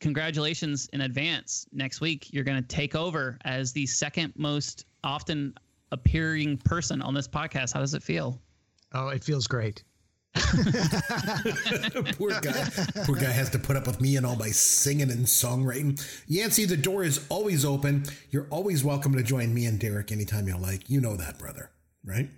[0.00, 1.66] congratulations in advance.
[1.72, 5.54] Next week, you're going to take over as the second most often
[5.92, 7.74] appearing person on this podcast.
[7.74, 8.40] How does it feel?
[8.92, 9.84] Oh, it feels great.
[12.16, 12.68] Poor guy.
[13.04, 16.02] Poor guy has to put up with me and all my singing and songwriting.
[16.26, 18.04] Yancey, the door is always open.
[18.30, 20.88] You're always welcome to join me and Derek anytime you like.
[20.88, 21.70] You know that, brother,
[22.04, 22.30] right?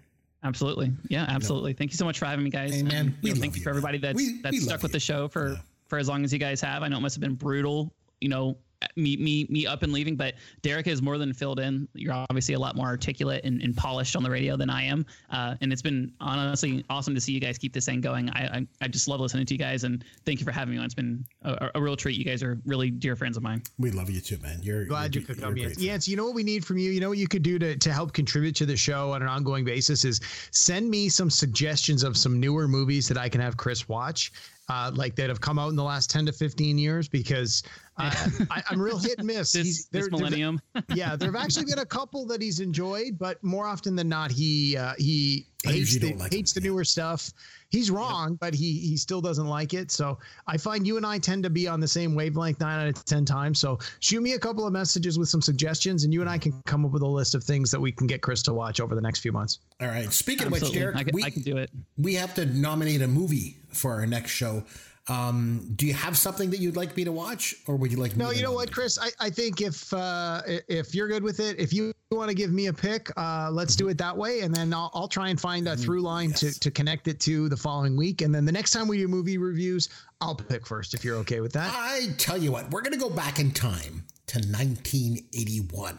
[0.43, 0.93] Absolutely.
[1.09, 1.73] Yeah, absolutely.
[1.73, 2.75] Thank you so much for having me, guys.
[2.75, 4.15] Hey, man, And, we you know, love thank you you, for everybody man.
[4.15, 4.95] that's We- that's we stuck with you.
[4.95, 5.59] the show for
[5.89, 6.83] for as long as you guys have.
[6.83, 8.57] I know it must have been brutal, you know,
[8.97, 11.89] me me me up and leaving, but Derek has more than filled in.
[11.95, 15.07] You're obviously a lot more articulate and, and polished on the radio than I am,
[15.31, 18.31] uh, and it's been honestly awesome to see you guys keep this thing going.
[18.31, 20.79] I, I I just love listening to you guys, and thank you for having me
[20.79, 20.85] on.
[20.85, 22.17] It's been a, a real treat.
[22.19, 23.63] You guys are really dear friends of mine.
[23.79, 24.61] We love you too, man.
[24.63, 25.87] You're Glad you're, you could come, great Yancey.
[25.89, 26.09] friend.
[26.09, 26.91] You know what we need from you?
[26.91, 29.29] You know what you could do to, to help contribute to the show on an
[29.29, 30.21] ongoing basis is
[30.51, 34.33] send me some suggestions of some newer movies that I can have Chris watch,
[34.69, 37.63] uh, like that have come out in the last 10 to 15 years, because
[37.99, 38.13] uh,
[38.51, 39.53] I, I'm real hit and miss.
[39.53, 40.61] This He's- this millennium.
[40.95, 44.31] yeah, there have actually been a couple that he's enjoyed, but more often than not,
[44.31, 47.31] he uh, he hates the, like hates him, the newer stuff.
[47.71, 49.91] He's wrong, but he he still doesn't like it.
[49.91, 52.89] So I find you and I tend to be on the same wavelength nine out
[52.89, 53.59] of ten times.
[53.59, 56.53] So shoot me a couple of messages with some suggestions, and you and I can
[56.67, 58.95] come up with a list of things that we can get Chris to watch over
[58.95, 59.59] the next few months.
[59.81, 60.13] All right.
[60.13, 60.81] Speaking of which, Absolutely.
[60.81, 61.71] Derek, I, can, we, I can do it.
[61.99, 64.65] we have to nominate a movie for our next show.
[65.09, 68.17] Um, do you have something that you'd like me to watch, or would you like
[68.17, 68.73] me No, you know what.
[68.73, 68.99] Chris?
[68.99, 72.53] I, I think if uh, if you're good with it, if you want to give
[72.53, 75.39] me a pick, uh, let's do it that way, and then I'll, I'll try and
[75.39, 78.53] find a through line to, to connect it to the following week, and then the
[78.53, 79.91] next time we do movie reviews,
[80.23, 81.71] I'll pick first if you're okay with that.
[81.77, 85.99] I tell you what, we're going to go back in time to 1981.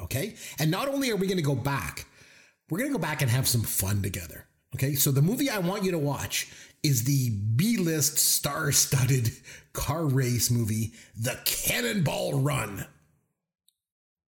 [0.00, 0.36] Okay.
[0.58, 2.06] And not only are we going to go back,
[2.70, 4.46] we're going to go back and have some fun together.
[4.74, 4.94] Okay.
[4.94, 6.50] So the movie I want you to watch
[6.82, 9.30] is the B list star studded
[9.72, 12.86] car race movie, The Cannonball Run.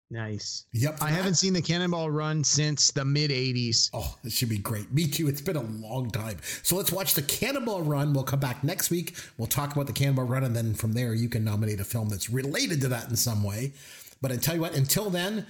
[0.10, 0.66] Nice.
[0.72, 1.00] Yep.
[1.02, 3.90] I haven't seen the Cannonball Run since the mid '80s.
[3.94, 4.92] Oh, this should be great.
[4.94, 5.28] Me too.
[5.28, 6.38] It's been a long time.
[6.64, 8.14] So let's watch the Cannonball Run.
[8.14, 9.16] We'll come back next week.
[9.38, 12.08] We'll talk about the Cannonball Run, and then from there, you can nominate a film
[12.08, 13.74] that's related to that in some way.
[14.22, 15.46] But I tell you what, until then,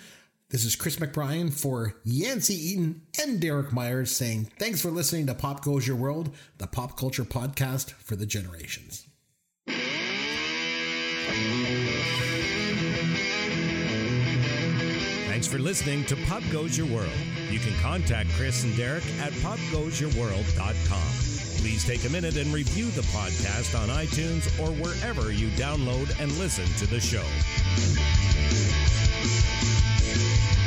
[0.49, 5.34] this is Chris McBrien for Yancey Eaton and Derek Myers saying thanks for listening to
[5.34, 9.06] Pop Goes Your World, the pop culture podcast for the generations.
[15.28, 17.11] Thanks for listening to Pop Goes Your World.
[17.52, 21.61] You can contact Chris and Derek at popgoesyourworld.com.
[21.61, 26.32] Please take a minute and review the podcast on iTunes or wherever you download and
[26.40, 27.24] listen to the show.
[30.13, 30.66] Thank you.